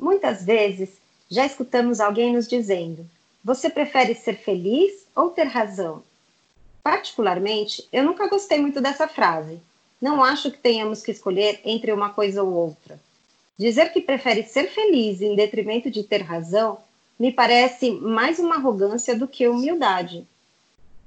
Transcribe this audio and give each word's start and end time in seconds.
Muitas 0.00 0.44
vezes 0.44 0.90
já 1.28 1.44
escutamos 1.44 1.98
alguém 1.98 2.32
nos 2.32 2.46
dizendo: 2.46 3.04
Você 3.44 3.68
prefere 3.68 4.14
ser 4.14 4.36
feliz 4.36 5.06
ou 5.14 5.30
ter 5.30 5.44
razão? 5.44 6.04
Particularmente, 6.84 7.86
eu 7.92 8.04
nunca 8.04 8.28
gostei 8.28 8.60
muito 8.60 8.80
dessa 8.80 9.08
frase. 9.08 9.60
Não 10.00 10.22
acho 10.22 10.52
que 10.52 10.58
tenhamos 10.58 11.02
que 11.02 11.10
escolher 11.10 11.60
entre 11.64 11.92
uma 11.92 12.10
coisa 12.10 12.44
ou 12.44 12.52
outra. 12.52 13.00
Dizer 13.58 13.92
que 13.92 14.00
prefere 14.00 14.44
ser 14.44 14.68
feliz 14.68 15.20
em 15.20 15.34
detrimento 15.34 15.90
de 15.90 16.04
ter 16.04 16.22
razão 16.22 16.78
me 17.18 17.32
parece 17.32 17.90
mais 17.90 18.38
uma 18.38 18.54
arrogância 18.54 19.18
do 19.18 19.26
que 19.26 19.48
humildade. 19.48 20.24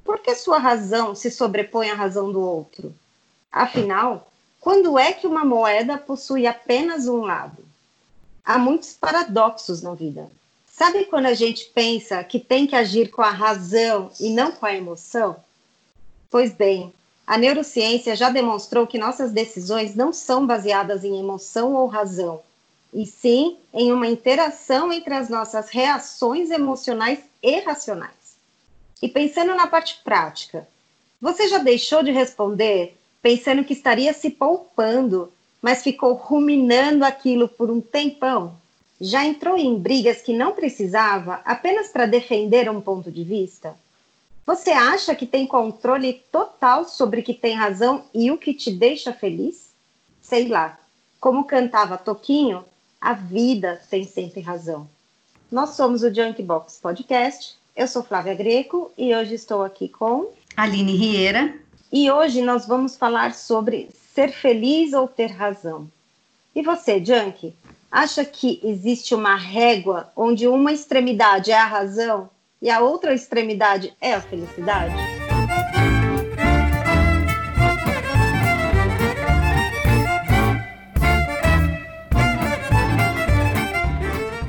Por 0.03 0.19
que 0.19 0.35
sua 0.35 0.57
razão 0.57 1.15
se 1.15 1.31
sobrepõe 1.31 1.89
à 1.89 1.95
razão 1.95 2.29
do 2.29 2.41
outro? 2.41 2.93
Afinal, 3.49 4.29
quando 4.59 4.99
é 4.99 5.13
que 5.13 5.25
uma 5.25 5.45
moeda 5.45 5.97
possui 5.97 6.45
apenas 6.45 7.07
um 7.07 7.21
lado? 7.21 7.70
Há 8.43 8.57
muitos 8.57 8.93
paradoxos 8.93 9.81
na 9.81 9.93
vida. 9.93 10.29
Sabe 10.65 11.05
quando 11.05 11.27
a 11.27 11.33
gente 11.33 11.65
pensa 11.65 12.23
que 12.23 12.39
tem 12.39 12.65
que 12.65 12.75
agir 12.75 13.11
com 13.11 13.21
a 13.21 13.29
razão 13.29 14.11
e 14.19 14.29
não 14.29 14.51
com 14.51 14.65
a 14.65 14.73
emoção? 14.73 15.35
Pois 16.29 16.53
bem, 16.53 16.93
a 17.27 17.37
neurociência 17.37 18.15
já 18.15 18.29
demonstrou 18.29 18.87
que 18.87 18.97
nossas 18.97 19.31
decisões 19.31 19.95
não 19.95 20.11
são 20.11 20.45
baseadas 20.47 21.03
em 21.03 21.19
emoção 21.19 21.75
ou 21.75 21.87
razão, 21.87 22.41
e 22.93 23.05
sim 23.05 23.57
em 23.73 23.91
uma 23.91 24.07
interação 24.07 24.91
entre 24.91 25.13
as 25.13 25.29
nossas 25.29 25.69
reações 25.69 26.49
emocionais 26.49 27.19
e 27.43 27.59
racionais. 27.59 28.35
E 29.01 29.07
pensando 29.07 29.55
na 29.55 29.67
parte 29.67 30.01
prática, 30.03 30.67
você 31.21 31.47
já 31.47 31.57
deixou 31.57 32.01
de 32.01 32.11
responder 32.11 32.97
pensando 33.21 33.63
que 33.63 33.73
estaria 33.73 34.13
se 34.13 34.29
poupando, 34.29 35.31
mas 35.61 35.83
ficou 35.83 36.13
ruminando 36.13 37.05
aquilo 37.05 37.47
por 37.47 37.69
um 37.69 37.79
tempão? 37.79 38.55
Já 38.99 39.25
entrou 39.25 39.57
em 39.57 39.77
brigas 39.77 40.21
que 40.21 40.33
não 40.33 40.53
precisava 40.53 41.41
apenas 41.45 41.87
para 41.89 42.05
defender 42.05 42.69
um 42.69 42.81
ponto 42.81 43.11
de 43.11 43.23
vista? 43.23 43.75
Você 44.45 44.71
acha 44.71 45.15
que 45.15 45.25
tem 45.25 45.45
controle 45.45 46.21
total 46.31 46.85
sobre 46.85 47.21
o 47.21 47.23
que 47.23 47.33
tem 47.33 47.55
razão 47.55 48.03
e 48.13 48.31
o 48.31 48.37
que 48.37 48.53
te 48.53 48.71
deixa 48.71 49.13
feliz? 49.13 49.69
Sei 50.21 50.47
lá. 50.47 50.77
Como 51.19 51.45
cantava 51.45 51.97
Toquinho, 51.97 52.65
a 52.99 53.13
vida 53.13 53.81
tem 53.89 54.03
sempre 54.03 54.41
razão. 54.41 54.89
Nós 55.51 55.71
somos 55.71 56.01
o 56.01 56.13
Junk 56.13 56.41
Box 56.41 56.79
Podcast. 56.81 57.55
Eu 57.75 57.87
sou 57.87 58.03
Flávia 58.03 58.33
Greco 58.33 58.91
e 58.97 59.15
hoje 59.15 59.35
estou 59.35 59.63
aqui 59.63 59.87
com 59.87 60.31
Aline 60.57 60.95
Rieira. 60.95 61.55
E 61.91 62.09
hoje 62.09 62.41
nós 62.41 62.65
vamos 62.65 62.95
falar 62.95 63.33
sobre 63.33 63.89
ser 64.13 64.31
feliz 64.31 64.93
ou 64.93 65.07
ter 65.07 65.27
razão. 65.27 65.89
E 66.53 66.61
você, 66.61 67.03
Junk, 67.03 67.55
acha 67.89 68.25
que 68.25 68.59
existe 68.63 69.15
uma 69.15 69.35
régua 69.35 70.11
onde 70.15 70.47
uma 70.47 70.73
extremidade 70.73 71.51
é 71.51 71.57
a 71.57 71.65
razão 71.65 72.29
e 72.61 72.69
a 72.69 72.81
outra 72.81 73.13
extremidade 73.13 73.95
é 74.01 74.13
a 74.13 74.21
felicidade? 74.21 74.93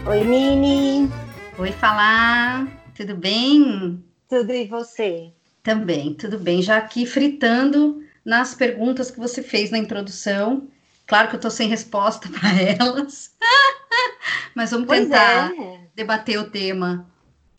Oi, 0.07 0.25
Nini. 0.25 1.09
Oi, 1.57 1.73
Falar. 1.73 2.67
Tudo 2.97 3.15
bem? 3.15 4.03
Tudo 4.29 4.53
e 4.53 4.67
você? 4.67 5.31
Também, 5.63 6.15
tudo 6.15 6.39
bem. 6.39 6.61
Já 6.61 6.79
aqui 6.79 7.07
fritando 7.07 8.03
nas 8.25 8.55
perguntas 8.55 9.11
que 9.11 9.19
você 9.19 9.43
fez 9.43 9.71
na 9.71 9.79
introdução. 9.79 10.69
Claro 11.07 11.29
que 11.29 11.35
eu 11.35 11.39
estou 11.39 11.51
sem 11.51 11.69
resposta 11.69 12.29
para 12.33 12.51
elas, 12.61 13.35
mas 14.55 14.71
vamos 14.71 14.87
pois 14.87 15.01
tentar 15.01 15.53
é. 15.53 15.81
debater 15.95 16.39
o 16.39 16.51
tema. 16.51 17.07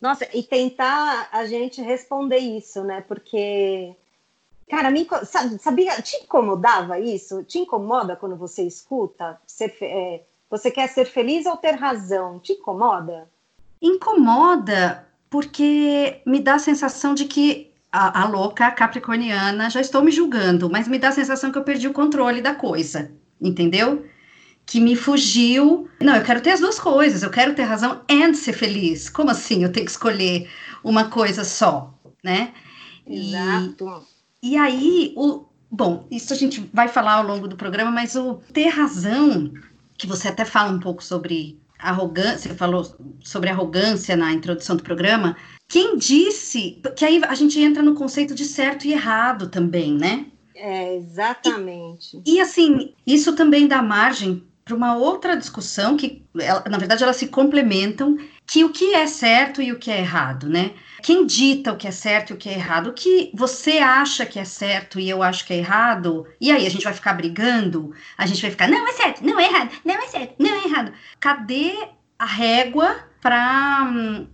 Nossa, 0.00 0.28
e 0.34 0.42
tentar 0.42 1.28
a 1.32 1.46
gente 1.46 1.80
responder 1.80 2.38
isso, 2.38 2.84
né? 2.84 3.00
Porque, 3.00 3.94
cara, 4.68 4.90
me, 4.90 5.06
sabia, 5.58 6.00
te 6.02 6.16
incomodava 6.16 7.00
isso? 7.00 7.42
Te 7.42 7.58
incomoda 7.58 8.14
quando 8.14 8.36
você 8.36 8.62
escuta? 8.64 9.40
Ser, 9.46 9.74
é, 9.80 10.22
você 10.50 10.70
quer 10.70 10.88
ser 10.88 11.06
feliz 11.06 11.46
ou 11.46 11.56
ter 11.56 11.72
razão? 11.72 12.38
Te 12.38 12.52
incomoda? 12.52 13.30
Incomoda 13.80 15.06
porque 15.30 16.20
me 16.24 16.38
dá 16.38 16.54
a 16.54 16.58
sensação 16.60 17.14
de 17.14 17.24
que 17.24 17.73
a, 17.94 18.22
a 18.22 18.26
louca 18.26 18.70
capricorniana 18.72 19.70
já 19.70 19.80
estou 19.80 20.02
me 20.02 20.10
julgando, 20.10 20.68
mas 20.68 20.88
me 20.88 20.98
dá 20.98 21.08
a 21.08 21.12
sensação 21.12 21.52
que 21.52 21.58
eu 21.58 21.62
perdi 21.62 21.86
o 21.86 21.92
controle 21.92 22.42
da 22.42 22.54
coisa, 22.54 23.12
entendeu? 23.40 24.04
que 24.66 24.80
me 24.80 24.96
fugiu. 24.96 25.88
Não, 26.00 26.16
eu 26.16 26.22
quero 26.22 26.40
ter 26.40 26.50
as 26.50 26.60
duas 26.60 26.78
coisas, 26.78 27.22
eu 27.22 27.30
quero 27.30 27.54
ter 27.54 27.62
razão 27.62 28.00
e 28.08 28.34
ser 28.34 28.52
feliz. 28.52 29.08
Como 29.08 29.30
assim? 29.30 29.62
Eu 29.62 29.70
tenho 29.70 29.86
que 29.86 29.92
escolher 29.92 30.48
uma 30.82 31.10
coisa 31.10 31.44
só, 31.44 31.94
né? 32.22 32.52
Exato. 33.06 34.02
E, 34.42 34.52
e 34.52 34.56
aí, 34.56 35.12
o, 35.16 35.44
bom, 35.70 36.06
isso 36.10 36.32
a 36.32 36.36
gente 36.36 36.68
vai 36.72 36.88
falar 36.88 37.14
ao 37.14 37.26
longo 37.26 37.46
do 37.46 37.56
programa, 37.56 37.90
mas 37.90 38.16
o 38.16 38.34
ter 38.52 38.68
razão, 38.68 39.52
que 39.98 40.06
você 40.06 40.28
até 40.28 40.44
fala 40.44 40.72
um 40.72 40.80
pouco 40.80 41.04
sobre 41.04 41.60
arrogância, 41.84 42.50
você 42.50 42.54
falou 42.54 42.84
sobre 43.22 43.50
arrogância 43.50 44.16
na 44.16 44.32
introdução 44.32 44.76
do 44.76 44.82
programa. 44.82 45.36
Quem 45.68 45.96
disse 45.96 46.80
que 46.96 47.04
aí 47.04 47.20
a 47.24 47.34
gente 47.34 47.60
entra 47.60 47.82
no 47.82 47.94
conceito 47.94 48.34
de 48.34 48.44
certo 48.44 48.86
e 48.86 48.92
errado 48.92 49.48
também, 49.48 49.94
né? 49.94 50.26
É, 50.54 50.96
exatamente. 50.96 52.22
E, 52.24 52.36
e 52.36 52.40
assim, 52.40 52.94
isso 53.06 53.34
também 53.34 53.66
dá 53.66 53.82
margem 53.82 54.42
para 54.64 54.74
uma 54.74 54.96
outra 54.96 55.36
discussão 55.36 55.96
que, 55.96 56.24
na 56.34 56.78
verdade, 56.78 57.02
elas 57.02 57.16
se 57.16 57.26
complementam, 57.28 58.16
que 58.46 58.64
o 58.64 58.70
que 58.70 58.94
é 58.94 59.06
certo 59.06 59.62
e 59.62 59.72
o 59.72 59.78
que 59.78 59.90
é 59.90 60.00
errado, 60.00 60.48
né? 60.48 60.72
Quem 61.02 61.26
dita 61.26 61.72
o 61.72 61.76
que 61.76 61.88
é 61.88 61.90
certo 61.90 62.30
e 62.30 62.34
o 62.34 62.36
que 62.36 62.48
é 62.48 62.54
errado? 62.54 62.88
O 62.88 62.92
que 62.92 63.30
você 63.34 63.78
acha 63.78 64.24
que 64.24 64.38
é 64.38 64.44
certo 64.44 64.98
e 64.98 65.08
eu 65.08 65.22
acho 65.22 65.46
que 65.46 65.52
é 65.52 65.58
errado? 65.58 66.26
E 66.40 66.50
aí 66.50 66.66
a 66.66 66.70
gente 66.70 66.84
vai 66.84 66.94
ficar 66.94 67.14
brigando? 67.14 67.94
A 68.16 68.26
gente 68.26 68.40
vai 68.40 68.50
ficar, 68.50 68.68
não 68.68 68.86
é 68.86 68.92
certo, 68.92 69.24
não 69.24 69.38
é 69.38 69.46
errado, 69.46 69.70
não 69.84 69.94
é 69.94 70.06
certo, 70.06 70.34
não 70.38 70.54
é 70.54 70.64
errado. 70.64 70.92
Cadê 71.20 71.74
a 72.18 72.26
régua 72.26 72.96
para 73.20 73.90
hum, 73.90 74.26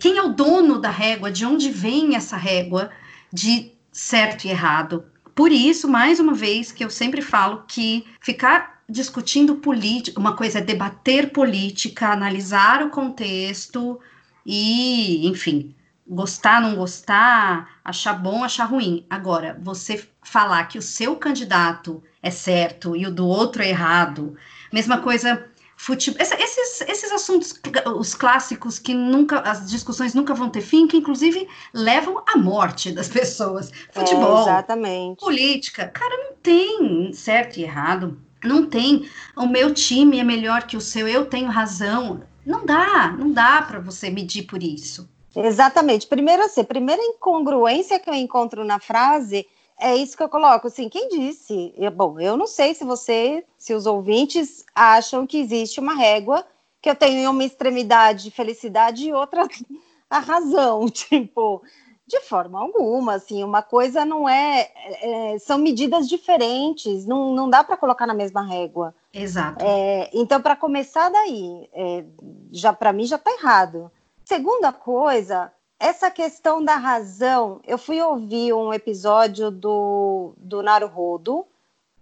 quem 0.00 0.16
é 0.16 0.22
o 0.22 0.32
dono 0.32 0.78
da 0.80 0.90
régua? 0.90 1.30
De 1.30 1.44
onde 1.44 1.70
vem 1.70 2.16
essa 2.16 2.36
régua 2.36 2.90
de 3.32 3.72
certo 3.92 4.46
e 4.46 4.50
errado? 4.50 5.04
Por 5.34 5.52
isso, 5.52 5.86
mais 5.86 6.18
uma 6.18 6.32
vez, 6.32 6.72
que 6.72 6.84
eu 6.84 6.90
sempre 6.90 7.20
falo 7.20 7.64
que 7.68 8.06
ficar 8.20 8.75
discutindo 8.88 9.56
política, 9.56 10.20
uma 10.20 10.36
coisa 10.36 10.58
é 10.58 10.62
debater 10.62 11.32
política, 11.32 12.08
analisar 12.08 12.82
o 12.82 12.90
contexto 12.90 14.00
e, 14.44 15.26
enfim, 15.26 15.74
gostar, 16.06 16.60
não 16.60 16.76
gostar, 16.76 17.80
achar 17.84 18.14
bom, 18.14 18.44
achar 18.44 18.64
ruim. 18.66 19.04
Agora, 19.10 19.58
você 19.60 20.06
falar 20.22 20.64
que 20.66 20.78
o 20.78 20.82
seu 20.82 21.16
candidato 21.16 22.02
é 22.22 22.30
certo 22.30 22.96
e 22.96 23.06
o 23.06 23.10
do 23.10 23.26
outro 23.26 23.62
é 23.62 23.68
errado, 23.68 24.36
mesma 24.72 24.98
coisa 24.98 25.44
futebol, 25.76 26.20
esses, 26.22 26.80
esses 26.80 27.12
assuntos, 27.12 27.60
os 27.98 28.14
clássicos 28.14 28.78
que 28.78 28.94
nunca, 28.94 29.40
as 29.40 29.70
discussões 29.70 30.14
nunca 30.14 30.34
vão 30.34 30.48
ter 30.48 30.62
fim, 30.62 30.86
que 30.86 30.96
inclusive 30.96 31.46
levam 31.72 32.22
à 32.26 32.36
morte 32.36 32.90
das 32.90 33.08
pessoas. 33.08 33.70
Futebol, 33.92 34.38
é, 34.38 34.42
exatamente. 34.42 35.20
política, 35.20 35.88
cara, 35.88 36.16
não 36.24 36.36
tem 36.42 37.12
certo 37.12 37.58
e 37.58 37.62
errado. 37.62 38.18
Não 38.44 38.66
tem. 38.66 39.08
O 39.36 39.46
meu 39.46 39.72
time 39.72 40.18
é 40.18 40.24
melhor 40.24 40.66
que 40.66 40.76
o 40.76 40.80
seu, 40.80 41.08
eu 41.08 41.26
tenho 41.26 41.48
razão. 41.48 42.22
Não 42.44 42.64
dá, 42.64 43.12
não 43.18 43.32
dá 43.32 43.62
para 43.62 43.80
você 43.80 44.08
medir 44.08 44.44
por 44.44 44.62
isso. 44.62 45.08
Exatamente. 45.34 46.06
Primeiro, 46.06 46.42
assim, 46.44 46.60
a 46.60 46.64
primeira 46.64 47.02
incongruência 47.02 47.98
que 47.98 48.08
eu 48.08 48.14
encontro 48.14 48.64
na 48.64 48.78
frase 48.78 49.46
é 49.78 49.94
isso 49.94 50.16
que 50.16 50.22
eu 50.22 50.28
coloco. 50.28 50.68
Assim, 50.68 50.88
quem 50.88 51.08
disse? 51.08 51.74
Eu, 51.76 51.90
bom, 51.90 52.18
eu 52.18 52.36
não 52.36 52.46
sei 52.46 52.74
se 52.74 52.84
você, 52.84 53.44
se 53.58 53.74
os 53.74 53.84
ouvintes 53.84 54.64
acham 54.74 55.26
que 55.26 55.38
existe 55.38 55.80
uma 55.80 55.94
régua 55.94 56.46
que 56.80 56.88
eu 56.88 56.94
tenho 56.94 57.30
uma 57.30 57.44
extremidade 57.44 58.24
de 58.24 58.30
felicidade 58.30 59.08
e 59.08 59.12
outra 59.12 59.46
a 60.08 60.18
razão. 60.18 60.88
Tipo, 60.88 61.62
de 62.06 62.20
forma 62.20 62.60
alguma, 62.60 63.14
assim, 63.14 63.42
uma 63.42 63.62
coisa 63.62 64.04
não 64.04 64.28
é, 64.28 64.70
é 65.02 65.38
são 65.40 65.58
medidas 65.58 66.08
diferentes, 66.08 67.04
não, 67.04 67.34
não 67.34 67.50
dá 67.50 67.64
para 67.64 67.76
colocar 67.76 68.06
na 68.06 68.14
mesma 68.14 68.42
régua. 68.42 68.94
Exato. 69.12 69.64
É, 69.64 70.08
então, 70.12 70.40
para 70.40 70.54
começar 70.54 71.08
daí, 71.08 71.68
é, 71.72 72.04
já 72.52 72.72
para 72.72 72.92
mim 72.92 73.06
já 73.06 73.16
está 73.16 73.32
errado. 73.32 73.90
Segunda 74.24 74.72
coisa, 74.72 75.52
essa 75.80 76.10
questão 76.10 76.64
da 76.64 76.76
razão, 76.76 77.60
eu 77.66 77.76
fui 77.76 78.00
ouvir 78.00 78.52
um 78.52 78.72
episódio 78.72 79.50
do, 79.50 80.32
do 80.36 80.62
Naruhodo, 80.62 81.44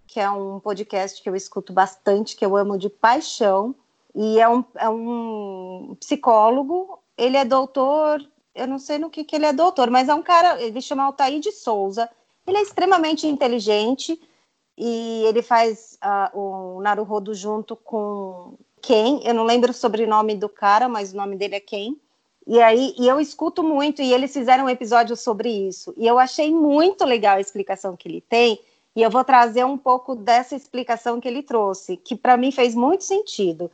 que 0.06 0.20
é 0.20 0.30
um 0.30 0.60
podcast 0.60 1.22
que 1.22 1.28
eu 1.28 1.34
escuto 1.34 1.72
bastante, 1.72 2.36
que 2.36 2.44
eu 2.44 2.56
amo 2.56 2.76
de 2.76 2.90
paixão, 2.90 3.74
e 4.14 4.38
é 4.38 4.48
um, 4.48 4.62
é 4.76 4.88
um 4.88 5.96
psicólogo, 5.98 6.98
ele 7.16 7.36
é 7.36 7.44
doutor 7.44 8.24
eu 8.54 8.66
não 8.66 8.78
sei 8.78 8.98
no 8.98 9.10
que, 9.10 9.24
que 9.24 9.34
ele 9.34 9.46
é 9.46 9.52
doutor, 9.52 9.90
mas 9.90 10.08
é 10.08 10.14
um 10.14 10.22
cara, 10.22 10.62
ele 10.62 10.80
chama 10.80 11.04
Altair 11.04 11.40
de 11.40 11.50
Souza, 11.50 12.08
ele 12.46 12.58
é 12.58 12.62
extremamente 12.62 13.26
inteligente 13.26 14.20
e 14.76 15.24
ele 15.26 15.42
faz 15.42 15.98
uh, 16.02 16.38
o 16.38 16.80
Naruhodo 16.80 17.34
junto 17.34 17.74
com 17.74 18.54
Ken, 18.80 19.20
eu 19.24 19.34
não 19.34 19.44
lembro 19.44 19.70
o 19.70 19.74
sobrenome 19.74 20.36
do 20.36 20.48
cara, 20.48 20.88
mas 20.88 21.12
o 21.12 21.16
nome 21.16 21.36
dele 21.36 21.56
é 21.56 21.60
Ken. 21.60 21.96
E 22.46 22.60
aí, 22.60 22.94
e 22.98 23.08
eu 23.08 23.18
escuto 23.18 23.62
muito, 23.62 24.02
e 24.02 24.12
eles 24.12 24.30
fizeram 24.30 24.66
um 24.66 24.68
episódio 24.68 25.16
sobre 25.16 25.48
isso. 25.48 25.94
E 25.96 26.06
eu 26.06 26.18
achei 26.18 26.52
muito 26.52 27.02
legal 27.04 27.36
a 27.36 27.40
explicação 27.40 27.96
que 27.96 28.06
ele 28.06 28.20
tem, 28.20 28.60
e 28.94 29.00
eu 29.00 29.10
vou 29.10 29.24
trazer 29.24 29.64
um 29.64 29.78
pouco 29.78 30.14
dessa 30.14 30.54
explicação 30.54 31.18
que 31.20 31.26
ele 31.26 31.42
trouxe, 31.42 31.96
que 31.96 32.14
para 32.14 32.36
mim 32.36 32.52
fez 32.52 32.74
muito 32.74 33.02
sentido. 33.02 33.70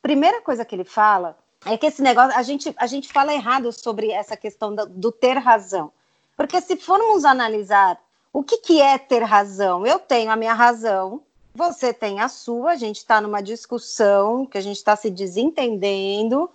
Primeira 0.00 0.40
coisa 0.40 0.64
que 0.64 0.74
ele 0.74 0.84
fala 0.84 1.36
é 1.66 1.76
que 1.76 1.86
esse 1.86 2.02
negócio, 2.02 2.36
a 2.36 2.42
gente, 2.42 2.74
a 2.76 2.86
gente 2.86 3.12
fala 3.12 3.32
errado 3.32 3.72
sobre 3.72 4.10
essa 4.10 4.36
questão 4.36 4.74
do, 4.74 4.86
do 4.86 5.12
ter 5.12 5.38
razão. 5.38 5.90
Porque 6.36 6.60
se 6.60 6.76
formos 6.76 7.24
analisar 7.24 7.98
o 8.32 8.42
que, 8.42 8.58
que 8.58 8.82
é 8.82 8.98
ter 8.98 9.22
razão, 9.22 9.86
eu 9.86 9.98
tenho 9.98 10.30
a 10.30 10.36
minha 10.36 10.54
razão, 10.54 11.22
você 11.54 11.94
tem 11.94 12.20
a 12.20 12.28
sua, 12.28 12.72
a 12.72 12.76
gente 12.76 12.96
está 12.96 13.20
numa 13.20 13.40
discussão 13.40 14.44
que 14.44 14.58
a 14.58 14.60
gente 14.60 14.76
está 14.76 14.96
se 14.96 15.08
desentendendo. 15.08 16.50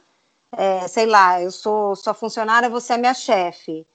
É, 0.51 0.87
sei 0.87 1.05
lá, 1.05 1.41
eu 1.41 1.51
sou 1.51 1.95
sua 1.95 2.13
funcionária, 2.13 2.69
você 2.69 2.93
é 2.93 2.97
minha 2.97 3.13
chefe. 3.13 3.87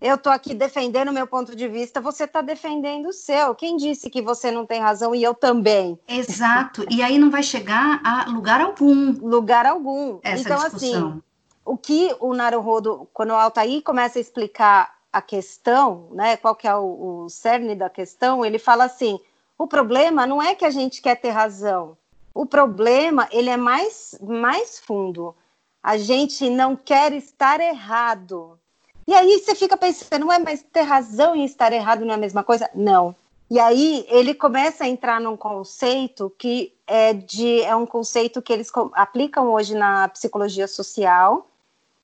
Eu 0.00 0.14
estou 0.14 0.32
aqui 0.32 0.54
defendendo 0.54 1.08
o 1.08 1.12
meu 1.12 1.26
ponto 1.26 1.56
de 1.56 1.66
vista, 1.66 2.00
você 2.00 2.24
está 2.24 2.40
defendendo 2.40 3.06
o 3.06 3.12
seu. 3.12 3.54
Quem 3.54 3.76
disse 3.76 4.08
que 4.08 4.22
você 4.22 4.50
não 4.50 4.64
tem 4.64 4.80
razão 4.80 5.12
e 5.12 5.22
eu 5.22 5.34
também? 5.34 5.98
Exato. 6.06 6.84
E 6.88 7.02
aí 7.02 7.18
não 7.18 7.30
vai 7.30 7.42
chegar 7.42 8.00
a 8.04 8.30
lugar 8.30 8.60
algum. 8.60 9.12
Lugar 9.26 9.66
algum. 9.66 10.20
Essa 10.22 10.42
então, 10.42 10.58
assim, 10.58 10.68
discussão. 10.68 11.08
assim, 11.08 11.22
o 11.64 11.76
que 11.76 12.14
o 12.20 12.32
Naruhodo, 12.32 13.08
quando 13.12 13.30
o 13.30 13.34
Altair 13.34 13.82
começa 13.82 14.18
a 14.18 14.22
explicar 14.22 14.96
a 15.12 15.20
questão, 15.20 16.08
né, 16.12 16.36
qual 16.36 16.54
que 16.54 16.68
é 16.68 16.74
o, 16.74 17.24
o 17.24 17.28
cerne 17.28 17.74
da 17.74 17.90
questão, 17.90 18.44
ele 18.44 18.58
fala 18.58 18.84
assim, 18.84 19.18
o 19.56 19.66
problema 19.66 20.26
não 20.26 20.40
é 20.40 20.54
que 20.54 20.64
a 20.64 20.70
gente 20.70 21.02
quer 21.02 21.16
ter 21.16 21.30
razão. 21.30 21.96
O 22.32 22.46
problema, 22.46 23.28
ele 23.32 23.50
é 23.50 23.56
mais, 23.56 24.16
mais 24.22 24.78
fundo. 24.78 25.34
A 25.82 25.96
gente 25.96 26.48
não 26.48 26.76
quer 26.76 27.12
estar 27.12 27.58
errado. 27.58 28.58
E 29.08 29.14
aí 29.14 29.38
você 29.38 29.56
fica 29.56 29.76
pensando, 29.76 30.20
não 30.20 30.32
é 30.32 30.38
mais 30.38 30.62
ter 30.62 30.82
razão 30.82 31.34
e 31.34 31.44
estar 31.44 31.72
errado 31.72 32.04
não 32.04 32.12
é 32.12 32.14
a 32.14 32.20
mesma 32.20 32.44
coisa? 32.44 32.70
Não. 32.74 33.16
E 33.50 33.58
aí 33.58 34.06
ele 34.08 34.34
começa 34.34 34.84
a 34.84 34.88
entrar 34.88 35.20
num 35.20 35.36
conceito 35.36 36.30
que 36.38 36.72
é 36.86 37.12
de 37.12 37.62
é 37.62 37.74
um 37.74 37.86
conceito 37.86 38.40
que 38.40 38.52
eles 38.52 38.70
aplicam 38.92 39.50
hoje 39.50 39.74
na 39.74 40.06
psicologia 40.08 40.68
social, 40.68 41.48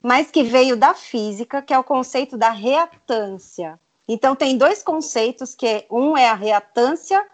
mas 0.03 0.31
que 0.31 0.43
veio 0.43 0.77
da 0.77 0.95
física, 0.95 1.63
que 1.63 1.73
é 1.73 1.79
o 1.79 1.85
conceito 1.85 2.37
da 2.37 2.51
reatância. 2.51 3.79
Então 4.09 4.35
tem 4.35 4.57
dois 4.57 4.83
conceitos 4.83 5.55
que 5.55 5.87
um 5.91 6.17
é 6.17 6.29
a 6.29 6.35
reatância 6.35 7.25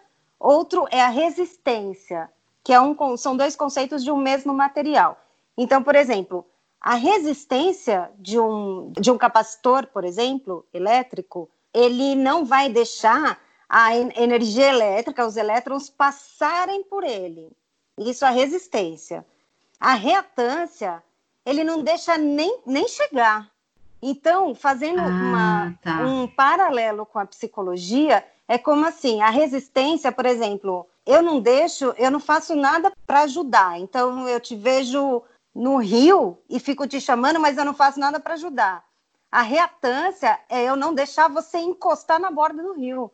Outro 0.41 0.87
é 0.89 0.99
a 0.99 1.07
resistência, 1.07 2.27
que 2.63 2.73
é 2.73 2.81
um, 2.81 3.15
são 3.15 3.37
dois 3.37 3.55
conceitos 3.55 4.03
de 4.03 4.11
um 4.11 4.17
mesmo 4.17 4.51
material. 4.51 5.15
Então, 5.55 5.83
por 5.83 5.95
exemplo, 5.95 6.43
a 6.81 6.95
resistência 6.95 8.09
de 8.17 8.39
um, 8.39 8.91
de 8.99 9.11
um 9.11 9.17
capacitor, 9.17 9.85
por 9.87 10.03
exemplo, 10.03 10.65
elétrico, 10.73 11.47
ele 11.71 12.15
não 12.15 12.43
vai 12.43 12.69
deixar 12.69 13.39
a 13.69 13.95
energia 13.95 14.67
elétrica, 14.69 15.25
os 15.25 15.37
elétrons, 15.37 15.89
passarem 15.89 16.83
por 16.83 17.03
ele. 17.03 17.51
Isso 17.99 18.25
é 18.25 18.29
a 18.29 18.31
resistência. 18.31 19.23
A 19.79 19.93
reatância, 19.93 21.03
ele 21.45 21.63
não 21.63 21.83
deixa 21.83 22.17
nem, 22.17 22.59
nem 22.65 22.87
chegar. 22.87 23.49
Então, 24.01 24.55
fazendo 24.55 24.99
ah, 24.99 25.05
uma, 25.05 25.75
tá. 25.83 26.01
um 26.01 26.27
paralelo 26.27 27.05
com 27.05 27.19
a 27.19 27.25
psicologia, 27.25 28.25
é 28.47 28.57
como 28.57 28.85
assim, 28.85 29.21
a 29.21 29.29
resistência, 29.29 30.11
por 30.11 30.25
exemplo, 30.25 30.87
eu 31.05 31.21
não 31.21 31.39
deixo, 31.39 31.93
eu 31.97 32.09
não 32.09 32.19
faço 32.19 32.55
nada 32.55 32.91
para 33.05 33.21
ajudar. 33.21 33.79
Então 33.79 34.27
eu 34.27 34.39
te 34.39 34.55
vejo 34.55 35.21
no 35.53 35.77
rio 35.77 36.37
e 36.49 36.59
fico 36.59 36.87
te 36.87 36.99
chamando, 36.99 37.39
mas 37.39 37.57
eu 37.57 37.65
não 37.65 37.73
faço 37.73 37.99
nada 37.99 38.19
para 38.19 38.33
ajudar. 38.33 38.83
A 39.31 39.41
reatância 39.41 40.39
é 40.49 40.63
eu 40.63 40.75
não 40.75 40.93
deixar 40.93 41.29
você 41.29 41.57
encostar 41.57 42.19
na 42.19 42.29
borda 42.29 42.61
do 42.61 42.73
rio. 42.73 43.11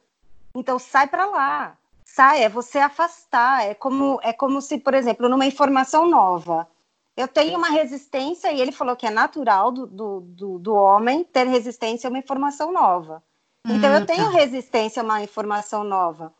Então 0.55 0.79
sai 0.79 1.07
para 1.07 1.25
lá. 1.25 1.77
Sai, 2.03 2.43
é 2.43 2.49
você 2.49 2.79
afastar. 2.79 3.65
É 3.65 3.73
como, 3.73 4.19
é 4.23 4.33
como 4.33 4.61
se, 4.61 4.77
por 4.77 4.93
exemplo, 4.93 5.29
numa 5.29 5.45
informação 5.45 6.07
nova, 6.07 6.67
eu 7.15 7.27
tenho 7.27 7.57
uma 7.57 7.69
resistência, 7.69 8.51
e 8.51 8.61
ele 8.61 8.71
falou 8.71 8.95
que 8.95 9.07
é 9.07 9.09
natural 9.09 9.71
do, 9.71 9.87
do, 9.87 10.21
do, 10.21 10.59
do 10.59 10.75
homem 10.75 11.23
ter 11.23 11.47
resistência 11.47 12.07
a 12.07 12.11
uma 12.11 12.19
informação 12.19 12.71
nova. 12.71 13.23
Então, 13.65 13.91
eu 13.93 14.01
hum, 14.01 14.05
tenho 14.05 14.25
tá. 14.25 14.37
resistência 14.37 15.01
a 15.01 15.05
uma 15.05 15.21
informação 15.21 15.83
nova. 15.83 16.33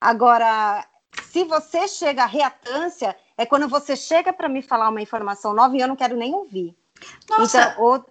Agora, 0.00 0.84
se 1.30 1.44
você 1.44 1.88
chega 1.88 2.24
à 2.24 2.26
reatância, 2.26 3.16
é 3.36 3.44
quando 3.46 3.68
você 3.68 3.96
chega 3.96 4.32
para 4.32 4.48
me 4.48 4.62
falar 4.62 4.88
uma 4.88 5.02
informação 5.02 5.54
nova 5.54 5.76
e 5.76 5.80
eu 5.80 5.88
não 5.88 5.96
quero 5.96 6.16
nem 6.16 6.34
ouvir. 6.34 6.74
Nossa, 7.28 7.72
então, 7.72 8.04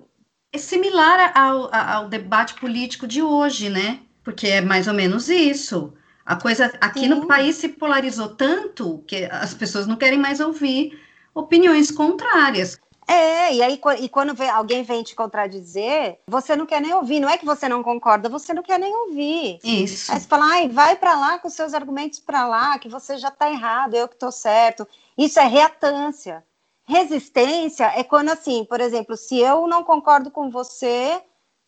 é 0.52 0.58
similar 0.58 1.32
ao, 1.36 1.74
ao, 1.74 2.08
debate 2.08 2.54
político 2.56 3.08
de 3.08 3.22
hoje, 3.22 3.70
né? 3.70 4.02
Porque 4.24 4.48
é 4.48 4.62
mais 4.62 4.88
ou 4.88 4.94
menos 4.94 5.30
isso. 5.30 5.94
A 6.26 6.36
coisa 6.36 6.72
aqui 6.80 7.02
Sim. 7.02 7.10
no 7.10 7.28
país 7.28 7.56
se 7.56 7.70
polarizou 7.70 8.30
tanto 8.30 9.04
que 9.08 9.26
as 9.26 9.54
pessoas 9.54 9.88
não 9.88 9.96
querem 9.96 10.20
mais 10.20 10.40
ouvir 10.40 10.98
opiniões 11.34 11.92
contrárias. 11.92 12.80
É, 13.08 13.54
e 13.54 13.62
aí 13.62 13.82
e 14.00 14.08
quando 14.08 14.34
vem, 14.34 14.50
alguém 14.50 14.84
vem 14.84 15.04
te 15.04 15.14
contradizer, 15.14 16.20
você 16.28 16.56
não 16.56 16.66
quer 16.66 16.82
nem 16.82 16.94
ouvir. 16.94 17.20
Não 17.20 17.30
é 17.30 17.38
que 17.38 17.46
você 17.46 17.68
não 17.68 17.84
concorda, 17.84 18.30
você 18.30 18.54
não 18.54 18.64
quer 18.64 18.80
nem 18.80 18.96
ouvir. 18.96 19.60
Isso. 19.64 20.12
Aí 20.12 20.20
você 20.20 20.28
fala, 20.28 20.46
ai, 20.46 20.70
vai 20.70 20.96
para 20.96 21.16
lá 21.16 21.38
com 21.38 21.50
seus 21.50 21.74
argumentos 21.74 22.20
para 22.20 22.48
lá, 22.48 22.78
que 22.80 22.88
você 22.88 23.18
já 23.18 23.28
está 23.28 23.52
errado, 23.52 23.96
eu 23.96 24.08
que 24.08 24.16
estou 24.16 24.32
certo. 24.32 24.88
Isso 25.18 25.40
é 25.40 25.46
reatância. 25.46 26.44
Resistência 26.86 27.86
é 27.96 28.04
quando, 28.04 28.30
assim, 28.30 28.66
por 28.66 28.82
exemplo, 28.82 29.16
se 29.16 29.40
eu 29.40 29.68
não 29.68 29.84
concordo 29.84 30.30
com 30.30 30.50
você 30.50 31.22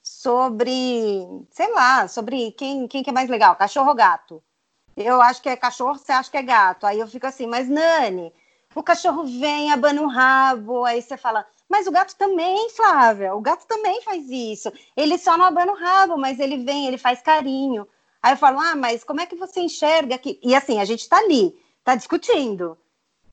sobre, 0.04 1.26
sei 1.52 1.72
lá, 1.74 2.08
sobre 2.08 2.52
quem, 2.52 2.88
quem 2.88 3.02
que 3.04 3.10
é 3.10 3.14
mais 3.14 3.30
legal, 3.30 3.56
cachorro 3.56 3.90
ou 3.90 3.96
gato. 3.96 4.44
Eu 4.96 5.22
acho 5.22 5.42
que 5.42 5.50
é 5.50 5.56
cachorro, 5.56 5.98
você 5.98 6.12
acha 6.12 6.30
que 6.30 6.38
é 6.38 6.44
gato. 6.44 6.86
Aí 6.86 7.00
eu 7.00 7.08
fico 7.08 7.26
assim, 7.28 7.48
mas 7.48 7.68
Nani, 7.68 8.32
o 8.74 8.84
cachorro 8.84 9.24
vem, 9.26 9.72
abana 9.72 10.02
o 10.02 10.08
rabo, 10.08 10.86
aí 10.86 11.02
você 11.02 11.18
fala, 11.18 11.46
mas 11.68 11.88
o 11.88 11.92
gato 11.92 12.16
também, 12.16 12.70
Flávia, 12.70 13.34
o 13.34 13.42
gato 13.42 13.66
também 13.66 14.02
faz 14.02 14.30
isso. 14.30 14.72
Ele 14.96 15.18
só 15.18 15.38
não 15.38 15.46
abana 15.46 15.72
o 15.72 15.76
rabo, 15.76 16.18
mas 16.18 16.40
ele 16.40 16.64
vem, 16.64 16.88
ele 16.88 16.98
faz 16.98 17.22
carinho. 17.22 17.88
Aí 18.22 18.34
eu 18.34 18.38
falo, 18.38 18.60
ah, 18.60 18.76
mas 18.76 19.04
como 19.04 19.22
é 19.22 19.26
que 19.26 19.36
você 19.36 19.62
enxerga 19.62 20.16
aqui? 20.16 20.40
E 20.44 20.56
assim, 20.56 20.80
a 20.80 20.86
gente 20.86 21.02
está 21.02 21.18
ali, 21.18 21.56
está 21.80 21.96
discutindo. 21.96 22.78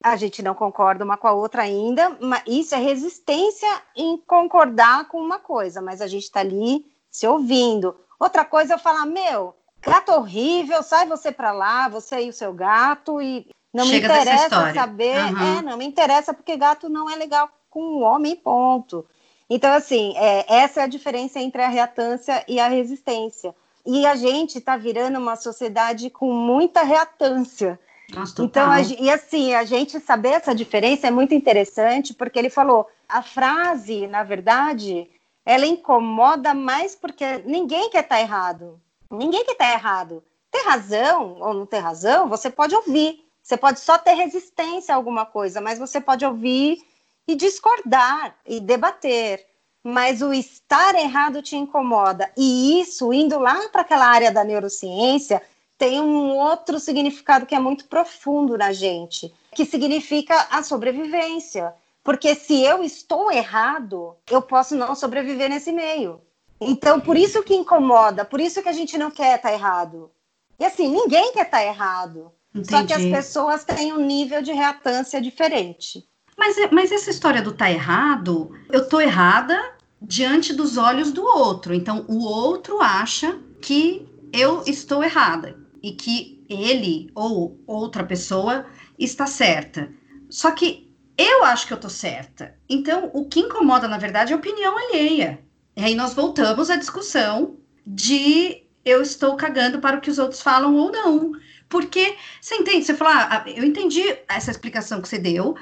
A 0.03 0.17
gente 0.17 0.43
não 0.43 0.55
concorda 0.55 1.05
uma 1.05 1.17
com 1.17 1.29
a 1.29 1.33
outra 1.33 1.63
ainda, 1.63 2.17
mas 2.21 2.43
isso 2.47 2.75
é 2.75 2.79
resistência 2.79 3.69
em 3.97 4.17
concordar 4.19 5.07
com 5.09 5.19
uma 5.19 5.39
coisa, 5.39 5.81
mas 5.81 6.01
a 6.01 6.07
gente 6.07 6.25
está 6.25 6.41
ali 6.41 6.85
se 7.11 7.27
ouvindo. 7.27 7.95
Outra 8.19 8.45
coisa 8.45 8.75
é 8.75 8.77
eu 8.77 8.79
falar, 8.79 9.07
meu, 9.07 9.55
gato 9.81 10.13
horrível, 10.13 10.83
sai 10.83 11.07
você 11.07 11.31
para 11.31 11.53
lá, 11.53 11.89
você 11.89 12.25
e 12.25 12.29
o 12.29 12.33
seu 12.33 12.53
gato, 12.53 13.21
e 13.21 13.47
não 13.73 13.85
Chega 13.87 14.09
me 14.09 14.15
interessa 14.15 14.75
saber, 14.75 15.19
uhum. 15.19 15.59
é, 15.59 15.63
não 15.63 15.77
me 15.79 15.87
interessa 15.87 16.35
porque 16.35 16.57
gato 16.57 16.89
não 16.89 17.09
é 17.09 17.17
legal 17.17 17.49
com 17.71 17.81
o 17.81 18.01
homem, 18.01 18.37
ponto. 18.37 19.07
Então, 19.49 19.73
assim, 19.73 20.15
é, 20.17 20.45
essa 20.49 20.81
é 20.81 20.85
a 20.85 20.89
diferença 20.89 21.41
entre 21.41 21.63
a 21.63 21.69
reatância 21.69 22.45
e 22.47 22.61
a 22.61 22.69
resistência. 22.69 23.55
E 23.85 24.07
a 24.07 24.15
gente 24.15 24.59
está 24.59 24.77
virando 24.77 25.19
uma 25.19 25.37
sociedade 25.37 26.09
com 26.11 26.33
muita 26.33 26.83
reatância. 26.83 27.79
Nossa, 28.11 28.43
então, 28.43 28.71
a, 28.71 28.81
e 28.81 29.11
assim, 29.11 29.55
a 29.55 29.65
gente 29.65 29.99
saber 30.01 30.31
essa 30.31 30.55
diferença 30.55 31.07
é 31.07 31.11
muito 31.11 31.35
interessante, 31.35 32.13
porque 32.13 32.39
ele 32.39 32.51
falou, 32.51 32.89
a 33.09 33.23
frase, 33.23 34.07
na 34.07 34.23
verdade, 34.23 35.09
ela 35.45 35.67
incomoda 35.67 36.55
mais 36.55 36.95
porque 36.95 37.39
ninguém 37.45 37.91
quer 37.91 38.03
estar 38.03 38.17
tá 38.17 38.21
errado. 38.21 38.81
Ninguém 39.11 39.45
quer 39.45 39.53
estar 39.53 39.67
tá 39.67 39.73
errado. 39.73 40.23
Ter 40.51 40.63
razão 40.63 41.39
ou 41.41 41.55
não 41.55 41.67
ter 41.67 41.79
razão, 41.79 42.29
você 42.29 42.51
pode 42.51 42.75
ouvir. 42.75 43.25
Você 43.43 43.57
pode 43.57 43.81
só 43.81 43.99
ter 43.99 44.15
resistência 44.15 44.95
a 44.95 44.97
alguma 44.97 45.27
coisa, 45.27 45.61
mas 45.61 45.79
você 45.79 46.01
pode 46.01 46.25
ouvir 46.25 46.79
e 47.27 47.35
discordar 47.35 48.37
e 48.47 48.61
debater. 48.61 49.45
Mas 49.83 50.23
o 50.23 50.33
estar 50.33 50.95
errado 50.95 51.43
te 51.43 51.57
incomoda. 51.57 52.31
E 52.37 52.81
isso, 52.81 53.13
indo 53.13 53.39
lá 53.39 53.69
para 53.71 53.83
aquela 53.83 54.07
área 54.07 54.31
da 54.31 54.45
neurociência, 54.45 55.43
tem 55.83 56.01
um 56.01 56.37
outro 56.37 56.79
significado 56.79 57.45
que 57.45 57.57
é 57.57 57.59
muito 57.59 57.87
profundo 57.87 58.57
na 58.57 58.73
gente, 58.73 59.35
que 59.53 59.65
significa 59.65 60.47
a 60.49 60.63
sobrevivência. 60.63 61.75
Porque 62.05 62.37
se 62.37 62.63
eu 62.63 62.85
estou 62.85 63.33
errado, 63.33 64.15
eu 64.31 64.41
posso 64.41 64.77
não 64.77 64.95
sobreviver 64.95 65.51
nesse 65.51 65.73
meio. 65.73 66.21
Então, 66.61 67.01
por 67.01 67.17
isso 67.17 67.43
que 67.43 67.53
incomoda, 67.53 68.25
por 68.25 68.41
isso 68.41 68.63
que 68.63 68.69
a 68.69 68.73
gente 68.73 68.97
não 68.97 69.11
quer 69.11 69.35
estar 69.35 69.53
errado. 69.53 70.09
E 70.57 70.65
assim, 70.65 70.89
ninguém 70.89 71.33
quer 71.33 71.47
estar 71.47 71.65
errado. 71.65 72.31
Entendi. 72.55 72.71
Só 72.71 72.87
que 72.87 72.93
as 72.93 73.05
pessoas 73.05 73.65
têm 73.65 73.93
um 73.93 74.07
nível 74.07 74.41
de 74.41 74.53
reatância 74.53 75.21
diferente. 75.21 76.09
Mas, 76.39 76.55
mas 76.71 76.93
essa 76.93 77.11
história 77.11 77.43
do 77.43 77.51
tá 77.51 77.69
errado, 77.69 78.53
eu 78.71 78.89
tô 78.89 79.01
errada 79.01 79.61
diante 80.01 80.53
dos 80.55 80.77
olhos 80.77 81.11
do 81.11 81.25
outro. 81.25 81.75
Então, 81.75 82.05
o 82.07 82.23
outro 82.23 82.81
acha 82.81 83.37
que 83.61 84.09
eu 84.33 84.63
estou 84.65 85.03
errada 85.03 85.61
e 85.83 85.93
que 85.93 86.45
ele 86.49 87.11
ou 87.15 87.61
outra 87.67 88.05
pessoa 88.05 88.67
está 88.99 89.27
certa. 89.27 89.93
Só 90.31 90.51
que 90.53 90.93
eu 91.17 91.45
acho 91.45 91.67
que 91.67 91.73
eu 91.73 91.81
tô 91.81 91.89
certa. 91.89 92.55
Então, 92.69 93.11
o 93.13 93.29
que 93.29 93.41
incomoda, 93.41 93.89
na 93.89 93.99
verdade, 93.99 94.33
é 94.33 94.35
a 94.35 94.39
opinião 94.39 94.77
alheia. 94.77 95.41
E 95.77 95.83
aí 95.83 95.95
nós 95.95 96.15
voltamos 96.15 96.71
à 96.71 96.77
discussão 96.77 97.57
de 97.87 98.63
eu 98.85 99.03
estou 99.03 99.37
cagando 99.37 99.81
para 99.81 99.97
o 99.97 100.01
que 100.01 100.11
os 100.11 100.19
outros 100.19 100.41
falam 100.41 100.75
ou 100.75 100.91
não. 100.91 101.33
Porque, 101.69 102.17
você 102.41 102.57
entende? 102.57 102.85
Você 102.85 102.95
falou, 102.95 103.15
ah, 103.15 103.45
eu 103.47 103.65
entendi 103.65 104.03
essa 104.29 104.51
explicação 104.51 105.01
que 105.01 105.09
você 105.09 105.19
deu, 105.19 105.57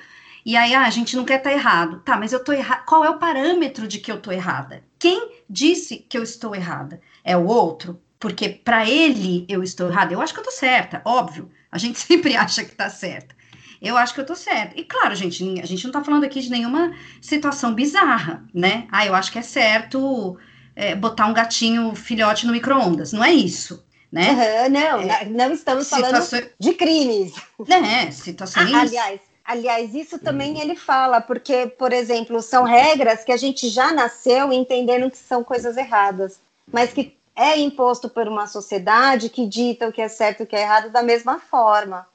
e 0.45 0.57
aí 0.57 0.75
ah, 0.75 0.87
a 0.87 0.91
gente 0.91 1.17
não 1.17 1.25
quer 1.25 1.39
estar 1.39 1.50
tá 1.50 1.57
errado. 1.57 2.00
Tá, 2.00 2.17
mas 2.17 2.33
eu 2.33 2.43
tô 2.43 2.53
errada. 2.53 2.83
Qual 2.83 3.05
é 3.05 3.11
o 3.11 3.19
parâmetro 3.19 3.87
de 3.87 3.99
que 3.99 4.11
eu 4.11 4.21
tô 4.21 4.33
errada? 4.33 4.83
Quem 4.99 5.31
disse 5.49 5.99
que 5.99 6.19
eu 6.19 6.23
estou 6.23 6.55
errada? 6.55 7.00
É 7.23 7.37
o 7.37 7.47
outro? 7.47 8.00
Porque 8.21 8.49
para 8.49 8.89
ele 8.89 9.45
eu 9.49 9.62
estou 9.62 9.89
errada. 9.89 10.15
Eu 10.15 10.21
acho 10.21 10.33
que 10.33 10.41
eu 10.41 10.45
tô 10.45 10.53
certa, 10.53 11.03
óbvio. 11.05 11.50
A 11.73 11.79
gente 11.79 11.99
sempre 12.00 12.37
acha 12.37 12.65
que 12.65 12.75
tá 12.77 12.89
certa. 12.89 13.35
Eu 13.83 13.97
acho 13.97 14.15
que 14.15 14.21
eu 14.21 14.27
tô 14.27 14.37
certa. 14.37 14.79
E 14.79 14.85
claro, 14.85 15.15
gente, 15.15 15.43
a 15.61 15.67
gente 15.67 15.85
não 15.85 15.93
tá 15.93 16.05
falando 16.05 16.25
aqui 16.25 16.41
de 16.41 16.50
nenhuma 16.50 16.95
situação 17.21 17.75
bizarra, 17.75 18.45
né? 18.53 18.87
Ah, 18.93 19.07
eu 19.07 19.15
acho 19.15 19.33
que 19.33 19.39
é 19.39 19.43
certo 19.43 20.39
é, 20.77 20.95
botar 20.95 21.27
um 21.27 21.33
gatinho 21.33 21.95
filhote 21.95 22.47
no 22.47 22.53
micro-ondas. 22.53 23.12
Não 23.12 23.25
é 23.25 23.33
isso 23.33 23.83
né? 24.11 24.31
Uhum, 24.31 24.71
não, 24.71 25.00
é, 25.00 25.25
não 25.27 25.53
estamos 25.53 25.89
falando 25.89 26.19
de 26.59 26.73
crimes. 26.75 27.33
Né, 27.67 28.11
situações. 28.12 28.73
Ah, 28.75 28.81
aliás, 28.81 29.21
aliás, 29.45 29.95
isso 29.95 30.19
também 30.19 30.61
ele 30.61 30.75
fala, 30.75 31.21
porque, 31.21 31.67
por 31.67 31.93
exemplo, 31.93 32.43
são 32.43 32.65
regras 32.65 33.25
que 33.25 33.33
a 33.33 33.37
gente 33.37 33.69
já 33.69 33.93
nasceu 33.93 34.53
entendendo 34.53 35.11
que 35.11 35.19
são 35.19 35.45
coisas 35.45 35.77
erradas, 35.77 36.41
mas 36.73 36.93
que 36.93 37.17
é 37.40 37.59
imposto 37.59 38.09
por 38.09 38.28
uma 38.28 38.47
sociedade 38.47 39.30
que 39.30 39.47
dita 39.47 39.88
o 39.88 39.92
que 39.92 40.02
é 40.02 40.09
certo 40.09 40.40
e 40.40 40.42
o 40.42 40.47
que 40.47 40.54
é 40.54 40.61
errado 40.61 40.90
da 40.90 41.02
mesma 41.02 41.38
forma. 41.38 42.06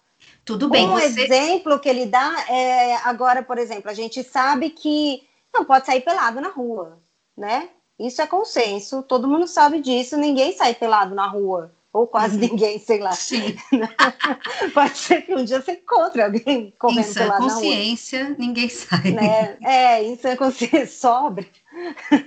Tudo 0.45 0.69
bem. 0.69 0.87
Um 0.87 0.93
você... 0.93 1.23
exemplo 1.23 1.79
que 1.79 1.89
ele 1.89 2.05
dá 2.05 2.45
é 2.47 2.95
agora, 2.97 3.41
por 3.41 3.57
exemplo, 3.57 3.89
a 3.89 3.93
gente 3.93 4.23
sabe 4.23 4.69
que 4.69 5.27
não 5.51 5.65
pode 5.65 5.87
sair 5.87 6.01
pelado 6.01 6.39
na 6.39 6.49
rua, 6.49 6.99
né? 7.35 7.69
Isso 7.97 8.21
é 8.21 8.27
consenso, 8.27 9.01
todo 9.01 9.27
mundo 9.27 9.47
sabe 9.47 9.81
disso, 9.81 10.15
ninguém 10.15 10.51
sai 10.51 10.75
pelado 10.75 11.15
na 11.15 11.27
rua 11.27 11.73
ou 11.91 12.05
quase 12.05 12.35
uhum. 12.35 12.41
ninguém, 12.41 12.77
sei 12.77 12.99
lá. 12.99 13.13
Sim. 13.13 13.55
Pode 14.75 14.97
ser 14.97 15.21
que 15.21 15.33
um 15.33 15.45
dia 15.45 15.61
você 15.61 15.71
encontre 15.71 16.21
alguém 16.21 16.73
correndo 16.77 16.99
isso, 16.99 17.25
consciência, 17.37 18.19
na 18.19 18.25
rua. 18.27 18.35
ninguém 18.37 18.67
sai. 18.67 19.11
Né? 19.11 19.57
É, 19.63 20.03
isso 20.03 20.27
é 20.27 20.35
consciência 20.35 20.85
sobre. 20.91 21.49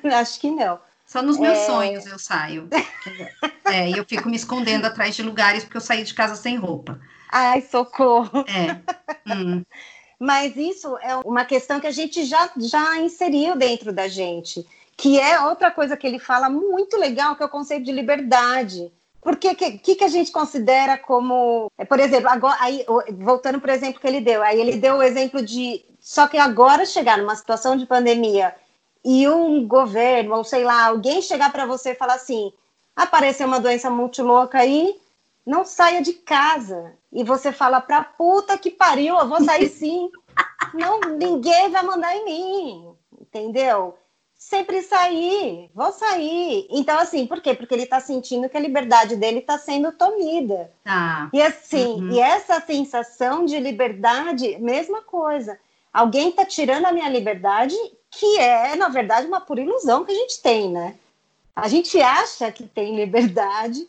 Acho 0.05 0.41
que 0.41 0.51
não. 0.51 0.81
Só 1.09 1.23
nos 1.23 1.39
meus 1.39 1.57
é... 1.57 1.65
sonhos 1.65 2.07
eu 2.07 2.19
saio. 2.19 2.69
é, 3.65 3.89
e 3.89 3.97
eu 3.97 4.05
fico 4.05 4.29
me 4.29 4.37
escondendo 4.37 4.85
atrás 4.85 5.17
de 5.17 5.23
lugares 5.23 5.65
porque 5.65 5.79
eu 5.79 5.81
saí 5.81 6.05
de 6.05 6.13
casa 6.13 6.37
sem 6.37 6.57
roupa. 6.57 7.01
Ai, 7.33 7.63
socorro. 7.63 8.45
É. 8.47 9.35
Hum. 9.35 9.65
Mas 10.21 10.55
isso 10.57 10.99
é 10.99 11.17
uma 11.17 11.45
questão 11.45 11.81
que 11.81 11.87
a 11.87 11.91
gente 11.91 12.25
já, 12.25 12.51
já 12.59 12.99
inseriu 12.99 13.57
dentro 13.57 13.93
da 13.93 14.07
gente, 14.07 14.67
que 14.97 15.19
é 15.19 15.41
outra 15.41 15.71
coisa 15.71 15.97
que 15.97 16.07
ele 16.07 16.19
fala 16.19 16.51
muito 16.51 16.97
legal, 16.99 17.37
que 17.37 17.43
é 17.43 17.47
o 17.47 17.51
conceito 17.51 17.85
de 17.85 17.93
liberdade. 17.93 18.93
Porque 19.21 19.49
o 19.49 19.55
que, 19.55 19.79
que, 19.79 20.05
a 20.05 20.09
gente 20.09 20.31
considera 20.31 20.99
como, 20.99 21.71
é, 21.79 21.85
por 21.85 22.01
exemplo, 22.01 22.29
agora, 22.29 22.57
aí, 22.61 22.85
voltando 23.19 23.61
para 23.61 23.73
o 23.73 23.75
exemplo 23.75 24.01
que 24.01 24.07
ele 24.07 24.21
deu, 24.21 24.43
aí 24.43 24.61
ele 24.61 24.77
deu 24.77 24.97
o 24.97 25.03
exemplo 25.03 25.41
de 25.43 25.85
só 26.01 26.27
que 26.27 26.37
agora 26.37 26.87
chegar 26.87 27.19
numa 27.19 27.35
situação 27.35 27.77
de 27.77 27.87
pandemia 27.87 28.55
e 29.11 29.27
um 29.27 29.67
governo, 29.67 30.37
ou 30.37 30.45
sei 30.45 30.65
lá, 30.65 30.85
alguém 30.85 31.23
chegar 31.23 31.51
para 31.51 31.65
você 31.65 31.93
e 31.93 31.95
falar 31.95 32.17
assim: 32.17 32.53
apareceu 32.95 33.47
uma 33.47 33.59
doença 33.59 33.89
multilouca 33.89 34.59
aí, 34.59 35.01
não 35.47 35.65
saia 35.65 36.03
de 36.03 36.13
casa. 36.13 36.93
E 37.11 37.25
você 37.25 37.51
fala 37.51 37.81
pra 37.81 38.05
puta 38.05 38.59
que 38.59 38.71
pariu, 38.71 39.17
eu 39.19 39.27
vou 39.27 39.43
sair 39.43 39.71
sim. 39.71 40.11
não, 40.75 41.01
ninguém 41.01 41.71
vai 41.71 41.83
mandar 41.83 42.15
em 42.15 42.25
mim, 42.27 42.89
entendeu? 43.19 43.97
sempre 44.37 44.83
sair, 44.83 45.69
vou 45.75 45.91
sair. 45.91 46.69
Então, 46.71 46.97
assim, 46.97 47.27
por 47.27 47.41
quê? 47.41 47.55
Porque 47.55 47.75
ele 47.75 47.83
está 47.83 47.99
sentindo 47.99 48.49
que 48.49 48.57
a 48.57 48.61
liberdade 48.61 49.17
dele 49.17 49.41
está 49.41 49.59
sendo 49.59 49.91
tomida. 49.91 50.71
Ah. 50.87 51.29
E 51.33 51.43
assim, 51.43 51.95
uhum. 51.95 52.13
e 52.13 52.21
essa 52.21 52.61
sensação 52.61 53.45
de 53.45 53.59
liberdade, 53.59 54.57
mesma 54.61 55.03
coisa. 55.03 55.59
Alguém 55.93 56.29
está 56.29 56.45
tirando 56.45 56.87
a 56.87 56.93
minha 56.93 57.09
liberdade, 57.09 57.75
que 58.19 58.39
é, 58.39 58.75
na 58.75 58.89
verdade, 58.89 59.29
uma 59.29 59.41
pura 59.41 59.61
ilusão 59.61 60.05
que 60.05 60.11
a 60.11 60.15
gente 60.15 60.43
tem, 60.43 60.71
né? 60.71 60.97
A 61.55 61.69
gente 61.69 62.01
acha 62.01 62.51
que 62.51 62.65
tem 62.65 62.97
liberdade, 62.97 63.87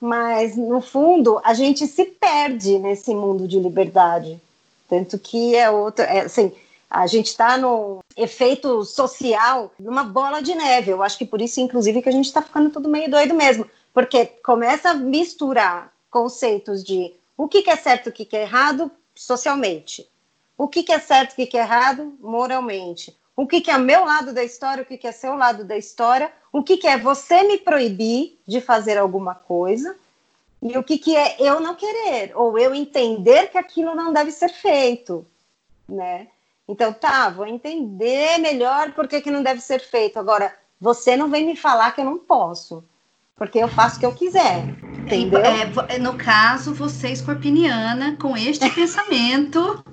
mas 0.00 0.56
no 0.56 0.80
fundo 0.80 1.40
a 1.44 1.54
gente 1.54 1.86
se 1.86 2.04
perde 2.04 2.78
nesse 2.78 3.14
mundo 3.14 3.46
de 3.46 3.58
liberdade. 3.58 4.40
Tanto 4.88 5.18
que 5.18 5.54
é 5.54 5.70
outro, 5.70 6.04
é, 6.04 6.20
assim, 6.20 6.52
a 6.90 7.06
gente 7.06 7.26
está 7.26 7.56
no 7.56 8.00
efeito 8.16 8.84
social 8.84 9.70
numa 9.78 10.02
bola 10.02 10.40
de 10.40 10.54
neve. 10.54 10.90
Eu 10.90 11.02
acho 11.02 11.16
que 11.16 11.26
por 11.26 11.40
isso, 11.40 11.60
inclusive, 11.60 12.02
que 12.02 12.08
a 12.08 12.12
gente 12.12 12.26
está 12.26 12.42
ficando 12.42 12.70
tudo 12.70 12.88
meio 12.88 13.08
doido 13.10 13.34
mesmo, 13.34 13.64
porque 13.94 14.26
começa 14.26 14.90
a 14.90 14.94
misturar 14.94 15.92
conceitos 16.10 16.82
de 16.82 17.12
o 17.36 17.46
que, 17.46 17.62
que 17.62 17.70
é 17.70 17.76
certo 17.76 18.08
o 18.08 18.12
que, 18.12 18.24
que 18.24 18.36
é 18.36 18.42
errado 18.42 18.90
socialmente, 19.14 20.08
o 20.56 20.66
que, 20.66 20.82
que 20.82 20.92
é 20.92 20.98
certo 20.98 21.32
o 21.32 21.36
que, 21.36 21.46
que 21.46 21.56
é 21.56 21.60
errado 21.60 22.12
moralmente, 22.20 23.16
o 23.38 23.46
que, 23.46 23.60
que 23.60 23.70
é 23.70 23.78
meu 23.78 24.04
lado 24.04 24.32
da 24.32 24.42
história, 24.42 24.82
o 24.82 24.84
que, 24.84 24.98
que 24.98 25.06
é 25.06 25.12
seu 25.12 25.36
lado 25.36 25.62
da 25.62 25.76
história, 25.76 26.32
o 26.52 26.60
que, 26.60 26.76
que 26.76 26.88
é 26.88 26.98
você 26.98 27.44
me 27.44 27.56
proibir 27.56 28.36
de 28.44 28.60
fazer 28.60 28.98
alguma 28.98 29.32
coisa 29.32 29.94
e 30.60 30.76
o 30.76 30.82
que, 30.82 30.98
que 30.98 31.14
é 31.14 31.36
eu 31.38 31.60
não 31.60 31.76
querer, 31.76 32.32
ou 32.34 32.58
eu 32.58 32.74
entender 32.74 33.46
que 33.46 33.56
aquilo 33.56 33.94
não 33.94 34.12
deve 34.12 34.32
ser 34.32 34.48
feito, 34.48 35.24
né? 35.88 36.26
Então, 36.66 36.92
tá, 36.92 37.30
vou 37.30 37.46
entender 37.46 38.38
melhor 38.38 38.90
por 38.90 39.06
que, 39.06 39.20
que 39.20 39.30
não 39.30 39.44
deve 39.44 39.60
ser 39.60 39.78
feito. 39.78 40.18
Agora, 40.18 40.52
você 40.80 41.16
não 41.16 41.30
vem 41.30 41.46
me 41.46 41.54
falar 41.54 41.92
que 41.92 42.00
eu 42.00 42.04
não 42.04 42.18
posso, 42.18 42.82
porque 43.36 43.60
eu 43.60 43.68
faço 43.68 43.98
o 43.98 44.00
que 44.00 44.06
eu 44.06 44.14
quiser, 44.16 44.64
entendeu? 44.98 45.38
É, 45.44 45.94
é, 45.94 45.98
no 46.00 46.18
caso, 46.18 46.74
você, 46.74 47.10
escorpiniana, 47.10 48.16
com 48.20 48.36
este 48.36 48.68
pensamento. 48.74 49.84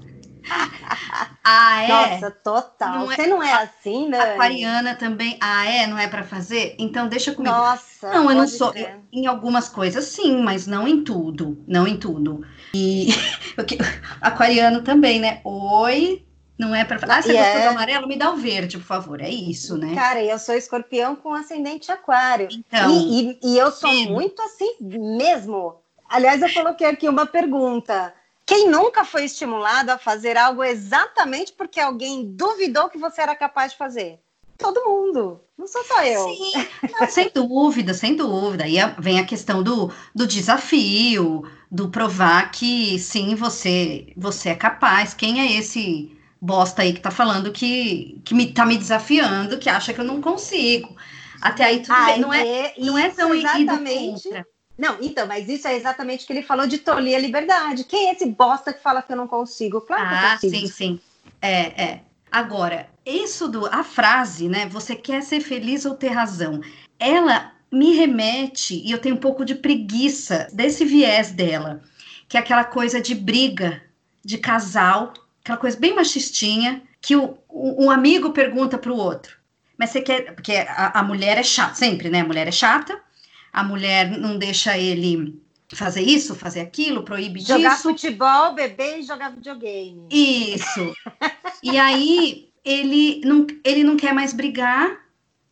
Ah, 1.44 1.82
é? 1.84 1.88
Nossa, 1.88 2.32
total. 2.32 3.00
Não 3.00 3.12
é 3.12 3.16
você 3.16 3.22
é, 3.22 3.28
não 3.28 3.44
é 3.44 3.54
assim, 3.54 4.10
né? 4.10 4.34
Aquariana 4.34 4.96
também. 4.96 5.38
Ah, 5.42 5.66
é? 5.66 5.88
Não 5.88 5.98
é 5.98 6.08
para 6.08 6.24
fazer? 6.24 6.76
Então 6.80 7.08
deixa 7.08 7.34
comigo. 7.34 7.56
Nossa. 7.56 8.10
Não, 8.12 8.30
eu 8.30 8.38
não 8.38 8.48
sou. 8.48 8.74
Eu, 8.76 9.02
em 9.12 9.28
algumas 9.28 9.70
coisas, 9.70 10.06
sim, 10.06 10.42
mas 10.42 10.68
não 10.68 10.88
em 10.88 11.04
tudo. 11.04 11.64
Não 11.68 11.88
em 11.88 11.98
tudo. 11.98 12.46
E 12.74 13.10
aquariano 14.22 14.82
também, 14.82 15.20
né? 15.20 15.42
Oi, 15.44 16.26
não 16.58 16.74
é 16.74 16.86
para 16.86 17.00
falar, 17.00 17.18
ah, 17.18 17.22
você 17.22 17.32
yeah. 17.32 17.52
gostou 17.52 17.72
do 17.72 17.78
amarelo? 17.78 18.08
Me 18.08 18.16
dá 18.16 18.32
o 18.32 18.38
verde, 18.38 18.78
por 18.78 18.86
favor. 18.86 19.22
É 19.22 19.30
isso, 19.30 19.78
né? 19.78 19.94
Cara, 19.94 20.24
eu 20.24 20.40
sou 20.40 20.56
escorpião 20.56 21.16
com 21.16 21.34
ascendente 21.34 21.92
aquário. 21.92 22.48
Então, 22.52 22.92
e, 22.92 23.32
e, 23.32 23.40
e 23.44 23.58
eu 23.58 23.72
sou 23.72 23.92
muito 24.10 24.42
assim 24.42 24.76
mesmo. 24.82 25.76
Aliás, 26.08 26.42
eu 26.42 26.54
coloquei 26.54 26.88
aqui 26.88 27.10
uma 27.10 27.26
pergunta. 27.26 28.14
Quem 28.46 28.70
nunca 28.70 29.04
foi 29.04 29.26
estimulado 29.26 29.90
a 29.90 29.98
fazer 29.98 30.38
algo 30.38 30.64
exatamente 30.64 31.52
porque 31.54 31.80
alguém 31.80 32.32
duvidou 32.36 32.90
que 32.90 32.98
você 32.98 33.22
era 33.22 33.36
capaz 33.36 33.72
de 33.72 33.78
fazer? 33.78 34.20
Todo 34.58 34.86
mundo, 34.86 35.42
não 35.58 35.68
sou 35.68 35.84
só 35.84 36.04
eu. 36.04 36.30
Sim, 36.30 36.68
não, 37.00 37.10
sem 37.10 37.30
dúvida, 37.34 37.94
sem 37.94 38.16
dúvida. 38.16 38.68
E 38.68 38.78
vem 39.00 39.20
a 39.20 39.26
questão 39.26 39.64
do, 39.64 39.92
do 40.14 40.28
desafio, 40.28 41.44
do 41.70 41.90
provar 41.90 42.52
que 42.52 42.98
sim, 43.00 43.36
você, 43.36 44.14
você 44.16 44.50
é 44.50 44.56
capaz. 44.56 45.14
Quem 45.14 45.42
é 45.42 45.58
esse 45.58 46.16
bosta 46.40 46.84
aí 46.84 46.94
que 46.94 47.02
tá 47.02 47.12
falando 47.12 47.52
que, 47.52 48.22
que 48.24 48.34
me, 48.34 48.54
tá 48.54 48.66
me 48.66 48.78
desafiando, 48.78 49.58
que 49.58 49.70
acha 49.70 49.94
que 49.94 50.00
eu 50.00 50.06
não 50.06 50.22
consigo. 50.22 50.96
Até 51.42 51.66
aí 51.66 51.82
tudo 51.82 51.94
Ai, 51.94 52.14
bem. 52.14 52.22
Não 52.22 52.34
é, 52.34 52.74
não 52.78 52.98
é 52.98 53.10
tão 53.10 53.34
exatamente. 53.34 54.30
Não, 54.78 54.98
então, 55.02 55.26
mas 55.26 55.48
isso 55.48 55.68
é 55.68 55.76
exatamente 55.76 56.24
o 56.24 56.28
que 56.28 56.34
ele 56.34 56.44
falou 56.44 56.68
de 56.68 56.78
tolir 56.78 57.16
a 57.16 57.20
liberdade. 57.20 57.86
Quem 57.86 58.10
é 58.10 58.14
esse 58.14 58.26
bosta 58.26 58.74
que 58.74 58.82
fala 58.82 59.02
que 59.02 59.12
eu 59.12 59.18
não 59.18 59.28
consigo? 59.28 59.82
Claro 59.82 60.04
ah, 60.04 60.08
que 60.08 60.14
eu 60.14 60.20
ah, 60.20 60.32
consigo. 60.34 60.68
sim, 60.68 60.68
sim. 60.68 61.00
É, 61.42 61.84
é. 61.84 62.02
Agora, 62.32 62.90
isso 63.06 63.48
do 63.48 63.66
a 63.68 63.84
frase, 63.84 64.50
né? 64.50 64.68
Você 64.68 64.96
quer 64.96 65.22
ser 65.22 65.40
feliz 65.40 65.86
ou 65.86 65.96
ter 65.96 66.10
razão? 66.10 66.60
Ela 67.00 67.54
me 67.72 67.94
remete 67.94 68.82
e 68.86 68.92
eu 68.92 69.00
tenho 69.00 69.16
um 69.16 69.20
pouco 69.20 69.46
de 69.46 69.56
preguiça 69.56 70.48
desse 70.52 70.84
viés 70.84 71.32
dela, 71.32 71.82
que 72.28 72.38
é 72.38 72.40
aquela 72.40 72.64
coisa 72.64 73.02
de 73.02 73.16
briga 73.16 73.82
de 74.24 74.38
casal 74.38 75.14
aquela 75.46 75.60
coisa 75.60 75.80
bem 75.80 75.94
machistinha, 75.94 76.82
que 77.00 77.16
o, 77.16 77.38
um 77.48 77.92
amigo 77.92 78.32
pergunta 78.32 78.80
para 78.80 78.92
o 78.92 78.98
outro, 78.98 79.38
mas 79.78 79.92
você 79.92 80.02
quer, 80.02 80.34
porque 80.34 80.54
a, 80.54 81.00
a 81.00 81.04
mulher 81.04 81.38
é 81.38 81.44
chata, 81.44 81.76
sempre, 81.76 82.10
né? 82.10 82.22
A 82.22 82.26
mulher 82.26 82.48
é 82.48 82.52
chata, 82.52 83.00
a 83.56 83.64
mulher 83.64 84.20
não 84.20 84.38
deixa 84.38 84.78
ele 84.78 85.42
fazer 85.74 86.02
isso, 86.02 86.36
fazer 86.36 86.60
aquilo, 86.60 87.04
proíbe 87.04 87.40
jogar 87.40 87.76
disso. 87.76 87.84
futebol, 87.84 88.54
beber 88.54 89.00
e 89.00 89.04
jogar 89.04 89.30
videogame. 89.30 90.08
Isso. 90.12 90.94
e 91.64 91.78
aí 91.78 92.50
ele 92.66 93.22
não, 93.24 93.48
ele 93.64 93.82
não 93.86 93.96
quer 93.96 94.14
mais 94.14 94.34
brigar, 94.34 95.00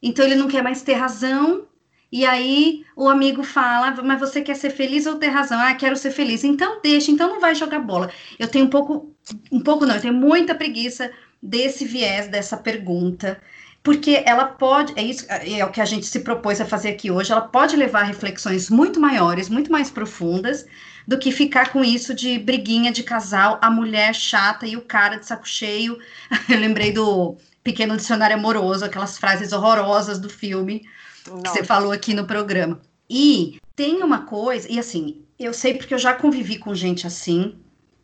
então 0.01 0.25
ele 0.25 0.35
não 0.35 0.49
quer 0.49 0.61
mais 0.61 0.81
ter 0.81 0.95
razão, 0.95 1.65
E 2.11 2.25
aí 2.25 2.85
o 2.95 3.09
amigo 3.09 3.43
fala, 3.43 3.91
mas 4.03 4.19
você 4.19 4.41
quer 4.43 4.55
ser 4.55 4.69
feliz 4.69 5.07
ou 5.07 5.15
ter 5.17 5.29
razão? 5.29 5.59
Ah, 5.59 5.73
quero 5.73 5.95
ser 5.97 6.11
feliz. 6.11 6.43
Então 6.43 6.79
deixa, 6.81 7.09
então 7.11 7.27
não 7.29 7.39
vai 7.39 7.55
jogar 7.55 7.79
bola. 7.79 8.11
Eu 8.37 8.47
tenho 8.47 8.65
um 8.65 8.69
pouco, 8.69 9.15
um 9.51 9.61
pouco 9.61 9.85
não, 9.85 9.95
eu 9.95 10.01
tenho 10.01 10.13
muita 10.13 10.53
preguiça 10.55 11.11
desse 11.41 11.85
viés, 11.85 12.27
dessa 12.29 12.55
pergunta, 12.57 13.41
porque 13.83 14.23
ela 14.25 14.45
pode, 14.45 14.93
é 14.95 15.03
isso, 15.03 15.25
é 15.29 15.63
o 15.65 15.69
que 15.69 15.81
a 15.81 15.85
gente 15.85 16.05
se 16.05 16.21
propôs 16.21 16.61
a 16.61 16.65
fazer 16.65 16.89
aqui 16.89 17.11
hoje, 17.11 17.33
ela 17.33 17.41
pode 17.41 17.75
levar 17.75 18.01
a 18.01 18.05
reflexões 18.05 18.69
muito 18.69 18.97
maiores, 18.99 19.49
muito 19.49 19.69
mais 19.69 19.91
profundas, 19.91 20.65
do 21.05 21.19
que 21.19 21.33
ficar 21.33 21.73
com 21.73 21.83
isso 21.83 22.13
de 22.13 22.39
briguinha 22.39 22.91
de 22.91 23.03
casal, 23.03 23.59
a 23.61 23.69
mulher 23.69 24.15
chata 24.15 24.65
e 24.65 24.77
o 24.77 24.81
cara 24.81 25.17
de 25.17 25.25
saco 25.25 25.45
cheio. 25.45 25.99
Eu 26.49 26.57
lembrei 26.57 26.93
do 26.93 27.35
Pequeno 27.61 27.97
Dicionário 27.97 28.37
Amoroso, 28.37 28.85
aquelas 28.85 29.17
frases 29.17 29.51
horrorosas 29.51 30.17
do 30.17 30.29
filme 30.29 30.87
que 31.23 31.49
você 31.49 31.63
falou 31.63 31.91
aqui 31.91 32.13
no 32.13 32.25
programa. 32.25 32.81
E 33.09 33.59
tem 33.75 34.01
uma 34.01 34.21
coisa, 34.21 34.71
e 34.71 34.79
assim, 34.79 35.23
eu 35.37 35.53
sei 35.53 35.73
porque 35.73 35.93
eu 35.93 35.99
já 35.99 36.13
convivi 36.13 36.57
com 36.57 36.73
gente 36.73 37.05
assim, 37.05 37.55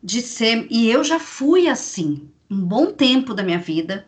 de 0.02 0.20
ser, 0.20 0.66
e 0.70 0.90
eu 0.90 1.02
já 1.02 1.18
fui 1.18 1.68
assim, 1.68 2.28
um 2.50 2.60
bom 2.60 2.92
tempo 2.92 3.34
da 3.34 3.42
minha 3.42 3.58
vida, 3.58 4.06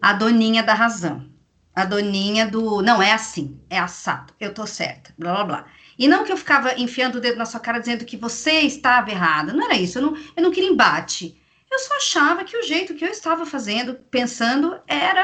a 0.00 0.12
doninha 0.12 0.62
da 0.62 0.74
razão. 0.74 1.26
A 1.74 1.84
doninha 1.84 2.46
do, 2.46 2.80
não, 2.80 3.02
é 3.02 3.12
assim, 3.12 3.60
é 3.68 3.78
assado, 3.78 4.32
eu 4.40 4.54
tô 4.54 4.66
certa, 4.66 5.12
blá 5.18 5.34
blá 5.34 5.44
blá. 5.44 5.66
E 5.98 6.08
não 6.08 6.24
que 6.24 6.32
eu 6.32 6.36
ficava 6.36 6.78
enfiando 6.78 7.16
o 7.16 7.20
dedo 7.20 7.36
na 7.36 7.44
sua 7.44 7.60
cara 7.60 7.78
dizendo 7.78 8.04
que 8.04 8.16
você 8.16 8.60
estava 8.60 9.10
errada, 9.10 9.52
não 9.52 9.64
era 9.64 9.76
isso, 9.76 9.98
eu 9.98 10.02
não, 10.02 10.16
eu 10.34 10.42
não 10.42 10.50
queria 10.50 10.70
embate. 10.70 11.38
Eu 11.70 11.78
só 11.78 11.96
achava 11.96 12.44
que 12.44 12.56
o 12.56 12.62
jeito 12.62 12.94
que 12.94 13.04
eu 13.04 13.10
estava 13.10 13.44
fazendo, 13.44 13.94
pensando, 14.10 14.78
era 14.86 15.22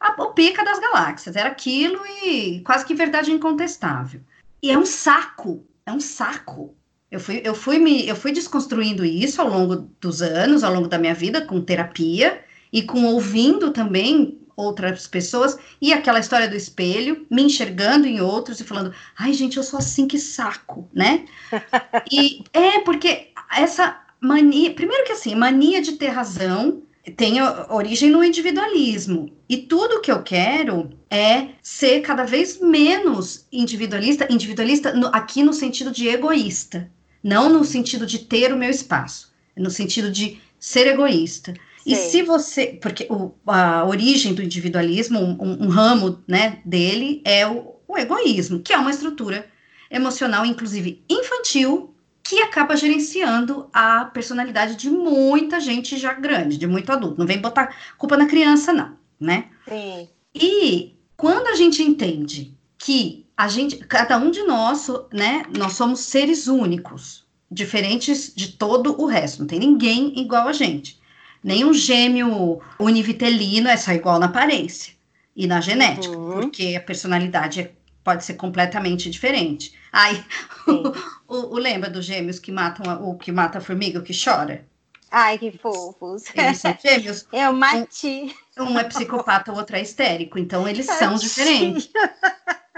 a, 0.00 0.20
o 0.22 0.32
pica 0.32 0.64
das 0.64 0.80
galáxias, 0.80 1.36
era 1.36 1.48
aquilo 1.48 2.00
e 2.24 2.60
quase 2.64 2.84
que 2.84 2.94
verdade 2.94 3.30
incontestável. 3.30 4.20
E 4.60 4.70
é 4.70 4.78
um 4.78 4.86
saco, 4.86 5.64
é 5.86 5.92
um 5.92 6.00
saco. 6.00 6.76
Eu 7.10 7.20
fui, 7.20 7.42
eu 7.44 7.54
fui 7.54 7.78
me, 7.78 8.08
eu 8.08 8.16
fui 8.16 8.32
desconstruindo 8.32 9.04
isso 9.04 9.40
ao 9.40 9.48
longo 9.48 9.76
dos 10.00 10.22
anos, 10.22 10.64
ao 10.64 10.72
longo 10.72 10.88
da 10.88 10.98
minha 10.98 11.14
vida, 11.14 11.44
com 11.46 11.60
terapia 11.60 12.42
e 12.72 12.82
com 12.82 13.04
ouvindo 13.04 13.70
também 13.70 14.38
outras 14.56 15.06
pessoas 15.06 15.58
e 15.80 15.92
aquela 15.92 16.20
história 16.20 16.48
do 16.48 16.56
espelho, 16.56 17.26
me 17.30 17.42
enxergando 17.42 18.06
em 18.06 18.20
outros 18.20 18.60
e 18.60 18.64
falando, 18.64 18.94
ai 19.18 19.32
gente, 19.32 19.56
eu 19.56 19.62
sou 19.62 19.78
assim 19.78 20.06
que 20.06 20.18
saco, 20.18 20.88
né? 20.92 21.24
e 22.10 22.44
é 22.52 22.80
porque 22.80 23.28
essa 23.54 24.00
mania, 24.20 24.72
primeiro 24.72 25.04
que 25.04 25.12
assim, 25.12 25.34
mania 25.34 25.82
de 25.82 25.92
ter 25.92 26.08
razão 26.08 26.82
tem 27.16 27.42
origem 27.68 28.10
no 28.10 28.22
individualismo. 28.22 29.32
E 29.48 29.56
tudo 29.56 30.00
que 30.00 30.10
eu 30.10 30.22
quero 30.22 30.90
é 31.10 31.48
ser 31.60 32.00
cada 32.00 32.24
vez 32.24 32.60
menos 32.60 33.46
individualista, 33.50 34.26
individualista 34.30 34.94
no, 34.94 35.08
aqui 35.08 35.42
no 35.42 35.52
sentido 35.52 35.90
de 35.90 36.08
egoísta, 36.08 36.88
não 37.22 37.48
no 37.48 37.64
sentido 37.64 38.06
de 38.06 38.20
ter 38.20 38.52
o 38.52 38.56
meu 38.56 38.70
espaço, 38.70 39.32
no 39.56 39.70
sentido 39.70 40.10
de 40.10 40.40
ser 40.60 40.86
egoísta. 40.86 41.54
E 41.84 41.96
se 41.96 42.22
você, 42.22 42.78
porque 42.80 43.06
o, 43.10 43.32
a 43.46 43.84
origem 43.84 44.34
do 44.34 44.42
individualismo, 44.42 45.18
um, 45.18 45.64
um 45.64 45.68
ramo 45.68 46.22
né, 46.26 46.60
dele 46.64 47.20
é 47.24 47.46
o, 47.46 47.76
o 47.88 47.98
egoísmo, 47.98 48.60
que 48.60 48.72
é 48.72 48.78
uma 48.78 48.90
estrutura 48.90 49.46
emocional, 49.90 50.46
inclusive 50.46 51.04
infantil, 51.08 51.94
que 52.22 52.40
acaba 52.40 52.76
gerenciando 52.76 53.68
a 53.72 54.04
personalidade 54.06 54.76
de 54.76 54.88
muita 54.88 55.60
gente 55.60 55.96
já 55.96 56.12
grande, 56.14 56.56
de 56.56 56.66
muito 56.66 56.90
adulto. 56.90 57.18
Não 57.18 57.26
vem 57.26 57.40
botar 57.40 57.76
culpa 57.98 58.16
na 58.16 58.26
criança, 58.26 58.72
não, 58.72 58.96
né? 59.18 59.46
Sim. 59.68 60.08
E 60.34 60.94
quando 61.16 61.48
a 61.48 61.54
gente 61.54 61.82
entende 61.82 62.56
que 62.78 63.26
a 63.36 63.48
gente, 63.48 63.76
cada 63.78 64.16
um 64.18 64.30
de 64.30 64.42
nós, 64.44 64.88
né, 65.12 65.42
nós 65.56 65.72
somos 65.74 66.00
seres 66.00 66.46
únicos, 66.46 67.24
diferentes 67.50 68.32
de 68.34 68.52
todo 68.52 69.00
o 69.00 69.04
resto, 69.04 69.40
não 69.40 69.46
tem 69.46 69.58
ninguém 69.58 70.18
igual 70.18 70.48
a 70.48 70.52
gente. 70.52 71.01
Nenhum 71.42 71.74
gêmeo 71.74 72.60
univitelino 72.78 73.68
é 73.68 73.76
só 73.76 73.92
igual 73.92 74.18
na 74.18 74.26
aparência 74.26 74.94
e 75.34 75.46
na 75.46 75.60
genética, 75.60 76.16
uhum. 76.16 76.40
porque 76.40 76.74
a 76.76 76.80
personalidade 76.80 77.60
é 77.60 77.72
pode 78.04 78.24
ser 78.24 78.34
completamente 78.34 79.10
diferente. 79.10 79.74
Ai, 79.92 80.24
o, 80.66 81.34
o, 81.34 81.54
o, 81.54 81.58
lembra 81.58 81.90
dos 81.90 82.04
gêmeos 82.04 82.38
que 82.38 82.52
matam 82.52 82.90
a, 82.90 82.96
o 82.96 83.16
que 83.16 83.32
mata 83.32 83.58
a 83.58 83.60
formiga, 83.60 83.98
o 83.98 84.02
que 84.02 84.12
chora? 84.12 84.64
Ai, 85.10 85.38
que 85.38 85.52
fofos. 85.52 86.24
Eles 86.34 86.58
são 86.58 86.76
gêmeos. 86.82 87.26
Eu 87.32 87.52
mati. 87.52 88.34
Um, 88.58 88.64
um 88.64 88.78
é 88.78 88.84
psicopata, 88.84 89.52
o 89.52 89.56
outro 89.56 89.76
é 89.76 89.82
histérico, 89.82 90.38
então 90.38 90.66
eles 90.66 90.86
são 90.86 91.14
diferentes. 91.16 91.90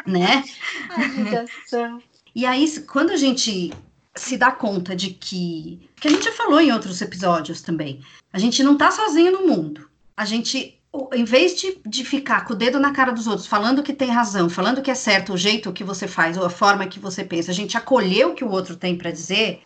Né? 0.07 0.45
Ai, 0.91 1.47
e 2.35 2.45
aí, 2.45 2.81
quando 2.81 3.11
a 3.11 3.17
gente 3.17 3.73
se 4.17 4.37
dá 4.37 4.51
conta 4.53 4.95
de 4.95 5.11
que. 5.11 5.89
Que 5.97 6.09
a 6.09 6.11
gente 6.11 6.25
já 6.25 6.33
falou 6.33 6.61
em 6.61 6.73
outros 6.73 7.01
episódios 7.01 7.63
também. 7.63 8.01
A 8.33 8.39
gente 8.39 8.63
não 8.63 8.77
tá 8.77 8.91
sozinho 8.91 9.33
no 9.33 9.47
mundo. 9.47 9.89
A 10.17 10.25
gente 10.25 10.81
em 11.13 11.25
vez 11.25 11.57
de, 11.57 11.79
de 11.85 12.05
ficar 12.05 12.45
com 12.45 12.53
o 12.53 12.57
dedo 12.57 12.79
na 12.79 12.93
cara 12.93 13.13
dos 13.13 13.27
outros, 13.27 13.49
falando 13.49 13.83
que 13.83 13.93
tem 13.93 14.11
razão, 14.11 14.49
falando 14.49 14.81
que 14.81 14.91
é 14.91 14.95
certo 14.95 15.33
o 15.33 15.37
jeito 15.37 15.73
que 15.73 15.83
você 15.83 16.07
faz 16.07 16.37
ou 16.37 16.47
a 16.47 16.51
forma 16.51 16.87
que 16.87 17.01
você 17.01 17.25
pensa, 17.25 17.51
a 17.51 17.55
gente 17.55 17.77
acolher 17.77 18.27
o 18.27 18.35
que 18.35 18.45
o 18.45 18.51
outro 18.51 18.77
tem 18.77 18.97
para 18.97 19.11
dizer. 19.11 19.61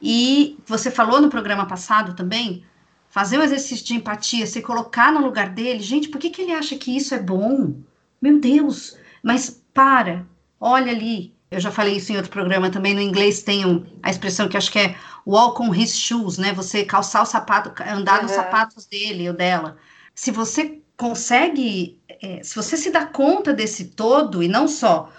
E 0.00 0.56
você 0.64 0.90
falou 0.90 1.20
no 1.20 1.28
programa 1.28 1.66
passado 1.66 2.14
também, 2.14 2.64
fazer 3.08 3.38
um 3.38 3.42
exercício 3.42 3.84
de 3.84 3.94
empatia, 3.94 4.46
se 4.46 4.62
colocar 4.62 5.12
no 5.12 5.20
lugar 5.20 5.50
dele. 5.50 5.80
Gente, 5.80 6.08
por 6.08 6.20
que, 6.20 6.30
que 6.30 6.42
ele 6.42 6.52
acha 6.52 6.76
que 6.76 6.96
isso 6.96 7.14
é 7.14 7.18
bom? 7.18 7.74
Meu 8.22 8.38
Deus, 8.38 8.96
mas 9.22 9.62
para, 9.74 10.24
olha 10.60 10.92
ali. 10.92 11.34
Eu 11.50 11.60
já 11.60 11.70
falei 11.70 11.96
isso 11.96 12.12
em 12.12 12.16
outro 12.16 12.30
programa 12.30 12.70
também. 12.70 12.94
No 12.94 13.00
inglês 13.00 13.42
tem 13.42 13.66
um, 13.66 13.84
a 14.02 14.10
expressão 14.10 14.48
que 14.48 14.56
acho 14.56 14.70
que 14.70 14.78
é 14.78 14.96
walk 15.26 15.60
on 15.60 15.74
his 15.74 15.98
shoes, 15.98 16.38
né? 16.38 16.52
Você 16.52 16.84
calçar 16.84 17.22
o 17.22 17.26
sapato, 17.26 17.72
andar 17.82 18.18
uhum. 18.18 18.22
nos 18.22 18.32
sapatos 18.32 18.86
dele 18.86 19.28
ou 19.28 19.34
dela 19.34 19.76
se 20.20 20.30
você 20.30 20.82
consegue, 20.98 21.98
é, 22.22 22.42
se 22.42 22.54
você 22.54 22.76
se 22.76 22.90
dá 22.90 23.06
conta 23.06 23.54
desse 23.54 23.86
todo 23.86 24.42
e 24.42 24.48
não 24.48 24.68
só, 24.68 25.10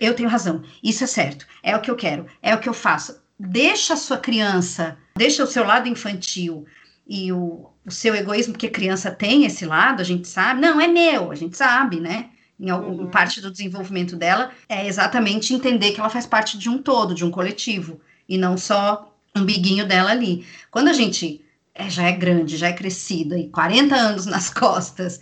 eu 0.00 0.14
tenho 0.14 0.28
razão, 0.28 0.64
isso 0.82 1.04
é 1.04 1.06
certo, 1.06 1.46
é 1.62 1.76
o 1.76 1.80
que 1.80 1.88
eu 1.88 1.94
quero, 1.94 2.26
é 2.42 2.52
o 2.56 2.58
que 2.58 2.68
eu 2.68 2.74
faço. 2.74 3.22
Deixa 3.38 3.94
a 3.94 3.96
sua 3.96 4.18
criança, 4.18 4.98
deixa 5.16 5.44
o 5.44 5.46
seu 5.46 5.64
lado 5.64 5.86
infantil 5.86 6.66
e 7.06 7.32
o, 7.32 7.70
o 7.86 7.90
seu 7.90 8.16
egoísmo, 8.16 8.52
porque 8.52 8.68
criança 8.68 9.12
tem 9.12 9.44
esse 9.44 9.64
lado, 9.64 10.00
a 10.00 10.04
gente 10.04 10.26
sabe, 10.26 10.60
não, 10.60 10.80
é 10.80 10.88
meu, 10.88 11.30
a 11.30 11.36
gente 11.36 11.56
sabe, 11.56 12.00
né? 12.00 12.30
Em 12.58 12.70
alguma 12.70 13.04
uhum. 13.04 13.10
parte 13.10 13.40
do 13.40 13.50
desenvolvimento 13.50 14.16
dela, 14.16 14.50
é 14.68 14.86
exatamente 14.86 15.54
entender 15.54 15.92
que 15.92 16.00
ela 16.00 16.10
faz 16.10 16.26
parte 16.26 16.58
de 16.58 16.68
um 16.68 16.78
todo, 16.78 17.14
de 17.14 17.24
um 17.24 17.30
coletivo, 17.30 18.00
e 18.28 18.36
não 18.36 18.56
só 18.58 19.14
um 19.36 19.44
biguinho 19.44 19.86
dela 19.86 20.10
ali. 20.10 20.44
Quando 20.70 20.88
a 20.88 20.92
gente 20.92 21.44
é, 21.74 21.88
já 21.88 22.04
é 22.04 22.12
grande, 22.12 22.56
já 22.56 22.68
é 22.68 22.72
crescida, 22.72 23.38
e 23.38 23.48
40 23.48 23.94
anos 23.94 24.26
nas 24.26 24.50
costas, 24.52 25.20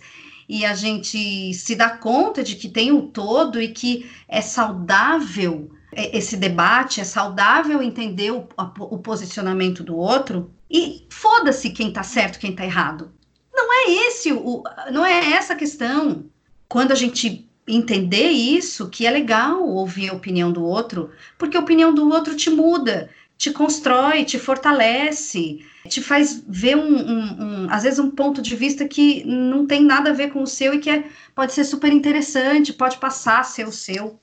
e 0.49 0.65
a 0.65 0.73
gente 0.73 1.53
se 1.53 1.75
dá 1.75 1.89
conta 1.89 2.43
de 2.43 2.55
que 2.55 2.69
tem 2.69 2.91
o 2.91 2.97
um 2.97 3.07
todo 3.07 3.61
e 3.61 3.67
que 3.67 4.09
é 4.27 4.41
saudável 4.41 5.69
é, 5.91 6.17
esse 6.17 6.37
debate, 6.37 7.01
é 7.01 7.03
saudável 7.03 7.81
entender 7.81 8.31
o, 8.31 8.47
o 8.79 8.97
posicionamento 8.97 9.83
do 9.83 9.95
outro, 9.95 10.51
e 10.69 11.07
foda-se 11.09 11.69
quem 11.69 11.91
tá 11.91 12.03
certo, 12.03 12.39
quem 12.39 12.55
tá 12.55 12.65
errado. 12.65 13.11
Não 13.53 13.73
é 13.73 14.07
esse 14.07 14.31
o, 14.31 14.63
não 14.91 15.05
é 15.05 15.31
essa 15.31 15.53
a 15.53 15.55
questão. 15.55 16.25
Quando 16.67 16.91
a 16.91 16.95
gente 16.95 17.47
entender 17.67 18.29
isso, 18.29 18.89
que 18.89 19.05
é 19.05 19.11
legal 19.11 19.67
ouvir 19.67 20.09
a 20.09 20.13
opinião 20.13 20.51
do 20.51 20.63
outro, 20.63 21.11
porque 21.37 21.57
a 21.57 21.59
opinião 21.59 21.93
do 21.93 22.09
outro 22.09 22.35
te 22.35 22.49
muda, 22.49 23.09
te 23.37 23.51
constrói, 23.51 24.23
te 24.23 24.39
fortalece, 24.39 25.59
te 25.87 26.01
faz 26.01 26.43
ver 26.47 26.75
um, 26.77 26.97
um, 26.97 27.43
um, 27.43 27.67
às 27.69 27.83
vezes 27.83 27.99
um 27.99 28.09
ponto 28.09 28.41
de 28.41 28.55
vista 28.55 28.87
que 28.87 29.23
não 29.25 29.67
tem 29.67 29.83
nada 29.83 30.09
a 30.09 30.13
ver 30.13 30.31
com 30.31 30.41
o 30.41 30.47
seu 30.47 30.73
e 30.73 30.79
que 30.79 30.89
é, 30.89 31.05
pode 31.35 31.53
ser 31.53 31.63
super 31.65 31.91
interessante, 31.91 32.73
pode 32.73 32.97
passar 32.97 33.41
a 33.41 33.43
ser 33.43 33.67
o 33.67 33.71
seu, 33.71 34.19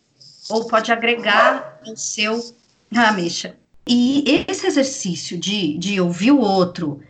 ou 0.49 0.67
pode 0.67 0.91
agregar 0.91 1.81
o 1.87 1.97
seu. 1.97 2.55
Ah, 2.95 3.13
Misha. 3.13 3.57
E 3.87 4.45
esse 4.49 4.67
exercício 4.67 5.39
de, 5.39 5.77
de 5.77 6.01
ouvir 6.01 6.33
o 6.33 6.41
outro 6.41 7.01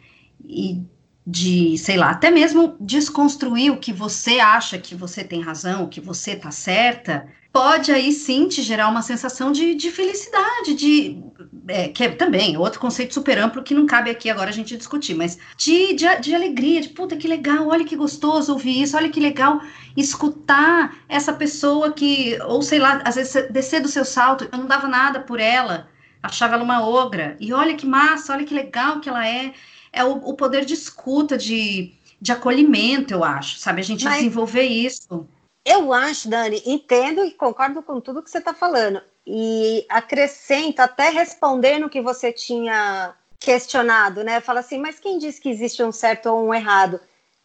e 0.45 0.83
de, 1.27 1.79
sei 1.79 1.97
lá, 1.97 2.11
até 2.11 2.31
mesmo 2.31 2.77
desconstruir 2.79 3.73
o 3.73 3.79
que 3.79 3.93
você 3.93 4.41
acha 4.41 4.79
que 4.79 4.95
você 4.95 5.25
tem 5.25 5.41
razão, 5.41 5.89
que 5.89 6.01
você 6.01 6.37
tá 6.37 6.51
certa, 6.51 7.27
pode 7.51 7.91
aí 7.93 8.13
sim 8.13 8.47
te 8.49 8.63
gerar 8.63 8.89
uma 8.89 9.01
sensação 9.01 9.51
de, 9.53 9.75
de 9.75 9.91
felicidade, 9.91 10.75
de 10.75 11.23
é, 11.69 11.89
que 11.89 12.05
é 12.05 12.09
também 12.11 12.57
outro 12.59 12.79
conceito 12.81 13.15
super 13.15 13.39
amplo 13.39 13.63
que 13.63 13.73
não 13.73 13.87
cabe 13.87 14.11
aqui 14.11 14.29
agora 14.29 14.51
a 14.51 14.53
gente 14.53 14.77
discutir, 14.77 15.15
mas 15.15 15.39
de, 15.57 15.95
de, 15.95 16.05
de, 16.21 16.35
alegria, 16.35 16.81
de 16.81 16.91
puta 16.91 17.17
que 17.17 17.29
legal, 17.29 17.69
olha 17.69 17.85
que 17.85 17.97
gostoso 17.97 18.53
ouvir 18.53 18.83
isso, 18.83 18.97
olha 18.97 19.09
que 19.09 19.21
legal 19.21 19.63
escutar 19.97 20.97
essa 21.09 21.33
pessoa 21.33 21.93
que, 21.93 22.37
ou 22.43 22.61
sei 22.61 22.79
lá, 22.81 23.01
às 23.05 23.15
vezes 23.15 23.51
descer 23.51 23.81
do 23.81 23.89
seu 23.89 24.05
salto, 24.05 24.49
eu 24.51 24.59
não 24.59 24.67
dava 24.67 24.89
nada 24.89 25.21
por 25.21 25.41
ela, 25.41 25.89
achava 26.23 26.55
ela 26.55 26.65
uma 26.65 26.87
ogra, 26.87 27.37
e 27.41 27.53
olha 27.53 27.75
que 27.75 27.87
massa, 27.87 28.35
olha 28.35 28.45
que 28.45 28.53
legal 28.53 29.01
que 29.01 29.09
ela 29.09 29.27
é, 29.27 29.55
é 29.95 30.05
o, 30.05 30.13
o 30.13 30.35
poder 30.35 30.65
de 30.65 30.75
escuta, 30.75 31.39
de, 31.39 31.95
de 32.21 32.33
acolhimento, 32.33 33.15
eu 33.15 33.25
acho, 33.25 33.59
sabe, 33.59 33.81
a 33.81 33.85
gente 33.85 34.05
mas... 34.05 34.17
desenvolver 34.17 34.65
isso. 34.65 35.27
Eu 35.65 35.93
acho, 35.95 36.29
Dani, 36.29 36.63
entendo 36.67 37.25
e 37.25 37.31
concordo 37.31 37.83
com 37.83 38.01
tudo 38.01 38.23
que 38.23 38.31
você 38.31 38.39
está 38.39 38.53
falando. 38.53 39.01
E 39.27 39.87
acrescento, 39.89 40.81
até 40.81 41.09
respondendo 41.09 41.87
o 41.87 41.91
que 41.91 42.03
você 42.03 42.31
tinha 42.31 43.15
questionado, 43.41 44.23
né? 44.23 44.41
Fala 44.41 44.61
assim, 44.61 44.79
mas 44.79 44.99
quem 44.99 45.19
diz 45.19 45.39
que 45.39 45.49
existe 45.49 45.83
um 45.83 45.93
certo 45.93 46.27
ou 46.27 46.49
um 46.49 46.53
errado? 46.53 47.01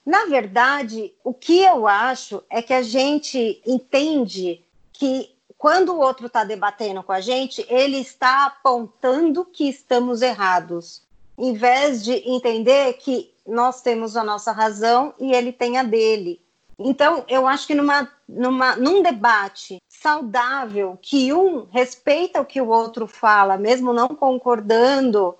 Na 0.05 0.25
verdade, 0.25 1.13
o 1.23 1.33
que 1.33 1.61
eu 1.61 1.87
acho 1.87 2.43
é 2.49 2.61
que 2.61 2.73
a 2.73 2.81
gente 2.81 3.61
entende 3.65 4.65
que 4.91 5.33
quando 5.57 5.93
o 5.93 5.99
outro 5.99 6.27
está 6.27 6.43
debatendo 6.43 7.03
com 7.03 7.11
a 7.11 7.21
gente, 7.21 7.65
ele 7.69 7.97
está 7.97 8.45
apontando 8.45 9.45
que 9.45 9.69
estamos 9.69 10.21
errados, 10.21 11.03
em 11.39 11.53
vez 11.53 12.03
de 12.03 12.11
entender 12.29 12.93
que 12.93 13.33
nós 13.47 13.81
temos 13.81 14.17
a 14.17 14.23
nossa 14.23 14.51
razão 14.51 15.13
e 15.17 15.33
ele 15.33 15.53
tem 15.53 15.77
a 15.77 15.83
dele. 15.83 16.41
Então, 16.77 17.23
eu 17.27 17.47
acho 17.47 17.65
que 17.65 17.73
numa, 17.73 18.09
numa, 18.27 18.75
num 18.75 19.01
debate 19.01 19.81
saudável, 19.87 20.97
que 21.01 21.33
um 21.33 21.65
respeita 21.71 22.39
o 22.39 22.45
que 22.45 22.61
o 22.61 22.67
outro 22.67 23.07
fala, 23.07 23.57
mesmo 23.57 23.91
não 23.91 24.09
concordando, 24.09 25.35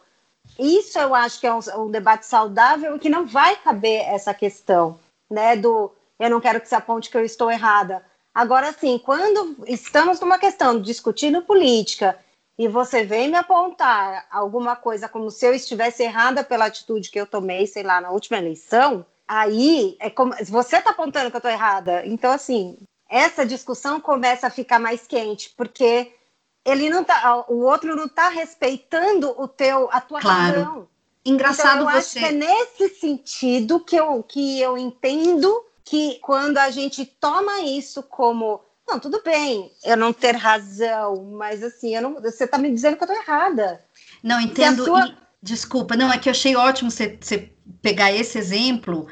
isso 0.58 0.98
eu 0.98 1.14
acho 1.14 1.40
que 1.40 1.48
é 1.48 1.54
um, 1.54 1.60
um 1.78 1.92
debate 1.92 2.26
saudável 2.26 2.96
e 2.96 3.00
que 3.00 3.10
não 3.10 3.26
vai 3.26 3.56
caber 3.58 4.02
essa 4.08 4.34
questão, 4.34 5.00
né, 5.30 5.56
do 5.56 5.92
eu 6.20 6.30
não 6.30 6.42
quero 6.42 6.60
que 6.60 6.68
se 6.68 6.76
aponte 6.76 7.10
que 7.10 7.16
eu 7.16 7.24
estou 7.24 7.50
errada. 7.50 8.04
Agora, 8.34 8.74
sim, 8.74 8.98
quando 8.98 9.56
estamos 9.66 10.20
numa 10.20 10.38
questão 10.38 10.80
discutindo 10.82 11.42
política 11.42 12.18
e 12.60 12.67
você 12.67 13.06
vem 13.06 13.30
me 13.30 13.38
apontar 13.38 14.28
alguma 14.30 14.76
coisa 14.76 15.08
como 15.08 15.32
se 15.32 15.45
eu 15.45 15.54
estivesse 15.54 16.04
errada 16.04 16.43
pela 16.43 16.65
atitude 16.65 17.10
que 17.10 17.17
eu 17.17 17.26
tomei, 17.26 17.65
sei 17.65 17.84
lá, 17.84 18.02
na 18.02 18.12
última 18.12 18.38
eleição, 18.38 19.06
aí 19.26 19.95
é 19.98 20.10
como 20.10 20.34
você 20.43 20.76
está 20.76 20.89
apontando 20.89 21.30
que 21.32 21.38
eu 21.38 21.39
estou 21.39 21.50
errada. 21.50 22.06
Então, 22.06 22.30
assim, 22.30 22.78
essa 23.10 23.45
discussão 23.45 24.02
começa 24.02 24.48
a 24.48 24.50
ficar 24.50 24.78
mais 24.78 25.08
quente, 25.08 25.54
porque 25.56 26.12
ele 26.65 26.89
não 26.89 27.02
tá, 27.02 27.45
o 27.48 27.62
outro 27.62 27.95
não 27.95 28.08
está 28.08 28.28
respeitando 28.28 29.34
o 29.41 29.48
teu, 29.48 29.88
a 29.89 30.02
tua 30.02 30.19
claro. 30.19 30.60
razão. 30.60 30.88
Engraçado 31.24 31.84
então, 31.84 31.95
eu 31.95 32.02
você. 32.02 32.19
Acho 32.19 32.28
que 32.28 32.36
é 32.36 32.38
nesse 32.38 32.89
sentido 32.89 33.80
que 33.80 33.95
eu, 33.95 34.22
que 34.22 34.60
eu 34.60 34.78
entendo 34.78 35.63
que 35.86 36.19
quando 36.19 36.58
a 36.58 36.69
gente 36.69 37.06
toma 37.06 37.62
isso 37.62 38.04
como 38.04 38.60
não, 38.89 38.99
tudo 38.99 39.21
bem, 39.23 39.71
eu 39.84 39.95
não 39.95 40.12
ter 40.12 40.36
razão, 40.36 41.32
mas 41.38 41.63
assim, 41.63 41.95
eu 41.95 42.02
não, 42.02 42.21
você 42.21 42.45
está 42.45 42.58
me 42.58 42.71
dizendo 42.71 42.97
que 42.97 43.04
eu 43.04 43.08
estou 43.08 43.21
errada. 43.21 43.84
Não, 44.23 44.41
entendo. 44.41 44.84
Sua... 44.84 45.08
E, 45.08 45.15
desculpa, 45.41 45.95
não, 45.95 46.12
é 46.12 46.17
que 46.17 46.28
eu 46.28 46.32
achei 46.32 46.56
ótimo 46.56 46.89
você, 46.89 47.17
você 47.19 47.52
pegar 47.82 48.12
esse 48.12 48.38
exemplo, 48.38 49.08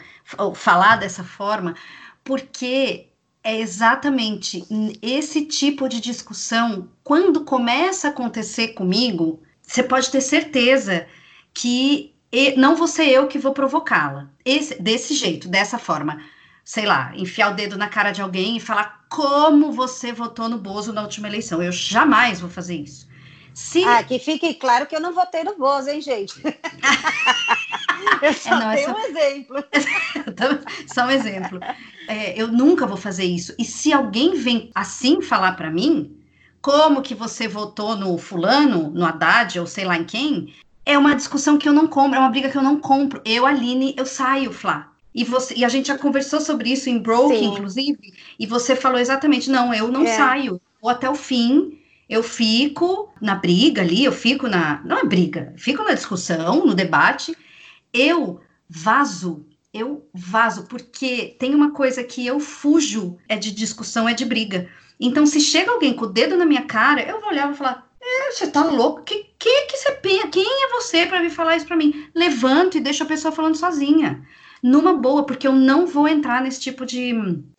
falar 0.55 0.97
dessa 0.97 1.23
forma, 1.23 1.75
porque 2.23 3.09
é 3.43 3.55
exatamente 3.59 4.65
esse 5.01 5.45
tipo 5.45 5.87
de 5.87 6.01
discussão, 6.01 6.89
quando 7.03 7.45
começa 7.45 8.07
a 8.07 8.11
acontecer 8.11 8.69
comigo, 8.69 9.41
você 9.61 9.81
pode 9.83 10.09
ter 10.11 10.21
certeza 10.21 11.07
que 11.53 12.13
não 12.57 12.75
vou 12.75 12.87
ser 12.87 13.07
eu 13.07 13.27
que 13.27 13.39
vou 13.39 13.53
provocá-la. 13.53 14.29
Desse 14.79 15.13
jeito, 15.13 15.47
dessa 15.47 15.77
forma. 15.77 16.21
Sei 16.67 16.85
lá, 16.85 17.13
enfiar 17.15 17.53
o 17.53 17.55
dedo 17.55 17.77
na 17.77 17.87
cara 17.87 18.11
de 18.11 18.21
alguém 18.21 18.57
e 18.57 18.59
falar 18.59 19.05
como 19.07 19.71
você 19.71 20.11
votou 20.11 20.49
no 20.49 20.57
Bozo 20.57 20.91
na 20.91 21.01
última 21.01 21.29
eleição. 21.29 21.63
Eu 21.63 21.71
jamais 21.71 22.41
vou 22.41 22.49
fazer 22.49 22.75
isso. 22.75 23.07
Se... 23.53 23.85
Ah, 23.85 24.03
que 24.03 24.19
fique 24.19 24.53
claro 24.55 24.85
que 24.85 24.93
eu 24.93 24.99
não 24.99 25.13
votei 25.13 25.45
no 25.45 25.57
Bozo, 25.57 25.89
hein, 25.89 26.01
gente? 26.01 26.35
eu 28.21 28.33
só 28.33 28.49
é, 28.49 28.59
não, 28.59 28.75
tenho 28.75 28.93
um 28.93 28.99
exemplo. 28.99 29.63
só 30.93 31.05
um 31.05 31.09
exemplo. 31.09 31.57
É, 32.05 32.37
eu 32.37 32.49
nunca 32.49 32.85
vou 32.85 32.97
fazer 32.97 33.23
isso. 33.23 33.55
E 33.57 33.63
se 33.63 33.93
alguém 33.93 34.35
vem 34.35 34.69
assim 34.75 35.21
falar 35.21 35.53
para 35.53 35.71
mim, 35.71 36.19
como 36.61 37.01
que 37.01 37.15
você 37.15 37.47
votou 37.47 37.95
no 37.95 38.17
fulano, 38.17 38.89
no 38.89 39.05
Haddad, 39.05 39.57
ou 39.57 39.65
sei 39.65 39.85
lá 39.85 39.95
em 39.95 40.03
quem, 40.03 40.53
é 40.85 40.97
uma 40.97 41.15
discussão 41.15 41.57
que 41.57 41.69
eu 41.69 41.73
não 41.73 41.87
compro, 41.87 42.17
é 42.17 42.19
uma 42.19 42.29
briga 42.29 42.49
que 42.49 42.57
eu 42.57 42.61
não 42.61 42.77
compro. 42.77 43.21
Eu, 43.23 43.45
Aline, 43.45 43.95
eu 43.97 44.05
saio, 44.05 44.51
Flá. 44.51 44.91
E, 45.17 45.23
você, 45.23 45.55
e 45.55 45.65
a 45.65 45.69
gente 45.69 45.87
já 45.87 45.97
conversou 45.97 46.39
sobre 46.39 46.71
isso 46.71 46.91
em 46.91 46.99
Broke, 46.99 47.43
inclusive, 47.43 48.13
e 48.39 48.45
você 48.45 48.75
falou 48.75 48.99
exatamente, 48.99 49.49
não, 49.49 49.73
eu 49.73 49.87
não 49.87 50.03
é. 50.03 50.15
saio, 50.15 50.61
vou 50.79 50.91
até 50.91 51.09
o 51.09 51.15
fim, 51.15 51.79
eu 52.07 52.21
fico 52.21 53.11
na 53.19 53.33
briga 53.33 53.81
ali, 53.81 54.05
eu 54.05 54.11
fico 54.11 54.47
na. 54.47 54.79
Não 54.85 54.99
é 54.99 55.03
briga, 55.03 55.55
fico 55.57 55.83
na 55.83 55.95
discussão, 55.95 56.63
no 56.63 56.75
debate, 56.75 57.35
eu 57.91 58.39
vazo. 58.69 59.43
Eu 59.73 60.07
vazo, 60.13 60.67
porque 60.67 61.35
tem 61.39 61.55
uma 61.55 61.71
coisa 61.71 62.03
que 62.03 62.25
eu 62.25 62.39
fujo 62.39 63.17
é 63.27 63.35
de 63.35 63.51
discussão, 63.51 64.07
é 64.07 64.13
de 64.13 64.23
briga. 64.23 64.69
Então, 64.99 65.25
se 65.25 65.39
chega 65.39 65.71
alguém 65.71 65.93
com 65.93 66.05
o 66.05 66.09
dedo 66.09 66.37
na 66.37 66.45
minha 66.45 66.63
cara, 66.63 67.01
eu 67.01 67.19
vou 67.19 67.29
olhar 67.29 67.45
e 67.45 67.47
vou 67.47 67.55
falar: 67.55 67.89
é, 67.99 68.31
você 68.31 68.47
tá 68.47 68.63
louco? 68.63 69.03
Que 69.03 69.27
que, 69.37 69.61
que 69.65 69.77
você 69.77 69.91
pensa? 69.93 70.27
Quem 70.27 70.45
é 70.45 70.69
você 70.69 71.07
para 71.07 71.21
vir 71.21 71.31
falar 71.31 71.57
isso 71.57 71.65
para 71.65 71.75
mim? 71.75 72.07
Levanto 72.13 72.77
e 72.77 72.81
deixo 72.81 73.01
a 73.01 73.07
pessoa 73.07 73.31
falando 73.31 73.57
sozinha. 73.57 74.23
Numa 74.61 74.93
boa, 74.93 75.25
porque 75.25 75.47
eu 75.47 75.53
não 75.53 75.85
vou 75.85 76.07
entrar 76.07 76.41
nesse 76.41 76.59
tipo 76.59 76.85
de, 76.85 77.13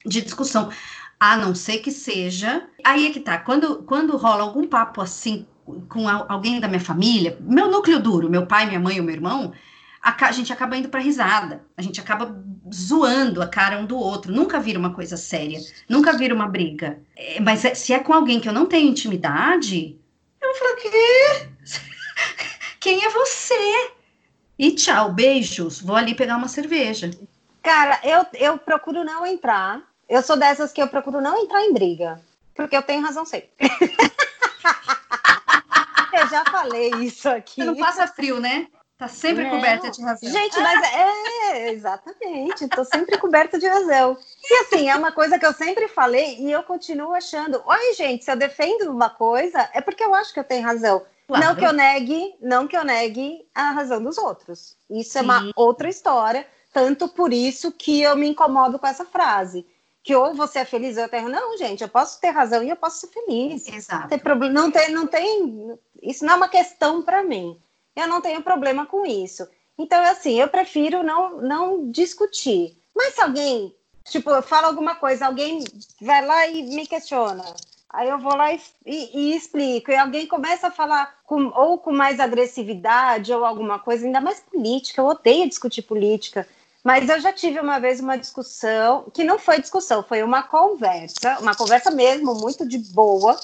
de 0.04 0.20
discussão. 0.20 0.70
A 1.18 1.36
não 1.36 1.54
ser 1.54 1.78
que 1.78 1.90
seja. 1.90 2.68
Aí 2.84 3.06
é 3.06 3.10
que 3.10 3.20
tá. 3.20 3.38
Quando, 3.38 3.82
quando 3.82 4.16
rola 4.16 4.42
algum 4.42 4.66
papo 4.66 5.00
assim 5.00 5.46
com 5.88 6.08
alguém 6.08 6.60
da 6.60 6.68
minha 6.68 6.80
família, 6.80 7.36
meu 7.40 7.70
núcleo 7.70 8.00
duro, 8.00 8.30
meu 8.30 8.46
pai, 8.46 8.66
minha 8.66 8.80
mãe, 8.80 8.98
o 8.98 9.04
meu 9.04 9.14
irmão, 9.14 9.52
a, 10.00 10.26
a 10.26 10.32
gente 10.32 10.52
acaba 10.52 10.76
indo 10.76 10.88
pra 10.88 11.00
risada. 11.00 11.64
A 11.76 11.82
gente 11.82 12.00
acaba 12.00 12.42
zoando 12.72 13.42
a 13.42 13.46
cara 13.46 13.78
um 13.78 13.86
do 13.86 13.96
outro. 13.96 14.32
Nunca 14.32 14.60
vira 14.60 14.78
uma 14.78 14.94
coisa 14.94 15.16
séria. 15.16 15.60
Nunca 15.88 16.16
vira 16.16 16.34
uma 16.34 16.48
briga. 16.48 17.00
É, 17.16 17.40
mas 17.40 17.64
é, 17.64 17.74
se 17.74 17.92
é 17.92 17.98
com 17.98 18.12
alguém 18.12 18.40
que 18.40 18.48
eu 18.48 18.52
não 18.52 18.66
tenho 18.66 18.88
intimidade, 18.88 19.98
eu 20.40 20.54
falo, 20.54 20.76
quê? 20.76 21.48
Quem 22.80 23.04
é 23.04 23.10
você? 23.10 23.97
E 24.58 24.72
tchau, 24.72 25.12
beijos. 25.12 25.80
Vou 25.80 25.96
ali 25.96 26.14
pegar 26.14 26.36
uma 26.36 26.48
cerveja. 26.48 27.10
Cara, 27.62 28.00
eu, 28.02 28.26
eu 28.34 28.58
procuro 28.58 29.04
não 29.04 29.26
entrar 29.26 29.82
eu 30.08 30.22
sou 30.22 30.36
dessas 30.36 30.72
que 30.72 30.80
eu 30.80 30.88
procuro 30.88 31.20
não 31.20 31.36
entrar 31.36 31.62
em 31.62 31.74
briga, 31.74 32.18
porque 32.54 32.74
eu 32.74 32.82
tenho 32.82 33.02
razão 33.02 33.26
sempre. 33.26 33.50
eu 36.14 36.28
já 36.28 36.44
falei 36.46 36.90
isso 36.94 37.28
aqui. 37.28 37.60
Você 37.60 37.66
não 37.66 37.76
passa 37.76 38.06
frio, 38.06 38.40
né? 38.40 38.68
Tá 38.96 39.06
sempre 39.06 39.44
não. 39.44 39.50
coberta 39.50 39.90
de 39.90 40.02
razão. 40.02 40.30
Gente, 40.30 40.58
mas 40.58 40.92
é, 40.92 41.70
exatamente, 41.70 42.66
tô 42.68 42.84
sempre 42.84 43.18
coberta 43.18 43.58
de 43.58 43.68
razão. 43.68 44.16
E 44.42 44.54
assim, 44.62 44.88
é 44.88 44.96
uma 44.96 45.12
coisa 45.12 45.38
que 45.38 45.46
eu 45.46 45.52
sempre 45.52 45.86
falei 45.88 46.38
e 46.40 46.50
eu 46.50 46.62
continuo 46.64 47.12
achando. 47.14 47.62
Oi, 47.64 47.94
gente, 47.94 48.24
se 48.24 48.32
eu 48.32 48.36
defendo 48.36 48.90
uma 48.90 49.10
coisa, 49.10 49.68
é 49.72 49.80
porque 49.80 50.02
eu 50.02 50.14
acho 50.14 50.32
que 50.32 50.40
eu 50.40 50.44
tenho 50.44 50.64
razão. 50.64 51.04
Claro. 51.28 51.44
Não 51.44 51.54
que 51.54 51.64
eu 51.64 51.72
negue, 51.72 52.34
não 52.40 52.66
que 52.66 52.76
eu 52.76 52.84
negue 52.84 53.46
a 53.54 53.70
razão 53.70 54.02
dos 54.02 54.18
outros. 54.18 54.76
Isso 54.90 55.12
Sim. 55.12 55.18
é 55.18 55.22
uma 55.22 55.52
outra 55.54 55.88
história, 55.88 56.46
tanto 56.72 57.06
por 57.06 57.32
isso 57.32 57.70
que 57.70 58.00
eu 58.00 58.16
me 58.16 58.26
incomodo 58.28 58.78
com 58.78 58.86
essa 58.86 59.04
frase 59.04 59.64
que 60.08 60.16
ou 60.16 60.32
você 60.34 60.60
é 60.60 60.64
feliz 60.64 60.96
ou 60.96 61.02
eu 61.02 61.08
tenho. 61.10 61.28
Não, 61.28 61.58
gente, 61.58 61.82
eu 61.82 61.88
posso 61.88 62.18
ter 62.18 62.30
razão 62.30 62.62
e 62.62 62.70
eu 62.70 62.76
posso 62.76 63.00
ser 63.00 63.08
feliz. 63.08 63.68
Exato. 63.68 64.08
Tem 64.08 64.18
problema, 64.18 64.54
não 64.54 64.70
tem, 64.70 64.90
não 64.90 65.06
tem. 65.06 65.78
Isso 66.02 66.24
não 66.24 66.32
é 66.32 66.36
uma 66.36 66.48
questão 66.48 67.02
para 67.02 67.22
mim. 67.22 67.60
Eu 67.94 68.08
não 68.08 68.22
tenho 68.22 68.40
problema 68.40 68.86
com 68.86 69.04
isso. 69.04 69.46
Então, 69.76 70.02
assim, 70.04 70.40
eu 70.40 70.48
prefiro 70.48 71.02
não, 71.02 71.42
não 71.42 71.90
discutir. 71.90 72.74
Mas 72.96 73.16
se 73.16 73.20
alguém, 73.20 73.74
tipo, 74.04 74.40
fala 74.40 74.68
alguma 74.68 74.94
coisa, 74.94 75.26
alguém 75.26 75.62
vai 76.00 76.24
lá 76.24 76.46
e 76.46 76.62
me 76.62 76.86
questiona. 76.86 77.44
Aí 77.90 78.08
eu 78.08 78.18
vou 78.18 78.34
lá 78.36 78.52
e, 78.52 78.60
e, 78.84 79.10
e, 79.14 79.36
explico. 79.36 79.90
E 79.90 79.96
alguém 79.96 80.26
começa 80.26 80.68
a 80.68 80.70
falar 80.70 81.18
com, 81.24 81.46
ou 81.54 81.78
com 81.78 81.90
mais 81.90 82.20
agressividade 82.20 83.32
ou 83.32 83.44
alguma 83.44 83.78
coisa, 83.78 84.04
ainda 84.04 84.20
mais 84.20 84.40
política. 84.40 85.00
Eu 85.00 85.06
odeio 85.06 85.48
discutir 85.48 85.82
política. 85.82 86.46
Mas 86.84 87.08
eu 87.08 87.20
já 87.20 87.32
tive 87.32 87.58
uma 87.60 87.78
vez 87.78 88.00
uma 88.00 88.16
discussão, 88.16 89.06
que 89.12 89.24
não 89.24 89.38
foi 89.38 89.60
discussão, 89.60 90.02
foi 90.02 90.22
uma 90.22 90.42
conversa, 90.42 91.38
uma 91.40 91.54
conversa 91.54 91.90
mesmo, 91.90 92.34
muito 92.34 92.66
de 92.66 92.78
boa, 92.78 93.38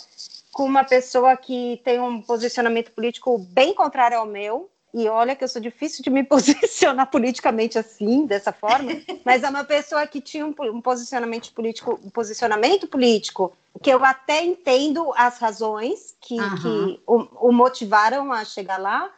com 0.52 0.64
uma 0.64 0.85
pessoa 0.85 1.37
que 1.37 1.80
tem 1.85 1.98
um 2.00 2.22
posicionamento 2.22 2.92
político 2.92 3.37
bem 3.38 3.74
contrário 3.74 4.18
ao 4.18 4.26
meu. 4.26 4.70
E 4.94 5.09
olha 5.09 5.35
que 5.35 5.42
eu 5.42 5.48
sou 5.48 5.61
difícil 5.61 6.04
de 6.04 6.09
me 6.09 6.22
posicionar 6.24 7.11
politicamente 7.11 7.76
assim, 7.76 8.26
dessa 8.26 8.52
forma, 8.52 8.92
mas 9.24 9.42
é 9.42 9.50
uma 9.50 9.64
pessoa 9.64 10.07
que 10.07 10.20
tinha 10.20 10.46
um, 10.46 10.54
um 10.72 10.80
posicionamento 10.80 11.52
político, 11.52 11.98
um 12.02 12.11
posicionamento 12.11 12.87
político 12.87 13.52
que 13.83 13.90
eu 13.90 14.04
até 14.04 14.44
entendo 14.44 15.12
as 15.16 15.38
razões 15.38 16.16
que, 16.20 16.40
uhum. 16.40 16.57
que 16.57 17.00
o, 17.07 17.48
o 17.48 17.52
motivaram 17.52 18.33
a 18.33 18.44
chegar 18.44 18.78
lá, 18.78 19.11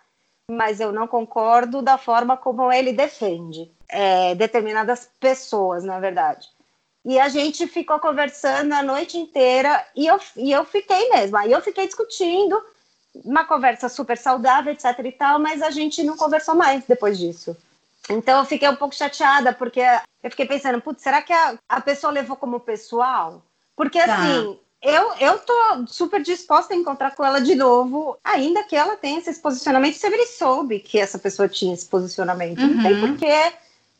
mas 0.51 0.81
eu 0.81 0.91
não 0.93 1.07
concordo 1.07 1.83
da 1.83 1.99
forma 1.99 2.39
como 2.39 2.73
ele 2.73 2.93
defende 2.93 3.71
é, 3.89 4.35
determinadas 4.35 5.11
pessoas, 5.21 5.85
na 5.85 6.01
verdade. 6.01 6.49
E 7.05 7.21
a 7.21 7.29
gente 7.29 7.67
ficou 7.67 8.01
conversando 8.01 8.73
a 8.73 8.83
noite 8.83 9.19
inteira 9.19 9.87
e 9.95 10.07
eu, 10.07 10.19
e 10.37 10.51
eu 10.51 10.65
fiquei 10.65 11.11
mesmo. 11.11 11.37
Aí 11.37 11.53
eu 11.53 11.61
fiquei 11.61 11.87
discutindo, 11.87 12.61
uma 13.25 13.45
conversa 13.45 13.89
super 13.89 14.19
saudável, 14.19 14.73
etc 14.73 14.99
e 15.05 15.13
tal, 15.13 15.39
mas 15.39 15.63
a 15.63 15.71
gente 15.71 16.03
não 16.03 16.17
conversou 16.17 16.55
mais 16.55 16.85
depois 16.87 17.19
disso. 17.19 17.57
Então 18.09 18.39
eu 18.39 18.45
fiquei 18.45 18.69
um 18.69 18.77
pouco 18.77 18.95
chateada, 18.95 19.53
porque 19.53 19.81
eu 20.23 20.31
fiquei 20.31 20.47
pensando, 20.47 20.81
putz, 20.81 21.03
será 21.03 21.23
que 21.23 21.33
a, 21.33 21.59
a 21.69 21.81
pessoa 21.81 22.13
levou 22.13 22.37
como 22.37 22.61
pessoal? 22.61 23.43
Porque 23.75 23.99
tá. 23.99 24.15
assim, 24.15 24.59
eu, 24.83 25.13
eu 25.19 25.39
tô 25.41 25.87
super 25.87 26.23
disposta 26.23 26.73
a 26.73 26.77
encontrar 26.77 27.15
com 27.15 27.25
ela 27.25 27.41
de 27.41 27.55
novo, 27.55 28.17
ainda 28.23 28.63
que 28.63 28.77
ela 28.77 28.97
tenha 28.97 29.19
esse 29.19 29.41
posicionamento, 29.41 29.95
se 29.95 30.07
ele 30.07 30.27
soube 30.27 30.79
que 30.79 30.99
essa 30.99 31.19
pessoa 31.19 31.49
tinha 31.49 31.75
esse 31.75 31.87
posicionamento. 31.87 32.61
Uhum. 32.61 32.75
Não 32.75 32.83
tem 32.83 32.93
uhum. 32.95 33.09
porquê, 33.09 33.53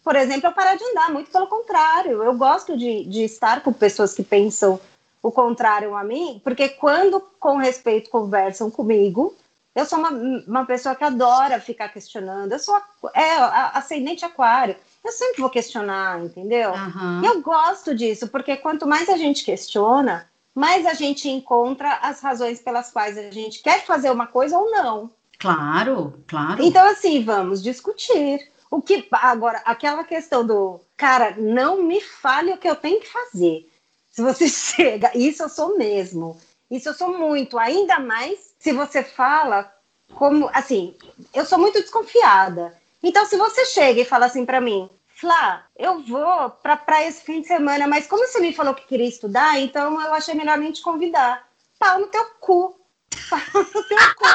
por 0.05 0.15
exemplo, 0.15 0.49
eu 0.49 0.53
parar 0.53 0.77
de 0.77 0.85
andar, 0.85 1.11
muito 1.11 1.31
pelo 1.31 1.49
contrário. 1.49 2.23
Eu 2.23 2.35
gosto 2.35 2.77
de, 2.77 3.05
de 3.05 3.25
estar 3.25 3.63
com 3.63 3.73
pessoas 3.73 4.15
que 4.15 4.23
pensam 4.23 4.81
o 5.27 5.33
contrário 5.33 5.97
a 5.97 6.05
mim, 6.05 6.41
porque 6.45 6.69
quando 6.69 7.21
com 7.41 7.57
respeito 7.57 8.11
conversam 8.11 8.71
comigo, 8.71 9.35
eu 9.75 9.85
sou 9.85 9.99
uma, 9.99 10.11
uma 10.47 10.65
pessoa 10.65 10.95
que 10.95 11.03
adora 11.03 11.61
ficar 11.61 11.89
questionando. 11.89 12.53
Eu 12.53 12.59
sou 12.61 12.81
é, 13.13 13.37
ascendente 13.75 14.25
aquário. 14.25 14.77
Eu 15.05 15.11
sempre 15.11 15.41
vou 15.41 15.51
questionar, 15.51 16.23
entendeu? 16.25 16.71
Uhum. 16.71 17.25
Eu 17.25 17.43
gosto 17.43 17.93
disso, 17.93 18.29
porque 18.29 18.57
quanto 18.57 18.87
mais 18.87 19.09
a 19.09 19.17
gente 19.17 19.45
questiona, 19.45 20.29
mais 20.55 20.87
a 20.87 20.95
gente 20.95 21.29
encontra 21.29 21.99
as 22.03 22.21
razões 22.21 22.61
pelas 22.61 22.93
quais 22.93 23.19
a 23.19 23.31
gente 23.31 23.63
quer 23.63 23.85
fazer 23.85 24.11
uma 24.11 24.29
coisa 24.29 24.57
ou 24.57 24.71
não. 24.71 25.11
Claro, 25.41 26.15
claro. 26.29 26.63
Então, 26.63 26.87
assim, 26.89 27.23
vamos 27.25 27.63
discutir. 27.63 28.49
O 28.71 28.81
que 28.81 29.09
agora, 29.11 29.61
aquela 29.65 30.05
questão 30.05 30.47
do 30.47 30.81
cara, 30.97 31.35
não 31.37 31.83
me 31.83 32.01
fale 32.01 32.53
o 32.53 32.59
que 32.59 32.69
eu 32.69 32.77
tenho 32.77 33.01
que 33.01 33.09
fazer. 33.09 33.69
Se 34.17 34.23
você 34.23 34.49
chega, 34.49 35.13
isso 35.15 35.43
eu 35.43 35.49
sou 35.51 35.77
mesmo. 35.77 36.41
Isso 36.71 36.89
eu 36.89 36.95
sou 36.95 37.17
muito, 37.17 37.59
ainda 37.59 38.01
mais 38.01 38.55
se 38.59 38.73
você 38.73 39.05
fala 39.05 39.71
como, 40.15 40.51
assim, 40.53 40.97
eu 41.35 41.45
sou 41.45 41.59
muito 41.59 41.81
desconfiada. 41.81 42.77
Então, 43.03 43.27
se 43.27 43.37
você 43.37 43.67
chega 43.67 44.01
e 44.01 44.05
fala 44.05 44.27
assim 44.27 44.45
para 44.45 44.61
mim, 44.61 44.89
Flá, 45.07 45.65
eu 45.77 46.03
vou 46.03 46.51
para 46.51 46.77
praia 46.77 47.09
esse 47.09 47.23
fim 47.23 47.41
de 47.41 47.47
semana, 47.47 47.87
mas 47.87 48.07
como 48.07 48.27
você 48.27 48.41
me 48.41 48.53
falou 48.53 48.75
que 48.75 48.87
queria 48.87 49.09
estudar, 49.09 49.61
então 49.61 50.01
eu 50.01 50.15
achei 50.15 50.35
melhor 50.35 50.59
nem 50.59 50.73
te 50.73 50.83
convidar. 50.83 51.47
Pau 51.79 52.01
no 52.01 52.07
teu 52.09 52.25
cu. 52.41 52.75
Pau 53.31 53.39
no 53.55 53.65
teu 53.85 53.99
cu. 54.17 54.27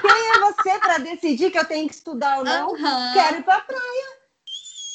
Quem 0.00 0.30
é 0.30 0.38
você 0.40 0.78
para 0.78 0.98
decidir 0.98 1.50
que 1.50 1.58
eu 1.58 1.64
tenho 1.64 1.86
que 1.86 1.94
estudar 1.94 2.38
ou 2.38 2.44
não? 2.44 2.70
Uhum. 2.70 3.12
Quero 3.12 3.38
ir 3.38 3.44
pra 3.44 3.60
praia. 3.60 4.19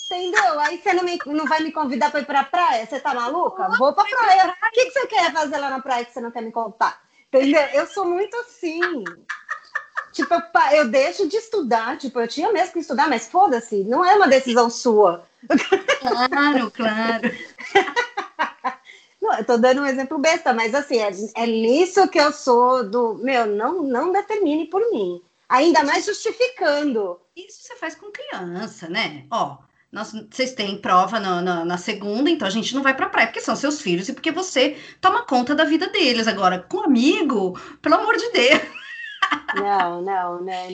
Entendeu? 0.06 0.60
Aí 0.60 0.80
você 0.80 0.94
não, 0.94 1.04
me, 1.04 1.18
não 1.26 1.46
vai 1.46 1.62
me 1.62 1.72
convidar 1.72 2.12
para 2.12 2.20
ir 2.20 2.26
pra 2.26 2.44
praia? 2.44 2.86
Você 2.86 3.00
tá 3.00 3.14
maluca? 3.14 3.70
Vou 3.78 3.92
pra 3.92 4.04
praia. 4.04 4.56
O 4.64 4.72
que, 4.72 4.86
que 4.86 4.92
você 4.92 5.08
quer 5.08 5.34
fazer 5.34 5.58
lá 5.58 5.70
na 5.70 5.82
praia 5.82 6.06
que 6.06 6.14
você 6.14 6.22
não 6.22 6.32
quer 6.32 6.44
me 6.44 6.52
contar? 6.52 7.02
Entendeu? 7.28 7.62
Eu 7.74 7.88
sou 7.88 8.06
muito 8.06 8.36
assim. 8.38 9.04
Tipo, 10.12 10.34
eu, 10.34 10.42
eu 10.78 10.88
deixo 10.90 11.28
de 11.28 11.36
estudar, 11.38 11.98
tipo, 11.98 12.20
eu 12.20 12.28
tinha 12.28 12.52
mesmo 12.54 12.74
que 12.74 12.80
estudar, 12.80 13.10
mas 13.10 13.28
foda-se, 13.28 13.84
não 13.84 14.06
é 14.06 14.16
uma 14.16 14.28
decisão 14.28 14.70
sua. 14.70 15.26
Claro, 16.00 16.72
claro. 16.72 17.32
Não, 19.22 19.40
eu 19.40 19.44
tô 19.44 19.58
dando 19.58 19.82
um 19.82 19.88
exemplo 19.88 20.20
besta, 20.20 20.54
mas 20.54 20.76
assim, 20.76 21.00
é, 21.00 21.10
é 21.34 21.48
nisso 21.48 22.08
que 22.10 22.20
eu 22.20 22.32
sou 22.32 22.88
do, 22.88 23.16
meu, 23.16 23.48
não, 23.48 23.82
não 23.82 24.12
determine 24.12 24.68
por 24.68 24.80
mim. 24.92 25.20
Ainda 25.50 25.84
mais 25.84 26.06
justificando. 26.06 27.20
Isso 27.36 27.64
você 27.64 27.76
faz 27.76 27.96
com 27.96 28.12
criança, 28.12 28.88
né? 28.88 29.26
Ó, 29.32 29.58
nós, 29.96 30.12
vocês 30.30 30.52
têm 30.52 30.78
prova 30.78 31.22
na, 31.22 31.42
na, 31.42 31.64
na, 31.64 31.78
segunda, 31.78 32.30
então 32.30 32.46
a 32.46 32.52
gente 32.52 32.76
não 32.76 32.84
vai 32.84 32.94
pra 32.94 33.08
praia, 33.08 33.28
porque 33.28 33.40
são 33.40 33.56
seus 33.56 33.82
filhos 33.82 34.10
e 34.10 34.14
porque 34.14 34.30
você 34.30 34.78
toma 35.00 35.24
conta 35.24 35.56
da 35.56 35.64
vida 35.64 35.88
deles. 35.88 36.28
Agora, 36.28 36.60
com 36.60 36.84
amigo, 36.84 37.58
pelo 37.82 37.96
amor 37.96 38.18
de 38.18 38.30
Deus. 38.32 38.62
Não, 39.56 40.02
não, 40.02 40.42
não. 40.42 40.70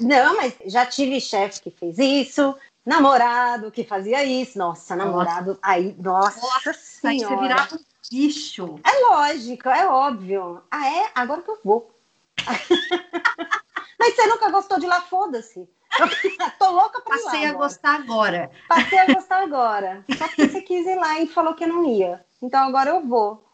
Não, 0.00 0.36
mas 0.36 0.54
já 0.66 0.84
tive 0.84 1.20
chefe 1.20 1.62
que 1.62 1.70
fez 1.70 1.98
isso, 1.98 2.56
namorado 2.84 3.70
que 3.70 3.84
fazia 3.84 4.24
isso. 4.24 4.58
Nossa, 4.58 4.96
namorado. 4.96 5.50
Nossa. 5.50 5.60
Aí, 5.62 5.94
nossa, 5.96 6.40
nossa 6.40 6.72
senhora. 6.72 7.32
Aí 7.32 7.38
você 7.38 7.42
virava 7.42 7.76
um 7.76 7.84
bicho. 8.10 8.80
É 8.82 9.08
lógico, 9.08 9.68
é 9.68 9.86
óbvio. 9.86 10.60
Ah, 10.68 10.90
é? 10.90 11.10
Agora 11.14 11.42
que 11.42 11.50
eu 11.50 11.60
vou. 11.64 11.96
mas 14.00 14.16
você 14.16 14.26
nunca 14.26 14.50
gostou 14.50 14.80
de 14.80 14.86
lá, 14.86 15.00
foda-se. 15.00 15.68
Tô 16.58 16.70
louca 16.70 17.00
pra 17.00 17.16
Passei 17.16 17.40
ir 17.40 17.42
lá. 17.42 17.48
a 17.48 17.50
agora. 17.50 17.68
gostar 17.68 17.94
agora. 17.94 18.50
Passei 18.68 18.98
a 18.98 19.06
gostar 19.06 19.42
agora. 19.42 20.04
Só 20.16 20.28
que 20.28 20.48
você 20.48 20.60
quis 20.60 20.86
ir 20.86 20.96
lá 20.96 21.20
e 21.20 21.26
falou 21.26 21.54
que 21.54 21.66
não 21.66 21.84
ia. 21.84 22.24
Então 22.42 22.66
agora 22.66 22.90
eu 22.90 23.00
vou. 23.00 23.44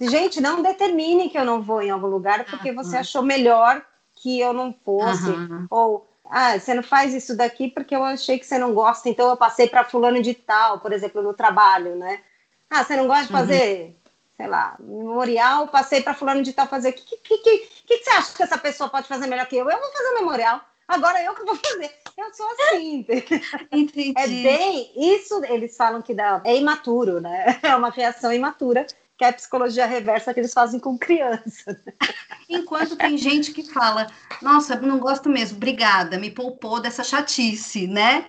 Gente, 0.00 0.40
não 0.40 0.62
determine 0.62 1.28
que 1.28 1.38
eu 1.38 1.44
não 1.44 1.60
vou 1.60 1.82
em 1.82 1.90
algum 1.90 2.06
lugar 2.06 2.44
porque 2.44 2.72
você 2.72 2.98
achou 2.98 3.22
melhor 3.22 3.84
que 4.14 4.38
eu 4.38 4.52
não 4.52 4.72
fosse. 4.84 5.30
Ou, 5.70 6.08
ah, 6.24 6.58
você 6.58 6.74
não 6.74 6.82
faz 6.82 7.14
isso 7.14 7.36
daqui 7.36 7.68
porque 7.68 7.94
eu 7.96 8.04
achei 8.04 8.38
que 8.38 8.46
você 8.46 8.58
não 8.58 8.74
gosta, 8.74 9.08
então 9.08 9.28
eu 9.28 9.36
passei 9.36 9.68
para 9.68 9.84
fulano 9.84 10.22
de 10.22 10.34
tal, 10.34 10.78
por 10.80 10.92
exemplo, 10.92 11.22
no 11.22 11.34
trabalho, 11.34 11.96
né? 11.96 12.20
Ah, 12.70 12.84
você 12.84 12.96
não 12.96 13.06
gosta 13.06 13.26
de 13.26 13.32
uhum. 13.32 13.38
fazer, 13.38 13.82
uhum. 13.82 13.94
sei 14.36 14.46
lá, 14.46 14.76
memorial, 14.78 15.68
passei 15.68 16.02
para 16.02 16.14
fulano 16.14 16.42
de 16.42 16.52
tal 16.52 16.66
fazer. 16.66 16.90
O 16.90 16.92
que, 16.92 17.16
que, 17.16 17.38
que, 17.38 17.58
que, 17.86 18.04
você 18.04 18.10
acha 18.10 18.34
que 18.34 18.42
essa 18.42 18.58
pessoa 18.58 18.90
pode 18.90 19.08
fazer 19.08 19.26
melhor 19.26 19.46
que 19.46 19.56
eu? 19.56 19.68
Eu 19.68 19.80
vou 19.80 19.92
fazer 19.92 20.14
memorial. 20.14 20.60
Agora 20.88 21.22
eu 21.22 21.34
que 21.34 21.44
vou 21.44 21.54
fazer. 21.54 21.90
Eu 22.16 22.32
sou 22.32 22.46
assim. 22.50 23.06
Entendi. 23.70 24.14
É 24.16 24.26
bem. 24.26 24.90
Isso 24.96 25.44
eles 25.44 25.76
falam 25.76 26.00
que 26.00 26.14
dá, 26.14 26.40
é 26.44 26.56
imaturo, 26.56 27.20
né? 27.20 27.60
É 27.62 27.76
uma 27.76 27.90
reação 27.90 28.32
imatura 28.32 28.86
que 29.18 29.24
é 29.24 29.28
a 29.28 29.32
psicologia 29.32 29.84
reversa 29.84 30.32
que 30.32 30.38
eles 30.40 30.54
fazem 30.54 30.78
com 30.78 30.96
criança. 30.96 31.78
Enquanto 32.48 32.96
tem 32.96 33.18
gente 33.18 33.52
que 33.52 33.64
fala, 33.64 34.06
nossa, 34.40 34.76
não 34.76 35.00
gosto 35.00 35.28
mesmo, 35.28 35.56
obrigada, 35.56 36.16
me 36.16 36.30
poupou 36.30 36.80
dessa 36.80 37.02
chatice, 37.02 37.88
né? 37.88 38.24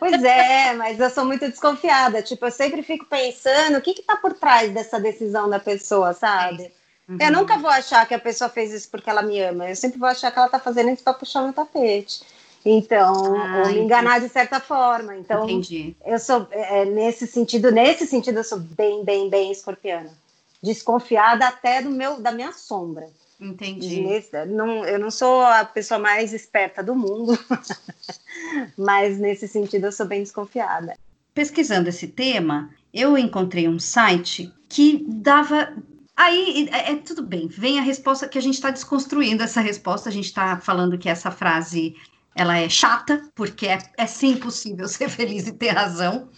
Pois 0.00 0.22
é, 0.24 0.74
mas 0.74 0.98
eu 0.98 1.08
sou 1.08 1.24
muito 1.24 1.48
desconfiada. 1.48 2.20
Tipo, 2.20 2.46
eu 2.46 2.50
sempre 2.50 2.82
fico 2.82 3.06
pensando 3.06 3.78
o 3.78 3.80
que 3.80 3.92
está 3.92 4.16
por 4.16 4.32
trás 4.34 4.72
dessa 4.72 4.98
decisão 4.98 5.48
da 5.48 5.60
pessoa, 5.60 6.12
sabe? 6.12 6.72
Uhum. 7.08 7.16
Eu 7.20 7.32
nunca 7.32 7.56
vou 7.56 7.70
achar 7.70 8.06
que 8.06 8.14
a 8.14 8.18
pessoa 8.18 8.50
fez 8.50 8.72
isso 8.72 8.88
porque 8.90 9.08
ela 9.08 9.22
me 9.22 9.40
ama. 9.40 9.68
Eu 9.68 9.76
sempre 9.76 9.98
vou 9.98 10.08
achar 10.08 10.30
que 10.30 10.38
ela 10.38 10.46
está 10.46 10.58
fazendo 10.58 10.90
isso 10.90 11.02
para 11.02 11.14
puxar 11.14 11.42
meu 11.42 11.52
tapete. 11.52 12.20
Então, 12.64 13.34
ah, 13.34 13.62
ou 13.64 13.72
me 13.72 13.78
enganar 13.78 14.20
de 14.20 14.28
certa 14.28 14.60
forma. 14.60 15.16
Então, 15.16 15.44
entendi. 15.44 15.96
eu 16.04 16.18
sou, 16.18 16.46
é, 16.50 16.84
nesse 16.84 17.26
sentido, 17.26 17.70
nesse 17.70 18.06
sentido, 18.06 18.38
eu 18.38 18.44
sou 18.44 18.58
bem, 18.58 19.04
bem, 19.04 19.30
bem 19.30 19.50
escorpiana. 19.50 20.10
Desconfiada 20.62 21.46
até 21.46 21.80
do 21.80 21.90
meu, 21.90 22.20
da 22.20 22.30
minha 22.30 22.52
sombra. 22.52 23.08
Entendi. 23.40 24.00
Nesse, 24.02 24.44
não, 24.46 24.84
eu 24.84 24.98
não 24.98 25.10
sou 25.10 25.40
a 25.40 25.64
pessoa 25.64 25.98
mais 25.98 26.32
esperta 26.32 26.82
do 26.82 26.94
mundo, 26.94 27.38
mas 28.76 29.18
nesse 29.18 29.46
sentido 29.46 29.86
eu 29.86 29.92
sou 29.92 30.04
bem 30.04 30.22
desconfiada. 30.22 30.96
Pesquisando 31.32 31.88
esse 31.88 32.08
tema, 32.08 32.68
eu 32.92 33.16
encontrei 33.16 33.68
um 33.68 33.78
site 33.78 34.52
que 34.68 35.04
dava 35.08 35.72
Aí 36.18 36.68
é, 36.72 36.90
é, 36.90 36.96
tudo 36.96 37.22
bem, 37.22 37.46
vem 37.46 37.78
a 37.78 37.82
resposta 37.82 38.26
que 38.26 38.36
a 38.36 38.42
gente 38.42 38.54
está 38.54 38.70
desconstruindo 38.70 39.40
essa 39.40 39.60
resposta. 39.60 40.08
A 40.08 40.12
gente 40.12 40.24
está 40.24 40.58
falando 40.58 40.98
que 40.98 41.08
essa 41.08 41.30
frase 41.30 41.94
ela 42.34 42.58
é 42.58 42.68
chata, 42.68 43.30
porque 43.36 43.68
é, 43.68 43.78
é 43.96 44.04
sim 44.04 44.36
possível 44.36 44.88
ser 44.90 45.08
feliz 45.08 45.46
e 45.46 45.52
ter 45.52 45.68
razão. 45.68 46.28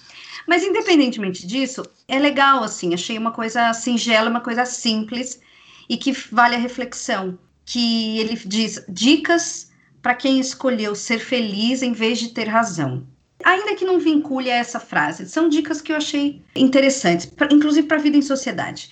Mas 0.47 0.63
independentemente 0.63 1.47
disso, 1.47 1.83
é 2.07 2.19
legal, 2.19 2.63
assim, 2.63 2.93
achei 2.93 3.17
uma 3.17 3.33
coisa 3.33 3.73
singela, 3.73 4.29
uma 4.29 4.43
coisa 4.43 4.67
simples 4.67 5.41
e 5.89 5.97
que 5.97 6.13
vale 6.31 6.57
a 6.57 6.59
reflexão. 6.59 7.39
Que 7.65 8.19
ele 8.19 8.37
diz 8.37 8.85
dicas 8.87 9.71
para 10.03 10.15
quem 10.15 10.41
escolheu 10.41 10.95
ser 10.95 11.21
feliz 11.21 11.83
em 11.83 11.93
vez 11.93 12.19
de 12.19 12.29
ter 12.35 12.49
razão. 12.49 13.07
Ainda 13.43 13.75
que 13.75 13.87
não 13.87 13.99
vincule 13.99 14.51
a 14.51 14.57
essa 14.57 14.79
frase, 14.79 15.27
são 15.27 15.49
dicas 15.49 15.81
que 15.81 15.91
eu 15.91 15.97
achei 15.97 16.43
interessantes, 16.55 17.25
pra, 17.25 17.49
inclusive 17.51 17.87
para 17.87 17.97
a 17.97 18.01
vida 18.01 18.19
em 18.19 18.23
sociedade. 18.23 18.91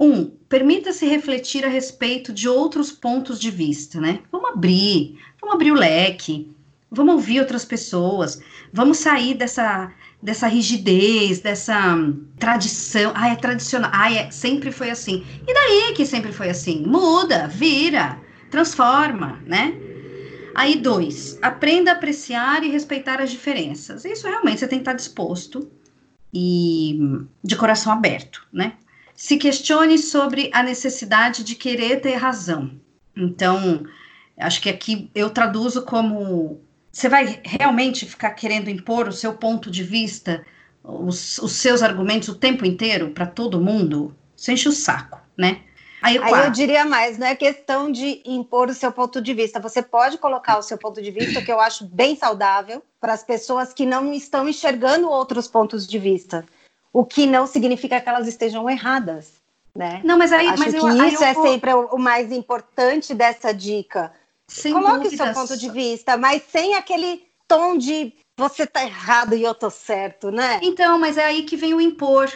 Um, 0.00 0.30
permita-se 0.48 1.06
refletir 1.06 1.62
a 1.64 1.68
respeito 1.68 2.32
de 2.32 2.48
outros 2.48 2.90
pontos 2.90 3.38
de 3.38 3.50
vista, 3.50 4.00
né? 4.00 4.20
Vamos 4.32 4.50
abrir, 4.50 5.18
vamos 5.38 5.54
abrir 5.54 5.72
o 5.72 5.74
leque, 5.74 6.50
vamos 6.90 7.16
ouvir 7.16 7.40
outras 7.40 7.66
pessoas, 7.66 8.40
vamos 8.72 8.96
sair 8.96 9.34
dessa 9.34 9.92
dessa 10.22 10.46
rigidez, 10.46 11.40
dessa 11.40 11.96
tradição. 12.38 13.12
Ah, 13.14 13.30
é 13.30 13.36
tradicional. 13.36 13.90
Ah, 13.92 14.12
é, 14.12 14.30
sempre 14.30 14.70
foi 14.70 14.90
assim. 14.90 15.24
E 15.46 15.54
daí 15.54 15.94
que 15.94 16.04
sempre 16.04 16.32
foi 16.32 16.50
assim? 16.50 16.84
Muda, 16.86 17.46
vira, 17.48 18.18
transforma, 18.50 19.40
né? 19.46 19.74
Aí, 20.54 20.76
dois, 20.76 21.38
aprenda 21.40 21.92
a 21.92 21.94
apreciar 21.94 22.64
e 22.64 22.68
respeitar 22.68 23.20
as 23.20 23.30
diferenças. 23.30 24.04
Isso 24.04 24.26
realmente 24.26 24.58
você 24.58 24.68
tem 24.68 24.78
que 24.78 24.82
estar 24.82 24.92
disposto 24.92 25.70
e 26.34 26.98
de 27.42 27.56
coração 27.56 27.92
aberto, 27.92 28.46
né? 28.52 28.74
Se 29.20 29.36
questione 29.36 29.98
sobre 29.98 30.50
a 30.52 30.62
necessidade 30.62 31.44
de 31.44 31.54
querer 31.54 32.00
ter 32.00 32.14
razão. 32.14 32.80
Então, 33.14 33.84
Acho 34.40 34.62
que 34.62 34.70
aqui 34.70 35.10
eu 35.14 35.30
traduzo 35.30 35.82
como 35.84 36.60
você 36.90 37.08
vai 37.08 37.40
realmente 37.44 38.06
ficar 38.06 38.30
querendo 38.30 38.70
impor 38.70 39.06
o 39.06 39.12
seu 39.12 39.34
ponto 39.34 39.70
de 39.70 39.84
vista, 39.84 40.44
os, 40.82 41.38
os 41.38 41.52
seus 41.52 41.82
argumentos 41.82 42.28
o 42.28 42.34
tempo 42.34 42.64
inteiro 42.64 43.10
para 43.10 43.26
todo 43.26 43.60
mundo? 43.60 44.16
Você 44.34 44.52
enche 44.52 44.68
o 44.68 44.72
saco, 44.72 45.20
né? 45.36 45.60
Aí, 46.02 46.16
Aí 46.16 46.46
eu 46.46 46.50
diria 46.50 46.86
mais, 46.86 47.18
não 47.18 47.26
é 47.26 47.36
questão 47.36 47.92
de 47.92 48.22
impor 48.24 48.70
o 48.70 48.74
seu 48.74 48.90
ponto 48.90 49.20
de 49.20 49.34
vista. 49.34 49.60
Você 49.60 49.82
pode 49.82 50.16
colocar 50.16 50.58
o 50.58 50.62
seu 50.62 50.78
ponto 50.78 51.02
de 51.02 51.10
vista, 51.10 51.42
que 51.42 51.52
eu 51.52 51.60
acho 51.60 51.84
bem 51.84 52.16
saudável, 52.16 52.82
para 52.98 53.12
as 53.12 53.22
pessoas 53.22 53.74
que 53.74 53.84
não 53.84 54.10
estão 54.14 54.48
enxergando 54.48 55.10
outros 55.10 55.46
pontos 55.46 55.86
de 55.86 55.98
vista. 55.98 56.46
O 56.92 57.04
que 57.04 57.26
não 57.26 57.46
significa 57.46 58.00
que 58.00 58.08
elas 58.08 58.26
estejam 58.26 58.68
erradas. 58.68 59.40
Né? 59.74 60.00
Não, 60.04 60.18
mas 60.18 60.32
aí, 60.32 60.48
acho 60.48 60.58
mas 60.58 60.74
que 60.74 60.80
eu, 60.80 61.06
isso 61.06 61.22
é 61.22 61.34
sempre 61.34 61.72
o 61.72 61.96
mais 61.96 62.32
importante 62.32 63.14
dessa 63.14 63.52
dica. 63.52 64.12
Sem 64.48 64.72
Coloque 64.72 65.06
o 65.06 65.16
seu 65.16 65.32
ponto 65.32 65.56
de 65.56 65.70
vista, 65.70 66.16
mas 66.16 66.42
sem 66.50 66.74
aquele 66.74 67.22
tom 67.46 67.78
de 67.78 68.12
você 68.36 68.66
tá 68.66 68.82
errado 68.82 69.34
e 69.34 69.42
eu 69.42 69.54
tô 69.54 69.70
certo, 69.70 70.30
né? 70.30 70.58
Então, 70.62 70.98
mas 70.98 71.16
é 71.18 71.24
aí 71.24 71.42
que 71.42 71.56
vem 71.56 71.74
o 71.74 71.80
impor. 71.80 72.28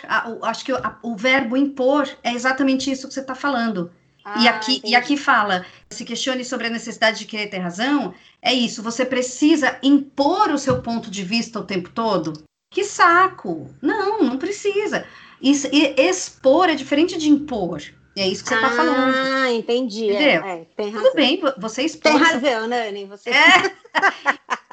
acho 0.42 0.64
que 0.64 0.72
o, 0.72 0.76
o, 1.02 1.16
verbo 1.16 1.56
impor 1.56 2.08
é 2.22 2.32
exatamente 2.32 2.90
isso 2.90 3.08
que 3.08 3.14
você 3.14 3.20
está 3.20 3.34
falando. 3.34 3.90
Ah, 4.24 4.42
e, 4.42 4.48
aqui, 4.48 4.82
e 4.84 4.94
aqui 4.94 5.16
fala: 5.16 5.64
se 5.90 6.04
questione 6.04 6.44
sobre 6.44 6.66
a 6.66 6.70
necessidade 6.70 7.18
de 7.18 7.24
querer 7.24 7.48
ter 7.48 7.58
razão, 7.58 8.14
é 8.40 8.52
isso, 8.52 8.82
você 8.82 9.04
precisa 9.04 9.78
impor 9.82 10.50
o 10.50 10.58
seu 10.58 10.82
ponto 10.82 11.10
de 11.10 11.22
vista 11.22 11.58
o 11.58 11.64
tempo 11.64 11.90
todo? 11.90 12.44
Que 12.74 12.82
saco! 12.82 13.72
Não, 13.80 14.20
não 14.20 14.36
precisa. 14.36 15.06
Isso, 15.40 15.68
expor 15.96 16.68
é 16.68 16.74
diferente 16.74 17.16
de 17.16 17.30
impor. 17.30 17.80
É 18.16 18.26
isso 18.26 18.42
que 18.42 18.48
você 18.48 18.56
está 18.56 18.66
ah, 18.66 18.70
falando. 18.70 19.14
Ah, 19.14 19.52
entendi. 19.52 20.10
É, 20.10 20.14
Entendeu? 20.14 20.44
É, 20.44 20.66
tem 20.76 20.86
razão. 20.86 21.02
Tudo 21.02 21.14
bem, 21.14 21.40
você 21.56 21.82
expõe. 21.82 22.12
Tem 22.12 22.20
razão, 22.20 22.66
Nani. 22.66 23.04
Você... 23.06 23.30
É. 23.30 23.72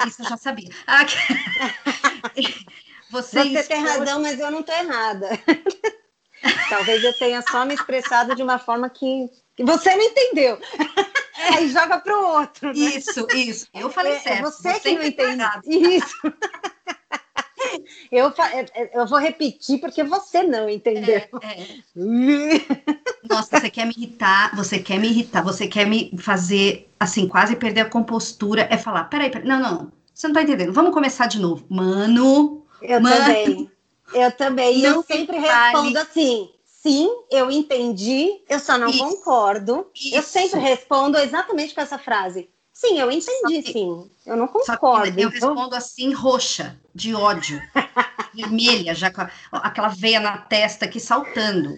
Isso 0.07 0.23
eu 0.23 0.29
já 0.29 0.37
sabia. 0.37 0.69
Ah, 0.87 1.05
você, 3.11 3.43
você 3.43 3.63
tem 3.63 3.83
razão, 3.83 4.19
mas 4.19 4.39
eu 4.39 4.49
não 4.49 4.61
estou 4.61 4.75
errada. 4.75 5.29
Talvez 6.69 7.03
eu 7.03 7.13
tenha 7.19 7.43
só 7.43 7.63
me 7.65 7.75
expressado 7.75 8.33
de 8.33 8.41
uma 8.41 8.57
forma 8.57 8.89
que, 8.89 9.29
que 9.55 9.63
você 9.63 9.95
não 9.95 10.03
entendeu. 10.03 10.59
É. 11.37 11.55
Aí 11.55 11.69
joga 11.69 11.99
para 11.99 12.17
o 12.17 12.39
outro. 12.39 12.69
Né? 12.69 12.73
Isso, 12.73 13.27
isso. 13.35 13.67
Eu 13.73 13.91
falei 13.91 14.13
é, 14.13 14.19
certo. 14.19 14.39
É 14.39 14.43
você, 14.43 14.73
você 14.73 14.79
que 14.79 14.95
não 14.95 15.03
entende. 15.03 15.43
Isso. 15.67 16.15
Eu, 18.12 18.34
eu 18.93 19.08
vou 19.08 19.19
repetir 19.19 19.80
porque 19.80 20.04
você 20.04 20.43
não 20.43 20.69
entendeu. 20.69 21.21
É, 21.41 21.62
é. 21.62 21.67
Nossa, 23.30 23.58
você 23.58 23.69
quer 23.69 23.86
me 23.86 23.93
irritar, 23.95 24.54
você 24.54 24.80
quer 24.80 25.00
me 25.00 25.08
irritar, 25.08 25.41
você 25.41 25.65
quer 25.65 25.88
me 25.88 26.12
fazer, 26.17 26.91
assim, 27.00 27.26
quase 27.26 27.56
perder 27.56 27.82
a 27.82 27.89
compostura. 27.89 28.67
É 28.69 28.78
falar, 28.78 29.06
peraí, 29.06 29.32
peraí, 29.32 29.47
não, 29.47 29.62
não, 29.62 29.91
você 30.13 30.28
não 30.28 30.36
tá 30.36 30.41
entendendo, 30.41 30.74
vamos 30.74 30.93
começar 30.93 31.28
de 31.28 31.39
novo. 31.39 31.65
Mano, 31.69 32.65
eu 32.82 33.00
mano, 33.00 33.15
também, 33.15 33.71
eu 34.13 34.32
também, 34.34 34.80
e 34.80 34.84
eu 34.84 35.02
sempre 35.04 35.38
respondo 35.38 35.97
assim, 35.97 36.50
sim, 36.65 37.10
eu 37.32 37.50
entendi, 37.50 38.41
eu 38.50 38.60
só 38.60 38.78
não 38.78 38.89
Isso. 38.89 39.00
concordo. 39.00 39.88
Isso. 39.95 40.15
Eu 40.15 40.21
sempre 40.21 40.60
respondo 40.60 41.17
exatamente 41.17 41.74
com 41.74 41.80
essa 41.80 41.97
frase. 41.97 42.50
Sim, 42.82 43.00
eu 43.00 43.12
entendi, 43.12 43.62
que, 43.62 43.74
sim. 43.74 44.10
Eu 44.26 44.36
não 44.36 44.48
concordo. 44.48 45.20
eu 45.20 45.30
então... 45.30 45.54
respondo 45.54 45.76
assim, 45.76 46.13
roxa, 46.13 46.80
de 46.96 47.13
ódio, 47.13 47.62
vermelha, 48.34 48.96
já 48.96 49.12
com 49.12 49.22
a, 49.22 49.30
aquela 49.52 49.89
veia 49.89 50.20
na 50.20 50.38
testa 50.39 50.86
aqui 50.86 51.00
saltando. 51.00 51.78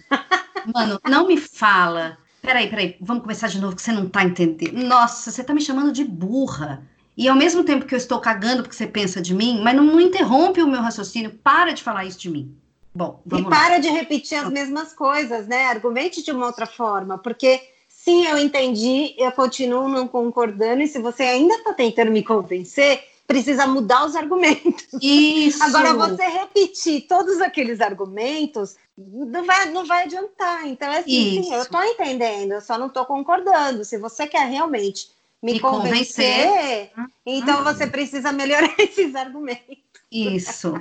Mano, 0.74 0.98
não 1.06 1.26
me 1.26 1.36
fala. 1.36 2.16
Peraí, 2.40 2.70
peraí, 2.70 2.96
vamos 3.02 3.22
começar 3.22 3.48
de 3.48 3.60
novo, 3.60 3.76
que 3.76 3.82
você 3.82 3.92
não 3.92 4.08
tá 4.08 4.24
entendendo. 4.24 4.82
Nossa, 4.82 5.30
você 5.30 5.44
tá 5.44 5.52
me 5.52 5.60
chamando 5.60 5.92
de 5.92 6.04
burra. 6.04 6.82
E 7.16 7.28
ao 7.28 7.36
mesmo 7.36 7.62
tempo 7.64 7.84
que 7.84 7.94
eu 7.94 7.98
estou 7.98 8.18
cagando 8.18 8.62
porque 8.62 8.74
você 8.74 8.86
pensa 8.86 9.20
de 9.20 9.34
mim, 9.34 9.60
mas 9.62 9.76
não, 9.76 9.84
não 9.84 10.00
interrompe 10.00 10.62
o 10.62 10.66
meu 10.66 10.80
raciocínio, 10.80 11.38
para 11.44 11.72
de 11.72 11.82
falar 11.82 12.06
isso 12.06 12.18
de 12.18 12.30
mim. 12.30 12.56
Bom, 12.94 13.20
vamos 13.26 13.46
E 13.46 13.50
lá. 13.50 13.56
para 13.56 13.78
de 13.78 13.88
repetir 13.88 14.38
as 14.38 14.50
mesmas 14.50 14.94
coisas, 14.94 15.46
né? 15.46 15.66
Argumente 15.66 16.22
de 16.22 16.32
uma 16.32 16.46
outra 16.46 16.64
forma, 16.66 17.18
porque 17.18 17.60
sim, 18.04 18.26
eu 18.26 18.38
entendi, 18.38 19.14
eu 19.16 19.32
continuo 19.32 19.88
não 19.88 20.06
concordando, 20.06 20.82
e 20.82 20.86
se 20.86 20.98
você 20.98 21.22
ainda 21.22 21.54
está 21.54 21.72
tentando 21.72 22.10
me 22.10 22.22
convencer, 22.22 23.02
precisa 23.26 23.66
mudar 23.66 24.04
os 24.04 24.14
argumentos. 24.14 24.86
Isso. 25.00 25.62
Agora, 25.64 25.94
você 25.94 26.26
repetir 26.26 27.06
todos 27.08 27.40
aqueles 27.40 27.80
argumentos 27.80 28.76
não 28.96 29.46
vai, 29.46 29.70
não 29.70 29.86
vai 29.86 30.04
adiantar. 30.04 30.66
Então, 30.66 30.92
é 30.92 30.98
assim, 30.98 31.42
sim, 31.42 31.54
eu 31.54 31.62
estou 31.62 31.82
entendendo, 31.82 32.52
eu 32.52 32.60
só 32.60 32.76
não 32.76 32.88
estou 32.88 33.06
concordando. 33.06 33.84
Se 33.86 33.96
você 33.96 34.26
quer 34.26 34.46
realmente 34.48 35.08
me, 35.42 35.54
me 35.54 35.60
convencer, 35.60 36.90
convencer, 36.90 36.92
então 37.24 37.60
hum. 37.60 37.64
você 37.64 37.86
precisa 37.86 38.32
melhorar 38.32 38.74
esses 38.78 39.14
argumentos. 39.14 39.78
Isso. 40.12 40.74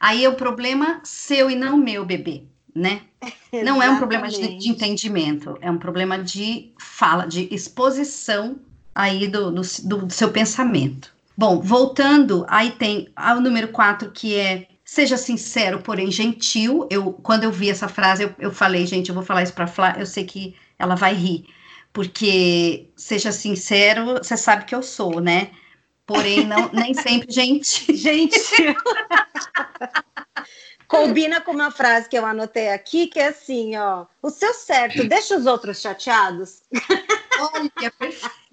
Aí 0.00 0.24
é 0.24 0.28
o 0.28 0.34
problema 0.34 1.00
seu 1.04 1.48
e 1.48 1.54
não 1.54 1.76
meu, 1.76 2.04
bebê, 2.04 2.42
né? 2.74 3.02
Não 3.64 3.82
é 3.82 3.90
um 3.90 3.96
problema 3.96 4.28
de, 4.28 4.58
de, 4.58 4.68
entendimento, 4.68 5.56
é 5.60 5.70
um 5.70 5.78
problema 5.78 6.18
de 6.18 6.72
fala, 6.78 7.26
de 7.26 7.48
exposição 7.54 8.56
aí 8.94 9.28
do, 9.28 9.50
do, 9.50 9.60
do 9.60 10.12
seu 10.12 10.30
pensamento. 10.30 11.14
Bom, 11.36 11.60
voltando, 11.60 12.46
aí 12.48 12.72
tem 12.72 13.08
o 13.16 13.40
número 13.40 13.68
4, 13.68 14.10
que 14.10 14.34
é 14.34 14.66
seja 14.86 15.16
sincero, 15.16 15.82
porém 15.82 16.10
gentil. 16.10 16.86
Eu, 16.90 17.12
quando 17.12 17.44
eu 17.44 17.52
vi 17.52 17.68
essa 17.68 17.88
frase, 17.88 18.22
eu, 18.22 18.34
eu 18.38 18.52
falei, 18.52 18.86
gente, 18.86 19.08
eu 19.08 19.14
vou 19.14 19.24
falar 19.24 19.42
isso 19.42 19.52
para 19.52 19.66
Flá, 19.66 19.96
eu 19.98 20.06
sei 20.06 20.24
que 20.24 20.54
ela 20.78 20.94
vai 20.94 21.12
rir, 21.12 21.46
porque 21.92 22.88
seja 22.96 23.32
sincero, 23.32 24.18
você 24.22 24.36
sabe 24.36 24.64
que 24.64 24.74
eu 24.74 24.82
sou, 24.82 25.20
né? 25.20 25.50
Porém, 26.06 26.46
não, 26.46 26.70
nem 26.72 26.94
sempre 26.94 27.26
gentil. 27.32 27.96
Gentil. 27.96 28.76
Combina 30.88 31.40
com 31.40 31.52
uma 31.52 31.70
frase 31.70 32.08
que 32.08 32.16
eu 32.16 32.24
anotei 32.24 32.68
aqui, 32.68 33.06
que 33.06 33.18
é 33.18 33.28
assim, 33.28 33.76
ó, 33.76 34.06
o 34.22 34.30
seu 34.30 34.54
certo 34.54 35.06
deixa 35.08 35.36
os 35.36 35.46
outros 35.46 35.80
chateados. 35.80 36.62
Olha, 37.40 37.90
perfeito. 37.90 38.46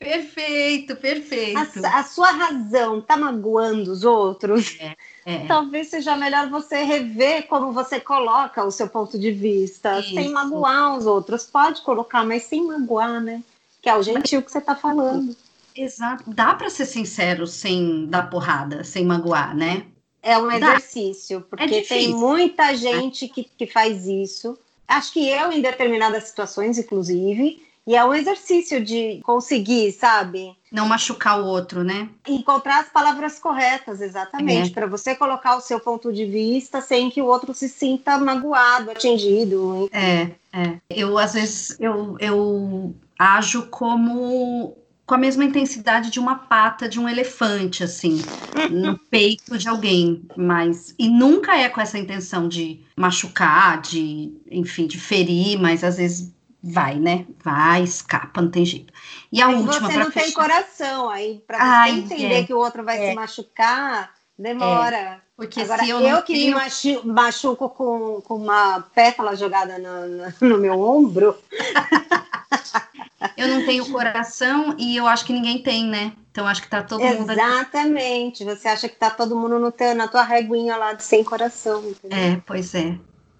Perfeito, 0.00 0.96
perfeito. 0.96 1.84
A, 1.84 1.98
a, 1.98 2.02
sua 2.02 2.30
razão 2.30 3.02
tá 3.02 3.18
magoando 3.18 3.92
os 3.92 4.02
outros? 4.02 4.78
É, 4.80 4.96
é. 5.26 5.46
Talvez 5.46 5.88
seja 5.88 6.16
melhor 6.16 6.48
você 6.48 6.82
rever 6.84 7.46
como 7.48 7.70
você 7.70 8.00
coloca 8.00 8.64
o 8.64 8.70
seu 8.70 8.88
ponto 8.88 9.18
de 9.18 9.30
vista, 9.30 10.00
Isso. 10.00 10.14
sem 10.14 10.30
magoar 10.30 10.96
os 10.96 11.04
outros. 11.04 11.44
Pode 11.44 11.82
colocar, 11.82 12.24
mas 12.24 12.44
sem 12.44 12.66
magoar, 12.66 13.20
né? 13.20 13.42
Que 13.82 13.90
é 13.90 13.96
o 13.96 14.02
gentil 14.02 14.40
que 14.40 14.50
você 14.50 14.60
tá 14.62 14.74
falando. 14.74 15.36
Exato. 15.76 16.24
Dá 16.28 16.54
para 16.54 16.70
ser 16.70 16.86
sincero 16.86 17.46
sem 17.46 18.06
dar 18.06 18.30
porrada, 18.30 18.82
sem 18.82 19.04
magoar, 19.04 19.54
né? 19.54 19.84
É 20.22 20.36
um 20.38 20.50
exercício, 20.50 21.40
Dá. 21.40 21.46
porque 21.48 21.74
é 21.76 21.82
tem 21.82 22.14
muita 22.14 22.76
gente 22.76 23.28
que, 23.28 23.44
que 23.44 23.66
faz 23.66 24.06
isso. 24.06 24.58
Acho 24.86 25.12
que 25.12 25.28
eu, 25.28 25.52
em 25.52 25.60
determinadas 25.62 26.24
situações, 26.24 26.78
inclusive, 26.78 27.62
e 27.86 27.96
é 27.96 28.04
um 28.04 28.14
exercício 28.14 28.84
de 28.84 29.20
conseguir, 29.24 29.92
sabe? 29.92 30.54
Não 30.70 30.86
machucar 30.86 31.40
o 31.40 31.46
outro, 31.46 31.82
né? 31.82 32.08
Encontrar 32.28 32.80
as 32.80 32.88
palavras 32.88 33.38
corretas, 33.38 34.00
exatamente, 34.00 34.70
é. 34.70 34.72
para 34.72 34.86
você 34.86 35.14
colocar 35.14 35.56
o 35.56 35.60
seu 35.60 35.80
ponto 35.80 36.12
de 36.12 36.24
vista 36.24 36.80
sem 36.80 37.10
que 37.10 37.22
o 37.22 37.26
outro 37.26 37.54
se 37.54 37.68
sinta 37.68 38.18
magoado, 38.18 38.90
atingido. 38.90 39.88
Enfim. 39.92 39.96
É, 39.96 40.30
é. 40.52 40.78
Eu, 40.88 41.18
às 41.18 41.34
vezes, 41.34 41.76
eu, 41.80 42.16
eu 42.20 42.94
ajo 43.18 43.66
como 43.68 44.76
com 45.10 45.16
a 45.16 45.18
mesma 45.18 45.44
intensidade 45.44 46.08
de 46.08 46.20
uma 46.20 46.36
pata 46.36 46.88
de 46.88 47.00
um 47.00 47.08
elefante, 47.08 47.82
assim, 47.82 48.22
no 48.70 48.96
peito 49.10 49.58
de 49.58 49.68
alguém, 49.68 50.24
mas 50.36 50.94
e 50.96 51.08
nunca 51.08 51.58
é 51.58 51.68
com 51.68 51.80
essa 51.80 51.98
intenção 51.98 52.46
de 52.46 52.86
machucar, 52.96 53.80
de, 53.80 54.32
enfim, 54.48 54.86
de 54.86 55.00
ferir, 55.00 55.58
mas 55.58 55.82
às 55.82 55.96
vezes 55.96 56.32
vai, 56.62 56.94
né? 56.94 57.26
Vai, 57.42 57.82
escapa, 57.82 58.40
não 58.40 58.52
tem 58.52 58.64
jeito. 58.64 58.92
E 59.32 59.42
a 59.42 59.48
Mas 59.48 59.60
última 59.62 59.90
você 59.90 59.96
não 59.96 60.12
fechar... 60.12 60.26
tem 60.26 60.32
coração 60.32 61.10
aí 61.10 61.42
para 61.44 61.58
você 61.58 61.64
Ai, 61.64 61.90
entender 61.90 62.34
é, 62.34 62.44
que 62.44 62.54
o 62.54 62.58
outro 62.58 62.84
vai 62.84 63.04
é. 63.04 63.08
se 63.08 63.16
machucar, 63.16 64.14
demora. 64.38 64.96
É, 64.96 65.18
porque 65.36 65.60
Agora, 65.62 65.84
eu, 65.88 65.98
eu 65.98 66.22
que 66.22 66.34
tenho... 66.34 66.56
me 66.56 67.12
machuco 67.12 67.68
com, 67.70 68.20
com 68.20 68.36
uma 68.36 68.80
pétala 68.94 69.34
jogada 69.34 69.76
no, 69.76 70.48
no 70.48 70.58
meu 70.58 70.78
ombro. 70.80 71.36
eu 73.36 73.48
não 73.48 73.66
tenho 73.66 73.84
coração 73.90 74.74
e 74.78 74.96
eu 74.96 75.06
acho 75.06 75.24
que 75.24 75.32
ninguém 75.32 75.62
tem, 75.62 75.86
né? 75.86 76.12
Então 76.30 76.46
acho 76.46 76.62
que 76.62 76.68
tá 76.68 76.82
todo 76.82 77.02
mundo. 77.02 77.30
Exatamente. 77.30 78.44
Você 78.44 78.68
acha 78.68 78.88
que 78.88 78.96
tá 78.96 79.10
todo 79.10 79.36
mundo 79.36 79.58
no 79.58 79.70
teu, 79.70 79.94
na 79.94 80.08
tua 80.08 80.22
reguinha 80.22 80.76
lá 80.76 80.94
de 80.94 81.04
sem 81.04 81.22
coração. 81.22 81.80
Entendeu? 81.86 82.18
É, 82.18 82.42
pois 82.46 82.74
é. 82.74 82.96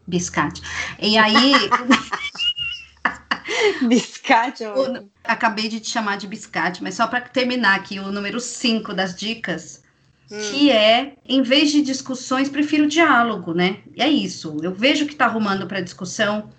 Biscate. 0.07 0.61
E 0.99 1.17
aí. 1.17 1.53
biscate. 3.89 4.65
O, 4.65 5.09
acabei 5.25 5.69
de 5.69 5.81
te 5.81 5.89
chamar 5.89 6.17
de 6.17 6.27
biscate, 6.27 6.83
mas 6.83 6.95
só 6.95 7.07
para 7.07 7.23
terminar 7.23 7.77
aqui 7.77 7.99
o 7.99 8.13
número 8.13 8.39
5 8.39 8.93
das 8.93 9.15
dicas, 9.15 9.83
hum. 10.31 10.39
que 10.51 10.71
é, 10.71 11.15
em 11.25 11.43
vez 11.43 11.71
de 11.71 11.81
discussões, 11.81 12.51
prefiro 12.51 12.87
diálogo, 12.87 13.55
né? 13.55 13.79
E 13.97 14.03
é 14.03 14.09
isso. 14.09 14.59
Eu 14.63 14.75
vejo 14.75 15.07
que 15.07 15.13
está 15.13 15.25
arrumando 15.27 15.67
para 15.67 15.81
discussão, 15.81 16.51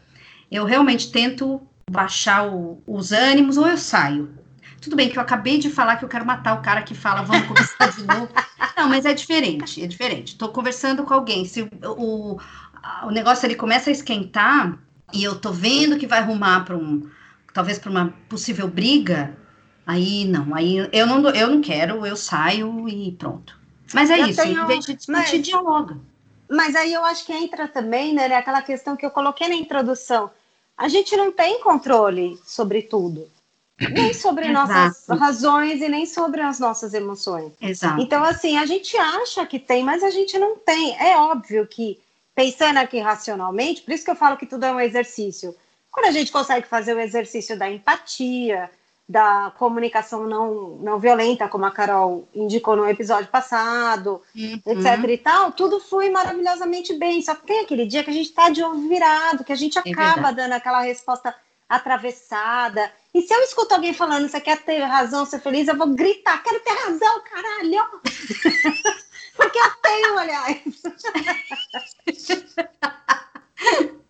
eu 0.49 0.65
realmente 0.65 1.11
tento 1.11 1.61
baixar 1.92 2.48
o, 2.48 2.82
os 2.88 3.12
ânimos 3.12 3.58
ou 3.58 3.68
eu 3.68 3.78
saio. 3.78 4.34
Tudo 4.82 4.96
bem 4.96 5.10
que 5.10 5.18
eu 5.18 5.22
acabei 5.22 5.60
de 5.60 5.70
falar 5.70 5.98
que 5.98 6.06
eu 6.06 6.10
quero 6.10 6.26
matar 6.26 6.58
o 6.58 6.62
cara 6.62 6.82
que 6.82 6.96
fala, 6.96 7.22
vamos 7.22 7.48
conversar 7.48 7.92
de 7.92 8.04
novo. 8.04 8.30
Não, 8.76 8.89
mas 8.89 9.06
é 9.06 9.14
diferente, 9.14 9.84
é 9.84 9.88
diferente. 9.88 10.30
Estou 10.30 10.50
conversando 10.50 11.04
com 11.04 11.14
alguém, 11.14 11.46
se 11.46 11.70
o, 11.84 12.39
o 13.04 13.12
negócio 13.12 13.46
ele 13.46 13.56
começa 13.56 13.89
a 13.89 13.94
esquentar, 13.94 14.80
e 15.14 15.24
eu 15.24 15.39
tô 15.39 15.52
vendo 15.52 15.98
que 15.98 16.08
vai 16.08 16.20
arrumar 16.20 16.66
para 16.66 16.76
um, 16.76 17.08
talvez 17.54 17.78
para 17.78 17.92
uma 17.92 18.14
possível 18.28 18.68
briga, 18.68 19.38
aí 19.86 20.26
não, 20.26 20.56
aí 20.56 20.78
eu 20.92 21.06
não, 21.06 21.30
eu 21.30 21.50
não 21.50 21.62
quero, 21.62 22.06
eu 22.06 22.16
saio 22.16 22.88
e 22.88 23.12
pronto. 23.12 23.60
Mas 23.94 24.10
é 24.10 24.22
eu 24.22 24.28
isso, 24.28 24.42
tenho, 24.42 24.64
em 24.64 24.68
vez 24.68 24.86
de 24.86 24.96
discutir, 24.96 25.12
mas, 25.12 25.44
dialoga. 25.44 25.98
Mas 26.50 26.76
aí 26.76 26.94
eu 26.94 27.04
acho 27.06 27.26
que 27.26 27.34
entra 27.34 27.68
também, 27.68 28.14
né, 28.14 28.34
aquela 28.34 28.62
questão 28.62 28.96
que 28.96 29.06
eu 29.06 29.12
coloquei 29.12 29.48
na 29.48 29.56
introdução. 29.56 30.32
A 30.82 30.88
gente 30.88 31.15
não 31.15 31.32
tem 31.32 31.61
controle 31.61 32.39
sobre 32.43 32.82
tudo. 32.82 33.29
Nem 33.93 34.15
sobre 34.15 34.47
nossas 34.49 35.05
razões 35.07 35.79
e 35.79 35.88
nem 35.88 36.07
sobre 36.07 36.41
as 36.41 36.59
nossas 36.59 36.95
emoções. 36.95 37.53
Exato. 37.61 38.01
Então, 38.01 38.23
assim, 38.23 38.57
a 38.57 38.65
gente 38.65 38.97
acha 38.97 39.45
que 39.45 39.59
tem, 39.59 39.84
mas 39.84 40.03
a 40.03 40.09
gente 40.09 40.39
não 40.39 40.57
tem. 40.57 40.97
É 40.99 41.15
óbvio 41.17 41.67
que 41.67 41.99
pensando 42.34 42.77
aqui 42.77 42.99
racionalmente, 42.99 43.84
por 43.84 43.93
isso 43.93 44.03
que 44.03 44.09
eu 44.09 44.15
falo 44.15 44.38
que 44.38 44.47
tudo 44.47 44.65
é 44.65 44.71
um 44.71 44.79
exercício. 44.79 45.55
Quando 45.91 46.07
a 46.07 46.11
gente 46.11 46.32
consegue 46.32 46.67
fazer 46.67 46.95
o 46.95 46.99
exercício 46.99 47.55
da 47.55 47.69
empatia, 47.69 48.67
da 49.12 49.51
comunicação 49.57 50.26
não, 50.26 50.78
não 50.82 50.97
violenta, 50.97 51.49
como 51.49 51.66
a 51.66 51.72
Carol 51.72 52.26
indicou 52.34 52.78
no 52.78 52.88
episódio 52.88 53.28
passado, 53.28 54.22
uhum. 54.34 54.62
etc 54.66 55.09
e 55.09 55.18
tal, 55.18 55.51
tudo 55.51 55.82
foi 55.82 56.09
maravilhosamente 56.09 56.93
bem. 56.93 57.22
Só 57.22 57.36
que 57.36 57.45
tem 57.45 57.59
aquele 57.59 57.86
dia 57.86 58.05
que 58.05 58.09
a 58.09 58.14
gente 58.14 58.30
está 58.30 58.49
de 58.49 58.64
ovo 58.64 58.88
virado, 58.88 59.43
que 59.43 59.51
a 59.51 59.55
gente 59.55 59.78
é 59.78 59.82
acaba 59.82 60.30
é 60.30 60.34
dando 60.34 60.53
aquela 60.53 60.80
resposta 60.80 61.36
atravessada. 61.68 62.89
E 63.14 63.22
se 63.22 63.34
eu 63.34 63.41
escuto 63.41 63.74
alguém 63.74 63.93
falando, 63.93 64.30
você 64.30 64.39
quer 64.39 64.64
ter 64.64 64.80
razão, 64.80 65.26
ser 65.26 65.41
feliz, 65.41 65.68
eu 65.68 65.78
vou 65.78 65.88
gritar, 65.88 66.41
quero 66.41 66.62
ter 66.62 66.72
razão, 66.72 67.22
caralho! 67.30 67.84
Porque 69.36 69.59
eu 69.59 69.72
tenho, 69.82 70.18
aliás. 70.18 70.62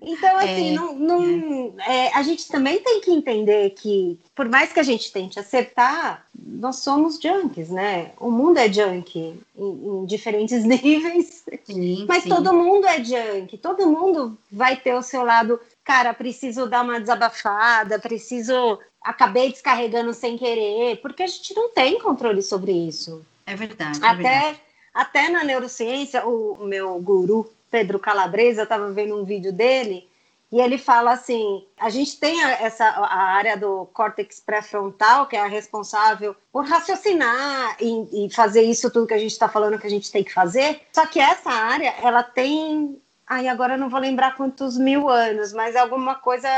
Então, 0.00 0.36
assim, 0.36 0.70
é, 0.70 0.72
não, 0.72 0.94
não 0.94 1.74
é. 1.80 2.06
É, 2.06 2.14
a 2.14 2.22
gente 2.22 2.48
também 2.48 2.80
tem 2.80 3.00
que 3.00 3.10
entender 3.10 3.70
que, 3.70 4.18
por 4.34 4.48
mais 4.48 4.72
que 4.72 4.80
a 4.80 4.82
gente 4.82 5.12
tente 5.12 5.38
acertar, 5.38 6.26
nós 6.34 6.76
somos 6.76 7.18
junkies, 7.20 7.70
né? 7.70 8.12
O 8.18 8.30
mundo 8.30 8.58
é 8.58 8.72
junk 8.72 9.18
em, 9.18 9.40
em 9.58 10.06
diferentes 10.06 10.64
níveis, 10.64 11.44
sim, 11.64 12.04
mas 12.08 12.24
sim. 12.24 12.28
todo 12.28 12.52
mundo 12.52 12.86
é 12.86 13.02
junk, 13.02 13.56
todo 13.58 13.88
mundo 13.88 14.36
vai 14.50 14.76
ter 14.76 14.94
o 14.94 15.02
seu 15.02 15.24
lado. 15.24 15.60
Cara, 15.84 16.14
preciso 16.14 16.66
dar 16.66 16.82
uma 16.82 17.00
desabafada, 17.00 17.98
preciso. 17.98 18.78
Acabei 19.02 19.50
descarregando 19.50 20.14
sem 20.14 20.38
querer, 20.38 21.00
porque 21.02 21.24
a 21.24 21.26
gente 21.26 21.54
não 21.54 21.70
tem 21.70 21.98
controle 21.98 22.40
sobre 22.40 22.70
isso. 22.70 23.24
É 23.44 23.56
verdade. 23.56 23.98
É 24.00 24.06
até, 24.06 24.22
verdade. 24.22 24.60
até 24.94 25.28
na 25.28 25.42
neurociência, 25.42 26.24
o 26.24 26.64
meu 26.64 27.00
guru 27.00 27.50
Pedro 27.72 27.98
Calabresa, 27.98 28.60
eu 28.60 28.64
estava 28.64 28.92
vendo 28.92 29.18
um 29.18 29.24
vídeo 29.24 29.50
dele, 29.50 30.06
e 30.52 30.60
ele 30.60 30.76
fala 30.76 31.12
assim: 31.12 31.64
a 31.80 31.88
gente 31.88 32.20
tem 32.20 32.42
essa 32.42 32.84
a 32.84 33.22
área 33.22 33.56
do 33.56 33.86
córtex 33.86 34.38
pré-frontal, 34.38 35.26
que 35.26 35.34
é 35.34 35.40
a 35.40 35.46
responsável 35.46 36.36
por 36.52 36.66
raciocinar 36.66 37.78
e, 37.80 38.26
e 38.26 38.30
fazer 38.30 38.60
isso 38.60 38.90
tudo 38.90 39.06
que 39.06 39.14
a 39.14 39.18
gente 39.18 39.30
está 39.32 39.48
falando 39.48 39.78
que 39.78 39.86
a 39.86 39.90
gente 39.90 40.12
tem 40.12 40.22
que 40.22 40.32
fazer. 40.32 40.82
Só 40.92 41.06
que 41.06 41.18
essa 41.18 41.50
área, 41.50 41.94
ela 42.02 42.22
tem. 42.22 43.00
Ai, 43.26 43.48
agora 43.48 43.74
eu 43.74 43.78
não 43.78 43.88
vou 43.88 43.98
lembrar 43.98 44.36
quantos 44.36 44.76
mil 44.76 45.08
anos, 45.08 45.54
mas 45.54 45.74
é 45.74 45.78
alguma 45.78 46.16
coisa, 46.16 46.50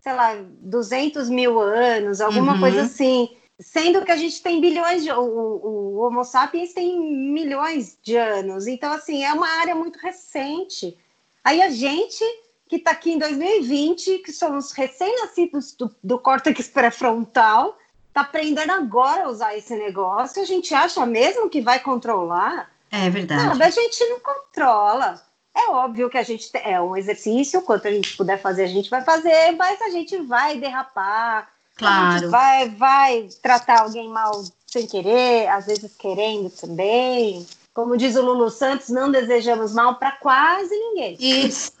sei 0.00 0.12
lá, 0.12 0.36
200 0.62 1.30
mil 1.30 1.60
anos, 1.60 2.20
alguma 2.20 2.54
uhum. 2.54 2.60
coisa 2.60 2.82
assim. 2.82 3.30
Sendo 3.60 4.04
que 4.04 4.12
a 4.12 4.16
gente 4.16 4.40
tem 4.40 4.60
bilhões 4.60 5.02
de. 5.02 5.10
O, 5.10 5.20
o, 5.20 5.98
Homo 5.98 6.24
sapiens 6.24 6.72
tem 6.72 6.98
milhões 7.00 7.98
de 8.02 8.16
anos. 8.16 8.68
Então, 8.68 8.92
assim, 8.92 9.24
é 9.24 9.32
uma 9.32 9.48
área 9.48 9.74
muito 9.74 9.98
recente. 9.98 10.96
Aí 11.42 11.60
a 11.60 11.68
gente, 11.68 12.24
que 12.68 12.76
está 12.76 12.92
aqui 12.92 13.12
em 13.12 13.18
2020, 13.18 14.18
que 14.18 14.32
somos 14.32 14.70
recém-nascidos 14.70 15.74
do, 15.74 15.92
do 16.02 16.18
córtex 16.20 16.68
pré-frontal, 16.68 17.76
está 18.08 18.20
aprendendo 18.20 18.70
agora 18.70 19.24
a 19.24 19.28
usar 19.28 19.56
esse 19.56 19.74
negócio. 19.76 20.40
A 20.40 20.46
gente 20.46 20.72
acha 20.72 21.04
mesmo 21.04 21.50
que 21.50 21.60
vai 21.60 21.80
controlar. 21.80 22.70
É 22.92 23.10
verdade. 23.10 23.58
Não, 23.58 23.66
a 23.66 23.70
gente 23.70 24.04
não 24.06 24.20
controla. 24.20 25.20
É 25.52 25.70
óbvio 25.70 26.08
que 26.08 26.16
a 26.16 26.22
gente 26.22 26.48
é 26.54 26.80
um 26.80 26.96
exercício, 26.96 27.62
quanto 27.62 27.88
a 27.88 27.90
gente 27.90 28.16
puder 28.16 28.40
fazer, 28.40 28.62
a 28.62 28.68
gente 28.68 28.88
vai 28.88 29.02
fazer, 29.02 29.50
mas 29.56 29.82
a 29.82 29.90
gente 29.90 30.16
vai 30.18 30.58
derrapar 30.58 31.50
Claro. 31.78 32.30
vai, 32.30 32.68
vai 32.70 33.28
tratar 33.40 33.82
alguém 33.82 34.08
mal 34.08 34.44
sem 34.66 34.86
querer, 34.86 35.48
às 35.48 35.66
vezes 35.66 35.94
querendo 35.96 36.50
também. 36.50 37.46
Como 37.72 37.96
diz 37.96 38.16
o 38.16 38.22
Lulu 38.22 38.50
Santos, 38.50 38.88
não 38.88 39.08
desejamos 39.08 39.72
mal 39.72 39.94
para 39.94 40.10
quase 40.10 40.74
ninguém. 40.74 41.16
Isso. 41.20 41.72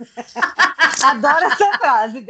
Adoro 1.02 1.44
essa 1.44 1.78
frase. 1.78 2.24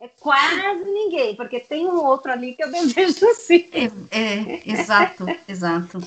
É 0.00 0.08
quase 0.18 0.84
ninguém, 0.84 1.36
porque 1.36 1.60
tem 1.60 1.86
um 1.86 2.04
outro 2.04 2.32
ali 2.32 2.54
que 2.54 2.64
eu 2.64 2.72
desejo 2.72 3.32
sim. 3.36 3.68
É, 4.10 4.18
é 4.20 4.62
exato, 4.66 5.26
exato. 5.46 6.00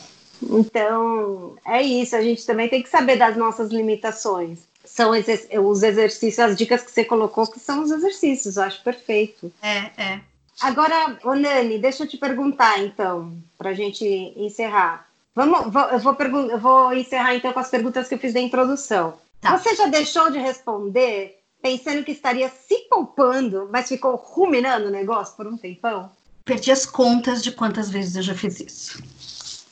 Então, 0.43 1.55
é 1.65 1.81
isso. 1.81 2.15
A 2.15 2.21
gente 2.21 2.45
também 2.45 2.67
tem 2.67 2.83
que 2.83 2.89
saber 2.89 3.15
das 3.15 3.37
nossas 3.37 3.71
limitações. 3.71 4.59
São 4.83 5.11
os 5.11 5.83
exercícios, 5.83 6.39
as 6.39 6.57
dicas 6.57 6.81
que 6.81 6.91
você 6.91 7.05
colocou, 7.05 7.47
que 7.47 7.59
são 7.59 7.83
os 7.83 7.91
exercícios. 7.91 8.57
Eu 8.57 8.63
acho 8.63 8.83
perfeito. 8.83 9.51
É, 9.61 9.91
é. 9.97 10.19
Agora, 10.61 11.17
Nani, 11.23 11.77
deixa 11.77 12.03
eu 12.03 12.07
te 12.07 12.17
perguntar, 12.17 12.79
então, 12.83 13.37
para 13.57 13.69
a 13.69 13.73
gente 13.73 14.05
encerrar. 14.35 15.07
Vamos, 15.35 15.71
vou, 15.71 15.83
eu, 15.83 15.99
vou 15.99 16.17
eu 16.19 16.59
vou 16.59 16.93
encerrar, 16.93 17.35
então, 17.35 17.53
com 17.53 17.59
as 17.59 17.69
perguntas 17.69 18.07
que 18.07 18.15
eu 18.15 18.19
fiz 18.19 18.33
da 18.33 18.39
introdução. 18.39 19.13
Tá. 19.39 19.55
Você 19.55 19.75
já 19.75 19.87
deixou 19.87 20.31
de 20.31 20.39
responder 20.39 21.37
pensando 21.61 22.03
que 22.03 22.11
estaria 22.11 22.49
se 22.49 22.87
poupando, 22.89 23.69
mas 23.71 23.87
ficou 23.87 24.15
ruminando 24.15 24.87
o 24.87 24.91
negócio 24.91 25.35
por 25.35 25.45
um 25.45 25.57
tempão? 25.57 26.11
Perdi 26.43 26.71
as 26.71 26.85
contas 26.85 27.43
de 27.43 27.51
quantas 27.51 27.89
vezes 27.89 28.15
eu 28.15 28.23
já 28.23 28.33
fiz 28.33 28.59
isso. 28.59 29.03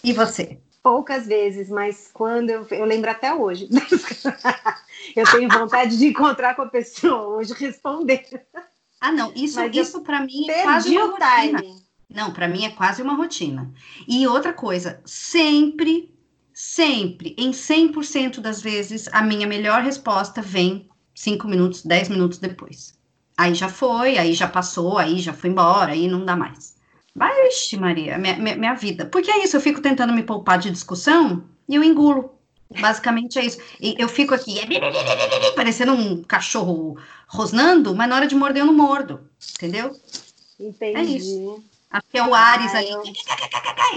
E 0.03 0.13
você? 0.13 0.59
Poucas 0.83 1.25
vezes, 1.25 1.67
mas 1.69 2.11
quando 2.13 2.51
eu, 2.51 2.67
eu 2.69 2.85
lembro 2.85 3.09
até 3.09 3.33
hoje. 3.33 3.67
eu 5.15 5.25
tenho 5.31 5.49
vontade 5.49 5.97
de 5.97 6.07
encontrar 6.07 6.55
com 6.55 6.61
a 6.61 6.67
pessoa 6.67 7.37
hoje 7.37 7.53
responder. 7.53 8.45
Ah, 9.05 9.11
não, 9.11 9.31
isso, 9.35 9.61
isso 9.65 10.01
para 10.01 10.21
mim 10.21 10.49
é 10.49 10.63
quase 10.63 10.97
uma 10.97 11.05
rotina. 11.11 11.59
Timing. 11.59 11.75
Não, 12.09 12.33
para 12.33 12.47
mim 12.47 12.65
é 12.65 12.71
quase 12.71 13.03
uma 13.03 13.13
rotina. 13.13 13.71
E 14.07 14.27
outra 14.27 14.51
coisa, 14.51 14.99
sempre, 15.05 16.11
sempre, 16.51 17.35
em 17.37 17.51
100% 17.51 18.39
das 18.39 18.63
vezes, 18.63 19.07
a 19.11 19.21
minha 19.21 19.45
melhor 19.45 19.83
resposta 19.83 20.41
vem 20.41 20.89
5 21.13 21.47
minutos, 21.47 21.83
10 21.83 22.09
minutos 22.09 22.39
depois. 22.39 22.97
Aí 23.37 23.53
já 23.53 23.69
foi, 23.69 24.17
aí 24.17 24.33
já 24.33 24.47
passou, 24.47 24.97
aí 24.97 25.19
já 25.19 25.33
foi 25.33 25.51
embora, 25.51 25.91
aí 25.91 26.07
não 26.07 26.25
dá 26.25 26.35
mais. 26.35 26.75
Vixe, 27.15 27.77
Maria, 27.77 28.17
minha, 28.17 28.37
minha, 28.37 28.55
minha 28.55 28.73
vida. 28.73 29.05
Porque 29.05 29.29
é 29.29 29.43
isso, 29.43 29.55
eu 29.55 29.61
fico 29.61 29.81
tentando 29.81 30.13
me 30.13 30.23
poupar 30.23 30.57
de 30.57 30.71
discussão 30.71 31.43
e 31.69 31.75
eu 31.75 31.83
engulo. 31.83 32.34
Basicamente 32.69 33.37
é 33.39 33.45
isso. 33.45 33.59
E 33.79 33.95
eu 33.97 34.09
fico 34.09 34.33
aqui, 34.33 34.59
parecendo 35.55 35.93
um 35.93 36.23
cachorro 36.23 36.97
rosnando, 37.27 37.95
mas 37.95 38.09
na 38.09 38.15
hora 38.15 38.27
de 38.27 38.35
morder 38.35 38.63
eu 38.63 38.67
não 38.67 38.73
mordo, 38.73 39.29
entendeu? 39.55 39.95
Entendi. 40.59 40.97
É 40.97 41.03
isso. 41.03 41.63
Acho 41.91 42.07
que 42.11 42.17
é 42.17 42.27
o 42.27 42.33
Ares 42.33 42.73
ah, 42.73 42.79
aí. 42.79 42.89
Eu... 42.89 43.03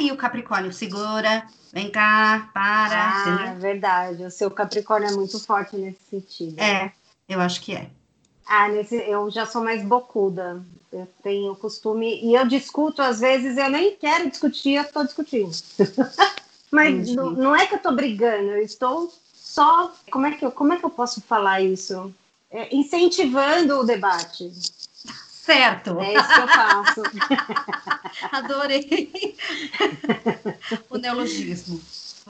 E 0.00 0.12
o 0.12 0.16
Capricórnio 0.16 0.72
segura, 0.72 1.44
vem 1.72 1.90
cá, 1.90 2.50
para. 2.54 3.24
Ah, 3.24 3.48
é 3.48 3.54
verdade. 3.54 4.24
O 4.24 4.30
seu 4.30 4.50
Capricórnio 4.50 5.08
é 5.08 5.12
muito 5.12 5.40
forte 5.40 5.76
nesse 5.76 5.98
sentido. 6.10 6.60
É, 6.60 6.92
eu 7.28 7.40
acho 7.40 7.60
que 7.60 7.74
é. 7.74 7.90
Ah, 8.46 8.68
nesse, 8.68 8.96
eu 8.96 9.30
já 9.30 9.46
sou 9.46 9.64
mais 9.64 9.82
bocuda. 9.82 10.64
Eu 10.92 11.08
tenho 11.22 11.54
costume. 11.56 12.20
E 12.22 12.34
eu 12.34 12.46
discuto, 12.46 13.02
às 13.02 13.20
vezes, 13.20 13.56
eu 13.56 13.68
nem 13.68 13.96
quero 13.96 14.30
discutir, 14.30 14.74
eu 14.74 14.82
estou 14.82 15.04
discutindo. 15.04 15.50
Mas 16.70 17.14
não, 17.14 17.30
não, 17.30 17.56
é 17.56 17.66
que 17.66 17.74
eu 17.74 17.78
estou 17.78 17.94
brigando, 17.94 18.50
eu 18.50 18.62
estou 18.62 19.12
só. 19.34 19.92
Como 20.10 20.26
é 20.26 20.32
que 20.32 20.44
eu, 20.44 20.50
como 20.50 20.72
é 20.72 20.76
que 20.76 20.84
eu 20.84 20.90
posso 20.90 21.20
falar 21.20 21.60
isso? 21.60 22.12
É, 22.50 22.74
incentivando 22.74 23.80
o 23.80 23.84
debate. 23.84 24.50
Certo. 25.48 25.98
É 26.00 26.14
isso 26.14 26.28
que 26.28 26.40
eu 26.40 26.48
faço. 26.48 27.02
Adorei 28.32 29.34
o 30.90 30.98
neologismo. 30.98 31.80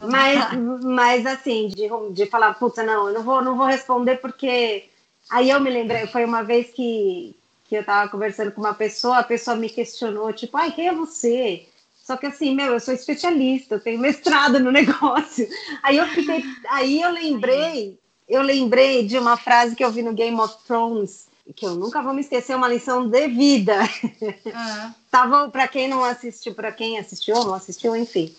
Mas, 0.01 0.53
mas 0.85 1.27
assim, 1.27 1.69
de, 1.69 1.89
de 2.13 2.27
falar, 2.27 2.55
puta, 2.55 2.85
não, 2.85 3.09
eu 3.09 3.15
não 3.15 3.23
vou, 3.23 3.43
não 3.43 3.57
vou 3.57 3.67
responder 3.67 4.17
porque. 4.19 4.89
Aí 5.29 5.51
eu 5.51 5.61
me 5.61 5.69
lembrei, 5.69 6.07
foi 6.07 6.25
uma 6.25 6.43
vez 6.43 6.71
que, 6.71 7.35
que 7.69 7.77
eu 7.77 7.81
estava 7.81 8.09
conversando 8.09 8.53
com 8.53 8.61
uma 8.61 8.73
pessoa, 8.73 9.19
a 9.19 9.25
pessoa 9.25 9.57
me 9.57 9.69
questionou, 9.69 10.33
tipo, 10.33 10.57
ai, 10.57 10.73
quem 10.73 10.89
é 10.89 10.95
você? 10.95 11.67
Só 12.09 12.17
que 12.17 12.25
assim, 12.25 12.55
meu, 12.55 12.73
eu 12.73 12.81
sou 12.81 12.95
especialista, 12.95 13.75
eu 13.75 13.81
tenho 13.81 14.01
mestrado 14.01 14.59
no 14.59 14.73
negócio. 14.73 15.47
Aí 15.83 15.99
eu 15.99 16.07
fiquei, 16.07 16.43
aí 16.71 17.03
eu 17.03 17.11
lembrei, 17.11 17.99
eu 18.27 18.41
lembrei 18.41 19.07
de 19.07 19.19
uma 19.19 19.37
frase 19.37 19.77
que 19.77 19.85
eu 19.85 19.93
vi 19.93 20.03
no 20.03 20.15
Game 20.15 20.41
of 20.41 20.55
Thrones, 20.67 21.27
que 21.55 21.67
eu 21.67 21.75
nunca 21.75 22.01
vou 22.01 22.15
me 22.15 22.23
esquecer, 22.23 22.57
uma 22.57 22.67
lição 22.67 23.07
de 23.07 23.29
vida. 23.29 23.79
Uhum. 24.03 24.95
Tava, 25.11 25.51
para 25.51 25.69
quem 25.69 25.87
não 25.87 26.03
assistiu, 26.03 26.55
para 26.55 26.73
quem 26.73 26.99
assistiu, 26.99 27.35
não 27.45 27.53
assistiu, 27.53 27.95
enfim. 27.95 28.35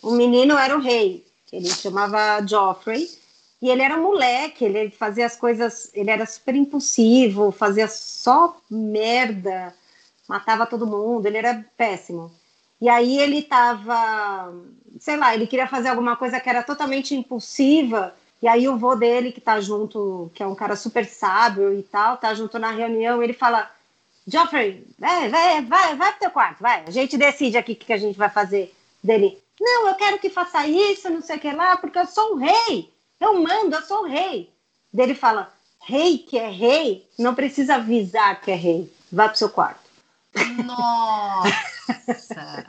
O 0.00 0.12
menino 0.12 0.56
era 0.56 0.76
o 0.76 0.80
rei, 0.80 1.26
ele 1.52 1.68
chamava 1.70 2.46
Joffrey, 2.46 3.10
E 3.60 3.68
ele 3.68 3.82
era 3.82 3.98
um 3.98 4.02
moleque, 4.02 4.64
ele 4.64 4.92
fazia 4.92 5.26
as 5.26 5.34
coisas, 5.34 5.90
ele 5.92 6.10
era 6.12 6.24
super 6.24 6.54
impulsivo, 6.54 7.50
fazia 7.50 7.88
só 7.88 8.56
merda, 8.70 9.74
matava 10.28 10.64
todo 10.64 10.86
mundo, 10.86 11.26
ele 11.26 11.38
era 11.38 11.66
péssimo. 11.76 12.30
E 12.80 12.88
aí 12.88 13.18
ele 13.18 13.42
tava, 13.42 14.52
sei 15.00 15.16
lá, 15.16 15.34
ele 15.34 15.46
queria 15.46 15.66
fazer 15.66 15.88
alguma 15.88 16.16
coisa 16.16 16.38
que 16.38 16.48
era 16.48 16.62
totalmente 16.62 17.14
impulsiva, 17.14 18.14
e 18.40 18.46
aí 18.46 18.68
o 18.68 18.78
vô 18.78 18.94
dele, 18.94 19.32
que 19.32 19.40
tá 19.40 19.60
junto, 19.60 20.30
que 20.34 20.42
é 20.42 20.46
um 20.46 20.54
cara 20.54 20.76
super 20.76 21.04
sábio 21.04 21.74
e 21.74 21.82
tal, 21.82 22.16
tá 22.16 22.32
junto 22.34 22.58
na 22.58 22.70
reunião, 22.70 23.22
ele 23.22 23.32
fala: 23.32 23.68
Geoffrey, 24.26 24.86
vai, 24.98 25.28
vai, 25.28 25.62
vai, 25.62 25.96
vai 25.96 26.10
pro 26.12 26.20
teu 26.20 26.30
quarto, 26.30 26.60
vai. 26.60 26.84
A 26.86 26.90
gente 26.90 27.16
decide 27.16 27.58
aqui 27.58 27.72
o 27.72 27.76
que 27.76 27.92
a 27.92 27.98
gente 27.98 28.16
vai 28.16 28.30
fazer 28.30 28.72
dele. 29.02 29.38
Não, 29.60 29.88
eu 29.88 29.94
quero 29.94 30.18
que 30.20 30.30
faça 30.30 30.66
isso, 30.66 31.10
não 31.10 31.20
sei 31.20 31.36
o 31.36 31.40
que 31.40 31.50
lá, 31.50 31.76
porque 31.76 31.98
eu 31.98 32.06
sou 32.06 32.34
o 32.34 32.36
rei. 32.36 32.92
Eu 33.20 33.42
mando, 33.42 33.74
eu 33.74 33.82
sou 33.82 34.02
o 34.02 34.08
rei. 34.08 34.48
Dele 34.92 35.14
fala: 35.14 35.52
rei 35.80 36.18
que 36.18 36.38
é 36.38 36.48
rei, 36.48 37.08
não 37.18 37.34
precisa 37.34 37.74
avisar 37.74 38.40
que 38.40 38.52
é 38.52 38.54
rei. 38.54 38.92
Vai 39.10 39.28
pro 39.28 39.38
seu 39.38 39.48
quarto. 39.48 39.87
Nossa! 40.64 42.66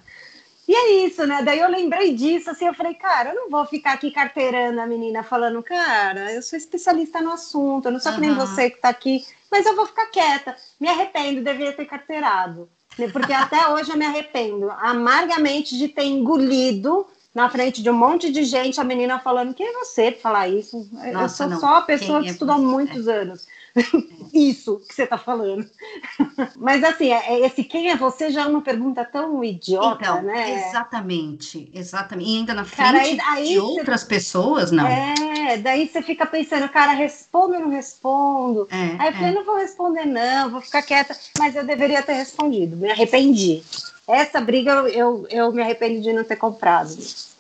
e 0.68 0.76
é 0.76 1.06
isso, 1.06 1.26
né? 1.26 1.42
Daí 1.44 1.60
eu 1.60 1.70
lembrei 1.70 2.14
disso, 2.14 2.50
assim, 2.50 2.68
eu 2.68 2.74
falei, 2.74 2.94
cara, 2.94 3.30
eu 3.30 3.36
não 3.36 3.50
vou 3.50 3.66
ficar 3.66 3.94
aqui 3.94 4.12
carteirando 4.12 4.80
a 4.80 4.88
menina 4.88 5.24
falando, 5.24 5.62
cara, 5.64 6.32
eu 6.32 6.42
sou 6.42 6.58
especialista 6.58 7.22
no 7.22 7.32
assunto, 7.32 7.88
eu 7.88 7.92
não 7.92 8.00
sou 8.00 8.12
uhum. 8.12 8.20
que 8.20 8.28
nem 8.28 8.36
você 8.36 8.70
que 8.70 8.80
tá 8.80 8.90
aqui, 8.90 9.26
mas 9.52 9.66
eu 9.66 9.76
vou 9.76 9.86
ficar 9.86 10.06
quieta. 10.08 10.56
Me 10.80 10.88
arrependo, 10.88 11.44
devia 11.44 11.74
ter 11.74 11.86
carteirado. 11.86 12.70
Porque 13.12 13.32
até 13.34 13.68
hoje 13.70 13.92
eu 13.92 13.98
me 13.98 14.06
arrependo 14.06 14.70
amargamente 14.72 15.78
de 15.78 15.88
ter 15.88 16.04
engolido 16.04 17.08
na 17.34 17.50
frente 17.50 17.82
de 17.82 17.90
um 17.90 17.94
monte 17.94 18.32
de 18.32 18.44
gente, 18.44 18.82
a 18.82 18.84
menina 18.84 19.20
falando, 19.20 19.54
quem 19.54 19.68
é 19.68 19.74
você 19.74 20.12
para 20.12 20.22
falar 20.22 20.48
isso? 20.48 20.90
Nossa, 20.92 21.22
eu 21.22 21.30
sou 21.30 21.48
não. 21.48 21.60
só 21.60 21.76
a 21.76 21.82
pessoa 21.82 22.20
Quem 22.20 22.24
que 22.24 22.30
é 22.30 22.32
estudou 22.32 22.58
muitos 22.58 23.08
é. 23.08 23.22
anos. 23.22 23.48
isso 24.34 24.82
que 24.88 24.94
você 24.94 25.04
está 25.04 25.18
falando. 25.18 25.68
Mas 26.58 26.84
assim, 26.84 27.12
é, 27.12 27.34
é, 27.34 27.46
esse 27.46 27.64
quem 27.64 27.90
é 27.90 27.96
você 27.96 28.32
já 28.32 28.44
é 28.44 28.46
uma 28.46 28.62
pergunta 28.62 29.04
tão 29.06 29.44
idiota, 29.44 30.04
então, 30.04 30.22
né? 30.22 30.68
Exatamente, 30.68 31.70
exatamente. 31.74 32.30
E 32.30 32.38
ainda 32.38 32.54
na 32.54 32.66
frente 32.66 32.78
cara, 32.78 33.00
aí, 33.02 33.20
aí 33.22 33.48
de 33.50 33.60
outras 33.60 34.04
pessoas, 34.04 34.72
não. 34.72 34.88
É, 34.88 35.58
daí 35.58 35.88
você 35.88 36.02
fica 36.02 36.26
pensando, 36.26 36.68
cara, 36.70 36.94
respondo 36.94 37.56
ou 37.56 37.62
não 37.62 37.70
respondo? 37.70 38.68
É, 38.72 38.96
aí 39.00 39.08
eu 39.08 39.14
falei, 39.14 39.30
é. 39.30 39.34
não 39.34 39.46
vou 39.46 39.58
responder, 39.58 40.06
não, 40.06 40.50
vou 40.50 40.62
ficar 40.62 40.82
quieta, 40.82 41.16
mas 41.38 41.56
eu 41.56 41.64
deveria 41.64 42.02
ter 42.02 42.14
respondido, 42.14 42.78
me 42.78 42.92
arrependi. 42.92 43.64
Essa 44.08 44.42
briga 44.42 44.72
eu, 44.72 44.88
eu, 44.88 45.28
eu 45.30 45.52
me 45.52 45.62
arrependo 45.62 46.02
de 46.02 46.12
não 46.12 46.24
ter 46.24 46.36
comprado. 46.36 46.98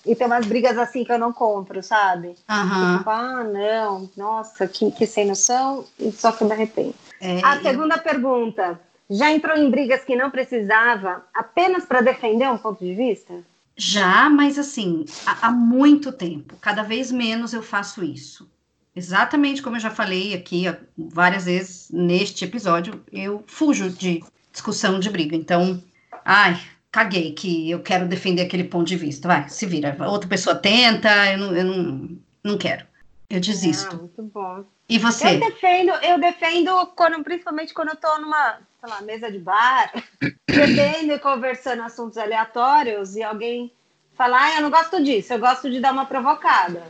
E 0.10 0.16
tem 0.16 0.26
umas 0.26 0.48
brigas 0.48 0.76
assim 0.76 1.04
que 1.04 1.12
eu 1.12 1.20
não 1.20 1.32
compro, 1.32 1.84
sabe? 1.84 2.30
Uhum. 2.50 2.98
Tipo, 2.98 3.10
ah, 3.12 3.44
não, 3.44 4.10
nossa, 4.18 4.68
que, 4.68 4.90
que 4.90 5.06
sem 5.06 5.28
noção, 5.28 5.86
e 6.00 6.12
só 6.12 6.32
que 6.32 6.44
me 6.44 6.52
arrependo. 6.52 6.96
É, 7.22 7.40
a 7.44 7.62
segunda 7.62 7.96
eu... 7.96 8.02
pergunta: 8.02 8.82
já 9.08 9.32
entrou 9.32 9.56
em 9.56 9.70
brigas 9.70 10.04
que 10.04 10.16
não 10.16 10.32
precisava 10.32 11.24
apenas 11.32 11.86
para 11.86 12.02
defender 12.02 12.50
um 12.50 12.58
ponto 12.58 12.84
de 12.84 12.96
vista? 12.96 13.36
Já, 13.78 14.28
mas 14.32 14.58
assim, 14.58 15.06
há, 15.28 15.48
há 15.48 15.52
muito 15.52 16.12
tempo. 16.12 16.56
Cada 16.60 16.82
vez 16.82 17.12
menos 17.12 17.54
eu 17.54 17.62
faço 17.62 18.04
isso. 18.04 18.50
Exatamente 18.96 19.62
como 19.62 19.76
eu 19.76 19.80
já 19.80 19.92
falei 19.92 20.34
aqui 20.34 20.66
várias 20.98 21.46
vezes 21.46 21.88
neste 21.92 22.46
episódio, 22.46 23.00
eu 23.12 23.44
fujo 23.46 23.92
de 23.92 24.24
discussão 24.52 25.00
de 25.00 25.10
briga. 25.10 25.36
Então, 25.36 25.82
ai, 26.26 26.60
caguei 26.92 27.34
que 27.34 27.70
eu 27.70 27.82
quero 27.82 28.08
defender 28.08 28.42
aquele 28.42 28.64
ponto 28.64 28.88
de 28.88 28.96
vista. 28.96 29.28
Vai, 29.28 29.50
se 29.50 29.66
vira. 29.66 29.96
Outra 30.08 30.30
pessoa 30.30 30.56
tenta, 30.56 31.10
eu 31.32 31.38
não, 31.38 31.56
eu 31.56 31.64
não, 31.64 32.18
não 32.44 32.58
quero. 32.58 32.86
Eu 33.30 33.40
desisto. 33.40 33.96
Ah, 33.96 33.98
muito 33.98 34.24
bom. 34.24 34.66
E 34.88 34.98
você? 34.98 35.36
Eu 35.36 35.40
defendo, 35.40 35.92
eu 36.04 36.20
defendo 36.20 36.88
quando, 36.96 37.24
principalmente 37.24 37.74
quando 37.74 37.90
eu 37.90 37.96
tô 37.96 38.18
numa, 38.20 38.58
sei 38.80 38.90
lá, 38.90 39.02
mesa 39.02 39.32
de 39.32 39.38
bar, 39.38 39.92
bebendo 40.50 41.14
e 41.14 41.20
conversando 41.20 41.84
assuntos 41.84 42.18
aleatórios 42.18 43.16
e 43.16 43.22
alguém 43.22 43.72
falar, 44.16 44.46
ah, 44.46 44.56
eu 44.56 44.64
não 44.64 44.72
gosto 44.72 45.02
disso, 45.04 45.32
eu 45.32 45.40
gosto 45.40 45.70
de 45.70 45.80
dar 45.80 45.94
uma 45.94 46.06
provocada. 46.06 46.84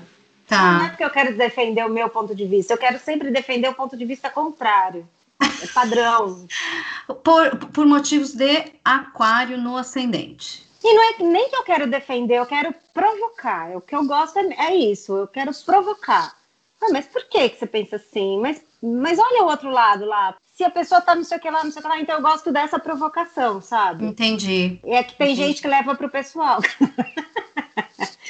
Tá. 0.47 0.79
Não 0.79 0.85
é 0.85 0.89
porque 0.89 1.03
eu 1.03 1.09
quero 1.09 1.37
defender 1.37 1.85
o 1.85 1.89
meu 1.89 2.09
ponto 2.09 2.33
de 2.33 2.45
vista, 2.45 2.73
eu 2.73 2.77
quero 2.77 2.97
sempre 2.97 3.29
defender 3.29 3.67
o 3.67 3.75
ponto 3.75 3.97
de 3.97 4.05
vista 4.05 4.29
contrário. 4.29 5.07
É 5.41 5.67
padrão. 5.73 6.47
por, 7.23 7.55
por 7.73 7.85
motivos 7.85 8.33
de 8.33 8.71
aquário 8.83 9.57
no 9.57 9.77
ascendente. 9.77 10.67
E 10.83 10.93
não 10.93 11.03
é 11.03 11.17
nem 11.19 11.49
que 11.49 11.55
eu 11.55 11.63
quero 11.63 11.89
defender, 11.89 12.35
eu 12.35 12.45
quero 12.45 12.73
provocar. 12.93 13.75
O 13.75 13.81
que 13.81 13.95
eu 13.95 14.05
gosto 14.05 14.39
é, 14.39 14.67
é 14.67 14.75
isso, 14.75 15.15
eu 15.17 15.27
quero 15.27 15.51
provocar. 15.65 16.33
Ah, 16.81 16.87
mas 16.91 17.05
por 17.05 17.27
que, 17.27 17.49
que 17.49 17.59
você 17.59 17.67
pensa 17.67 17.97
assim? 17.97 18.39
Mas, 18.39 18.63
mas 18.81 19.19
olha 19.19 19.43
o 19.43 19.47
outro 19.47 19.69
lado 19.69 20.05
lá. 20.05 20.35
Se 20.53 20.63
a 20.63 20.69
pessoa 20.69 21.01
tá 21.01 21.15
não 21.15 21.23
sei 21.23 21.37
o 21.37 21.41
que 21.41 21.49
lá, 21.49 21.63
não 21.63 21.71
sei 21.71 21.79
o 21.79 21.83
que 21.83 21.89
lá, 21.89 21.99
então 21.99 22.15
eu 22.15 22.21
gosto 22.21 22.51
dessa 22.51 22.79
provocação, 22.79 23.61
sabe? 23.61 24.05
Entendi. 24.05 24.79
E 24.85 24.91
é 24.91 25.03
que 25.03 25.15
tem 25.15 25.33
Entendi. 25.33 25.47
gente 25.47 25.61
que 25.61 25.67
leva 25.67 25.95
pro 25.95 26.09
pessoal. 26.09 26.59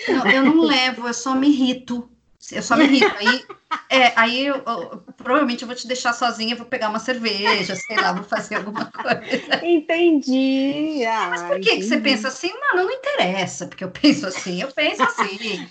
Não, 0.07 0.27
eu 0.31 0.43
não 0.43 0.61
levo, 0.63 1.07
eu 1.07 1.13
só 1.13 1.35
me 1.35 1.49
irrito. 1.49 2.09
Eu 2.51 2.61
só 2.61 2.75
me 2.75 2.85
irrito. 2.85 3.13
Aí, 3.17 3.45
é, 3.89 4.13
aí 4.15 4.45
eu, 4.45 4.55
eu, 4.55 5.03
provavelmente 5.17 5.61
eu 5.61 5.67
vou 5.67 5.75
te 5.75 5.87
deixar 5.87 6.13
sozinha, 6.13 6.55
vou 6.55 6.65
pegar 6.65 6.89
uma 6.89 6.99
cerveja, 6.99 7.75
sei 7.75 7.95
lá, 7.95 8.13
vou 8.13 8.23
fazer 8.23 8.55
alguma 8.55 8.85
coisa. 8.85 9.65
Entendi. 9.65 11.03
Mas 11.05 11.43
por 11.43 11.59
que, 11.59 11.77
que 11.77 11.83
você 11.83 11.99
pensa 11.99 12.27
assim? 12.29 12.51
Mano, 12.59 12.83
não 12.83 12.91
interessa, 12.91 13.67
porque 13.67 13.83
eu 13.83 13.91
penso 13.91 14.27
assim, 14.27 14.61
eu 14.61 14.71
penso 14.71 15.03
assim. 15.03 15.67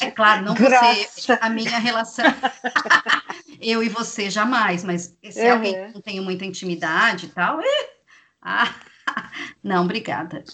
É 0.00 0.10
claro, 0.10 0.44
não 0.44 0.54
você, 0.54 1.38
a 1.40 1.50
minha 1.50 1.78
relação. 1.78 2.24
eu 3.60 3.82
e 3.82 3.88
você 3.88 4.30
jamais, 4.30 4.84
mas 4.84 5.16
se 5.30 5.40
uhum. 5.40 5.52
alguém 5.52 5.92
não 5.92 6.00
tem 6.00 6.20
muita 6.20 6.44
intimidade 6.44 7.26
e 7.26 7.28
tal, 7.30 7.60
ah, 8.42 8.74
não, 9.62 9.84
obrigada 9.84 10.44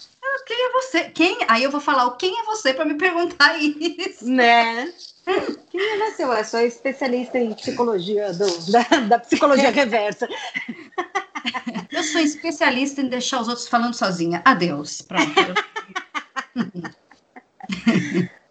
quem 0.45 0.65
é 0.65 0.71
você? 0.71 1.03
Quem? 1.09 1.37
Aí 1.47 1.63
eu 1.63 1.71
vou 1.71 1.81
falar 1.81 2.05
o 2.05 2.17
quem 2.17 2.39
é 2.39 2.43
você 2.43 2.73
para 2.73 2.85
me 2.85 2.95
perguntar 2.95 3.57
isso. 3.59 4.29
Né? 4.29 4.93
Quem 5.69 5.81
é 5.81 6.11
você? 6.11 6.23
Eu 6.23 6.45
sou 6.45 6.59
especialista 6.61 7.37
em 7.37 7.53
psicologia 7.53 8.31
do, 8.33 8.71
da, 8.71 8.83
da 9.07 9.19
psicologia 9.19 9.69
reversa. 9.71 10.27
Eu 11.91 12.03
sou 12.03 12.21
especialista 12.21 13.01
em 13.01 13.07
deixar 13.07 13.41
os 13.41 13.47
outros 13.47 13.67
falando 13.67 13.93
sozinha. 13.93 14.41
Adeus. 14.45 15.01
Pronto. 15.01 15.53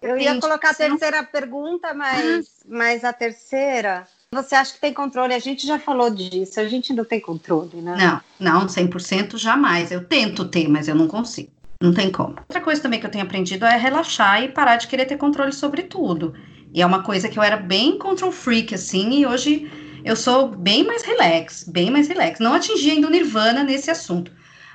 Eu 0.03 0.19
ia 0.19 0.39
colocar 0.41 0.71
a 0.71 0.75
terceira 0.75 1.23
pergunta, 1.25 1.95
mas, 1.95 2.63
mas 2.67 3.05
a 3.05 3.13
terceira 3.13 4.07
você 4.35 4.57
acha 4.57 4.75
que 4.75 4.81
tem 4.81 4.93
controle? 4.93 5.33
A 5.33 5.39
gente 5.39 5.65
já 5.65 5.79
falou 5.79 6.11
disso, 6.11 6.59
a 6.59 6.67
gente 6.67 6.93
não 6.93 7.05
tem 7.05 7.21
controle, 7.21 7.81
né? 7.81 8.21
Não, 8.41 8.61
não, 8.61 8.67
100% 8.67 9.39
jamais. 9.39 9.93
Eu 9.93 10.05
tento 10.05 10.45
ter, 10.47 10.69
mas 10.69 10.89
eu 10.89 10.95
não 10.95 11.07
consigo. 11.07 11.51
Não 11.81 11.95
tem 11.95 12.11
como. 12.11 12.37
Outra 12.41 12.61
coisa 12.61 12.83
também 12.83 12.99
que 12.99 13.07
eu 13.07 13.11
tenho 13.11 13.25
aprendido 13.25 13.65
é 13.65 13.77
relaxar 13.77 14.43
e 14.43 14.49
parar 14.49 14.77
de 14.77 14.89
querer 14.89 15.07
ter 15.07 15.17
controle 15.17 15.53
sobre 15.53 15.85
tudo. 15.85 16.35
E 16.75 16.83
é 16.83 16.87
uma 16.87 17.05
coisa 17.05 17.29
que 17.29 17.39
eu 17.39 17.43
era 17.43 17.57
bem 17.57 17.97
control 17.97 18.33
freak, 18.33 18.75
assim, 18.75 19.21
e 19.21 19.27
hoje 19.27 19.71
eu 20.05 20.17
sou 20.17 20.49
bem 20.49 20.85
mais 20.85 21.03
relax, 21.03 21.63
bem 21.63 21.89
mais 21.89 22.09
relax. 22.09 22.41
Não 22.41 22.53
atingi 22.53 22.91
ainda 22.91 23.07
o 23.07 23.11
nirvana 23.11 23.63
nesse 23.63 23.93
assunto, 23.93 24.33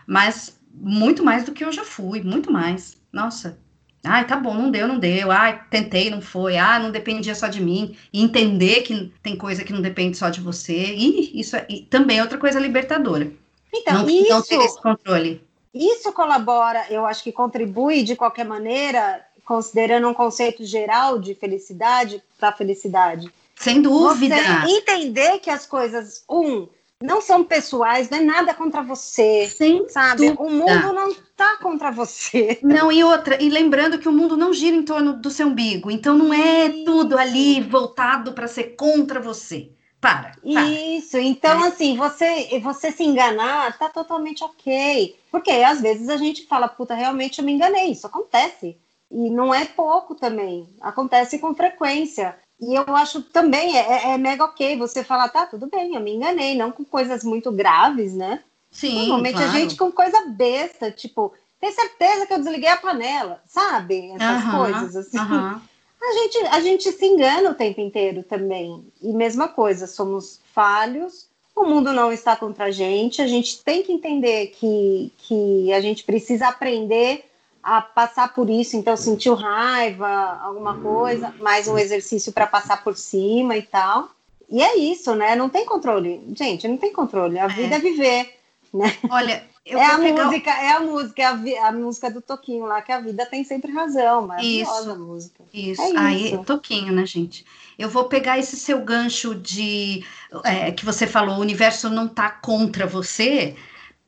mas 0.07 0.57
muito 0.73 1.25
mais 1.25 1.43
do 1.43 1.51
que 1.51 1.63
eu 1.63 1.73
já 1.73 1.83
fui, 1.83 2.21
muito 2.23 2.49
mais. 2.49 2.97
Nossa. 3.11 3.59
Ai, 4.01 4.25
tá 4.25 4.37
bom, 4.37 4.53
não 4.53 4.71
deu, 4.71 4.87
não 4.87 4.97
deu. 4.97 5.29
Ai, 5.29 5.61
tentei, 5.69 6.09
não 6.09 6.21
foi. 6.21 6.55
Ah, 6.55 6.79
não 6.79 6.89
dependia 6.89 7.35
só 7.35 7.49
de 7.49 7.61
mim. 7.61 7.97
E 8.13 8.23
entender 8.23 8.83
que 8.83 9.11
tem 9.21 9.35
coisa 9.35 9.65
que 9.65 9.73
não 9.73 9.81
depende 9.81 10.15
só 10.15 10.29
de 10.29 10.39
você. 10.39 10.93
E 10.95 11.37
isso 11.37 11.57
é, 11.57 11.67
e 11.69 11.81
também 11.81 12.19
é 12.19 12.21
outra 12.21 12.37
coisa 12.37 12.61
libertadora. 12.61 13.29
Então, 13.73 14.03
não, 14.03 14.09
isso... 14.09 14.29
não 14.29 14.41
ter 14.41 14.55
esse 14.55 14.81
controle. 14.81 15.45
Isso 15.73 16.11
colabora, 16.13 16.85
eu 16.89 17.05
acho 17.05 17.23
que 17.23 17.31
contribui 17.31 18.01
de 18.01 18.15
qualquer 18.15 18.45
maneira, 18.45 19.23
considerando 19.49 20.07
um 20.07 20.13
conceito 20.13 20.63
geral 20.63 21.17
de 21.17 21.33
felicidade 21.33 22.21
para 22.39 22.51
felicidade. 22.51 23.33
Sem 23.55 23.81
dúvida. 23.81 24.35
Você 24.35 24.77
entender 24.77 25.39
que 25.39 25.49
as 25.49 25.65
coisas, 25.65 26.23
um, 26.29 26.67
não 27.01 27.19
são 27.19 27.43
pessoais, 27.43 28.11
não 28.11 28.19
é 28.19 28.21
nada 28.21 28.53
contra 28.53 28.83
você. 28.83 29.49
Sem 29.49 29.89
sabe? 29.89 30.27
Dúvida. 30.27 30.43
O 30.43 30.51
mundo 30.51 30.93
não 30.93 31.09
está 31.09 31.57
contra 31.57 31.89
você. 31.89 32.59
Não, 32.61 32.91
e 32.91 33.03
outra, 33.03 33.41
e 33.41 33.49
lembrando 33.49 33.97
que 33.97 34.07
o 34.07 34.11
mundo 34.11 34.37
não 34.37 34.53
gira 34.53 34.75
em 34.75 34.83
torno 34.83 35.13
do 35.13 35.31
seu 35.31 35.47
umbigo, 35.47 35.89
então 35.89 36.15
não 36.15 36.31
é 36.31 36.69
tudo 36.85 37.17
ali 37.17 37.59
voltado 37.59 38.33
para 38.33 38.47
ser 38.47 38.75
contra 38.75 39.19
você. 39.19 39.71
Para, 39.99 40.33
para. 40.43 40.69
Isso, 40.69 41.17
então 41.17 41.65
é. 41.65 41.69
assim, 41.69 41.97
você, 41.97 42.59
você 42.61 42.91
se 42.91 43.03
enganar 43.03 43.75
tá 43.79 43.89
totalmente 43.89 44.43
ok. 44.43 45.17
Porque 45.31 45.49
às 45.49 45.81
vezes 45.81 46.07
a 46.07 46.17
gente 46.17 46.45
fala, 46.45 46.67
puta, 46.67 46.93
realmente 46.93 47.39
eu 47.39 47.45
me 47.45 47.51
enganei, 47.51 47.91
isso 47.91 48.05
acontece. 48.05 48.77
E 49.11 49.29
não 49.29 49.53
é 49.53 49.65
pouco 49.65 50.13
também, 50.13 50.67
acontece 50.81 51.39
com 51.39 51.55
frequência. 51.55 52.35
E 52.59 52.75
eu 52.75 52.95
acho 52.95 53.21
também, 53.21 53.77
é, 53.77 53.79
é, 53.79 54.11
é 54.11 54.17
mega 54.17 54.43
ok 54.43 54.77
você 54.77 55.03
falar, 55.03 55.29
tá, 55.29 55.45
tudo 55.45 55.67
bem, 55.67 55.95
eu 55.95 56.01
me 56.01 56.13
enganei, 56.13 56.55
não 56.55 56.71
com 56.71 56.83
coisas 56.83 57.23
muito 57.23 57.51
graves, 57.51 58.13
né? 58.13 58.41
Sim, 58.69 58.99
Normalmente 58.99 59.35
claro. 59.35 59.49
a 59.49 59.53
gente 59.53 59.75
com 59.75 59.91
coisa 59.91 60.25
besta, 60.27 60.91
tipo, 60.91 61.33
tem 61.59 61.71
certeza 61.71 62.25
que 62.25 62.33
eu 62.33 62.39
desliguei 62.39 62.69
a 62.69 62.77
panela, 62.77 63.41
sabe? 63.47 64.11
Essas 64.11 64.51
coisas 64.51 64.95
assim. 64.95 65.17
A 66.01 66.13
gente, 66.13 66.37
a 66.47 66.61
gente 66.61 66.91
se 66.93 67.05
engana 67.05 67.51
o 67.51 67.53
tempo 67.53 67.81
inteiro 67.81 68.23
também. 68.23 68.85
E 69.01 69.11
mesma 69.11 69.49
coisa, 69.49 69.85
somos 69.85 70.39
falhos, 70.53 71.27
o 71.53 71.65
mundo 71.65 71.91
não 71.91 72.09
está 72.09 72.37
contra 72.37 72.65
a 72.65 72.71
gente, 72.71 73.21
a 73.21 73.27
gente 73.27 73.61
tem 73.63 73.83
que 73.83 73.91
entender 73.91 74.47
que, 74.47 75.11
que 75.17 75.73
a 75.73 75.81
gente 75.81 76.05
precisa 76.05 76.47
aprender 76.47 77.28
a 77.69 77.81
passar 77.81 78.33
por 78.33 78.49
isso, 78.49 78.75
então 78.75 78.97
sentiu 78.97 79.35
raiva, 79.35 80.39
alguma 80.41 80.79
coisa, 80.79 81.31
mais 81.39 81.67
um 81.67 81.77
exercício 81.77 82.33
para 82.33 82.47
passar 82.47 82.83
por 82.83 82.97
cima 82.97 83.55
e 83.55 83.61
tal. 83.61 84.09
E 84.49 84.59
é 84.59 84.75
isso, 84.75 85.13
né? 85.13 85.35
Não 85.35 85.47
tem 85.47 85.67
controle. 85.67 86.19
Gente, 86.35 86.67
não 86.67 86.77
tem 86.77 86.91
controle. 86.91 87.37
A 87.37 87.45
vida 87.45 87.75
é, 87.75 87.77
é 87.77 87.79
viver, 87.79 88.35
né? 88.73 88.97
Olha, 89.11 89.43
é 89.63 89.85
a 89.85 89.99
música, 89.99 90.49
é 90.49 90.71
a 90.71 90.79
música, 90.79 91.21
é 91.21 91.25
a, 91.59 91.67
a, 91.67 91.71
música 91.71 92.09
do 92.09 92.21
Toquinho 92.21 92.65
lá, 92.65 92.81
que 92.81 92.91
a 92.91 92.99
vida 92.99 93.23
tem 93.27 93.43
sempre 93.43 93.71
razão, 93.71 94.25
maravilhosa 94.25 94.81
isso, 94.81 94.89
a 94.89 94.95
música. 94.95 95.43
Isso, 95.53 95.81
é 95.83 95.97
aí, 95.97 96.25
isso. 96.33 96.43
Toquinho, 96.43 96.91
né, 96.91 97.05
gente? 97.05 97.45
Eu 97.77 97.87
vou 97.87 98.05
pegar 98.05 98.39
esse 98.39 98.57
seu 98.57 98.81
gancho 98.81 99.35
de 99.35 100.03
é, 100.43 100.71
que 100.71 100.83
você 100.83 101.05
falou, 101.05 101.35
o 101.35 101.41
universo 101.41 101.87
não 101.87 102.07
tá 102.07 102.31
contra 102.31 102.87
você, 102.87 103.55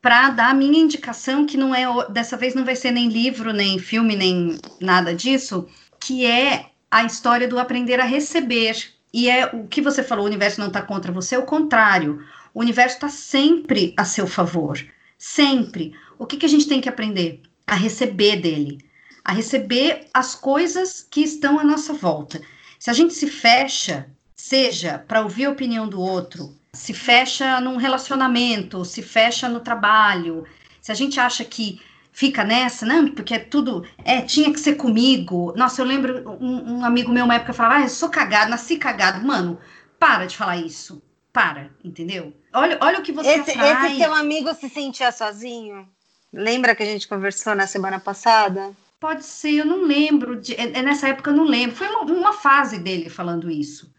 para 0.02 0.30
dar 0.30 0.50
a 0.50 0.54
minha 0.54 0.80
indicação, 0.80 1.46
que 1.46 1.56
não 1.56 1.72
é 1.72 1.86
dessa 2.10 2.36
vez 2.36 2.56
não 2.56 2.64
vai 2.64 2.74
ser 2.74 2.90
nem 2.90 3.08
livro, 3.08 3.52
nem 3.52 3.78
filme, 3.78 4.16
nem 4.16 4.58
nada 4.80 5.14
disso, 5.14 5.68
que 6.00 6.26
é 6.26 6.66
a 6.90 7.04
história 7.04 7.46
do 7.46 7.56
aprender 7.56 8.00
a 8.00 8.04
receber. 8.04 8.92
E 9.14 9.30
é 9.30 9.46
o 9.46 9.68
que 9.68 9.80
você 9.80 10.02
falou, 10.02 10.24
o 10.24 10.28
universo 10.28 10.58
não 10.58 10.66
está 10.66 10.82
contra 10.82 11.12
você, 11.12 11.36
é 11.36 11.38
o 11.38 11.46
contrário. 11.46 12.20
O 12.52 12.60
universo 12.60 12.96
está 12.96 13.08
sempre 13.08 13.94
a 13.96 14.04
seu 14.04 14.26
favor. 14.26 14.84
Sempre. 15.16 15.94
O 16.18 16.26
que, 16.26 16.36
que 16.36 16.46
a 16.46 16.48
gente 16.48 16.68
tem 16.68 16.80
que 16.80 16.88
aprender? 16.88 17.40
A 17.64 17.76
receber 17.76 18.36
dele. 18.36 18.84
A 19.24 19.32
receber 19.32 20.08
as 20.12 20.34
coisas 20.34 21.06
que 21.08 21.20
estão 21.20 21.60
à 21.60 21.64
nossa 21.64 21.92
volta. 21.92 22.40
Se 22.76 22.90
a 22.90 22.92
gente 22.92 23.14
se 23.14 23.28
fecha, 23.28 24.10
seja 24.34 24.98
para 24.98 25.22
ouvir 25.22 25.44
a 25.44 25.50
opinião 25.50 25.88
do 25.88 26.00
outro, 26.00 26.56
se 26.74 26.94
fecha 26.94 27.60
num 27.60 27.76
relacionamento, 27.76 28.82
se 28.84 29.02
fecha 29.02 29.46
no 29.48 29.60
trabalho, 29.60 30.46
se 30.80 30.90
a 30.90 30.94
gente 30.94 31.20
acha 31.20 31.44
que 31.44 31.80
fica 32.10 32.42
nessa, 32.44 32.86
não, 32.86 33.08
porque 33.08 33.34
é 33.34 33.38
tudo, 33.38 33.86
é, 34.04 34.22
tinha 34.22 34.50
que 34.50 34.58
ser 34.58 34.76
comigo. 34.76 35.52
Nossa, 35.54 35.82
eu 35.82 35.86
lembro 35.86 36.30
um, 36.40 36.78
um 36.78 36.84
amigo 36.84 37.12
meu 37.12 37.24
uma 37.24 37.34
época 37.34 37.52
falava, 37.52 37.76
ah, 37.76 37.82
eu 37.82 37.88
sou 37.88 38.08
cagado, 38.08 38.50
nasci 38.50 38.78
cagado. 38.78 39.24
Mano, 39.24 39.58
para 39.98 40.26
de 40.26 40.36
falar 40.36 40.56
isso. 40.56 41.02
Para, 41.30 41.70
entendeu? 41.82 42.34
Olha, 42.52 42.78
olha 42.80 42.98
o 42.98 43.02
que 43.02 43.12
você 43.12 43.30
esse, 43.30 43.50
atrai. 43.52 43.92
Esse 43.92 44.02
seu 44.02 44.14
amigo 44.14 44.52
se 44.54 44.68
sentia 44.68 45.10
sozinho? 45.12 45.88
Lembra 46.32 46.74
que 46.74 46.82
a 46.82 46.86
gente 46.86 47.08
conversou 47.08 47.54
na 47.54 47.66
semana 47.66 47.98
passada? 47.98 48.72
Pode 49.00 49.24
ser, 49.24 49.56
eu 49.56 49.66
não 49.66 49.82
lembro. 49.82 50.40
De, 50.40 50.54
é, 50.54 50.78
é 50.78 50.82
nessa 50.82 51.08
época 51.08 51.30
eu 51.30 51.36
não 51.36 51.44
lembro. 51.44 51.76
Foi 51.76 51.88
uma, 51.88 52.02
uma 52.02 52.32
fase 52.34 52.78
dele 52.78 53.08
falando 53.08 53.50
isso. 53.50 53.90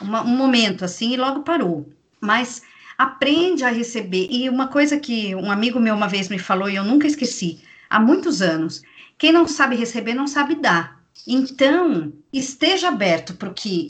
Uma, 0.00 0.22
um 0.22 0.36
momento 0.36 0.84
assim 0.84 1.12
e 1.12 1.16
logo 1.16 1.42
parou 1.42 1.92
mas 2.20 2.62
aprende 2.98 3.64
a 3.64 3.70
receber. 3.70 4.26
E 4.28 4.48
uma 4.48 4.66
coisa 4.66 4.98
que 4.98 5.34
um 5.36 5.50
amigo 5.50 5.78
meu 5.78 5.94
uma 5.94 6.08
vez 6.08 6.28
me 6.28 6.38
falou 6.38 6.68
e 6.68 6.76
eu 6.76 6.84
nunca 6.84 7.06
esqueci, 7.06 7.60
há 7.88 8.00
muitos 8.00 8.42
anos: 8.42 8.82
quem 9.16 9.32
não 9.32 9.46
sabe 9.46 9.76
receber 9.76 10.14
não 10.14 10.26
sabe 10.26 10.56
dar. 10.56 10.98
Então, 11.26 12.12
esteja 12.32 12.88
aberto 12.88 13.34
para 13.34 13.48
o 13.48 13.54
que 13.54 13.88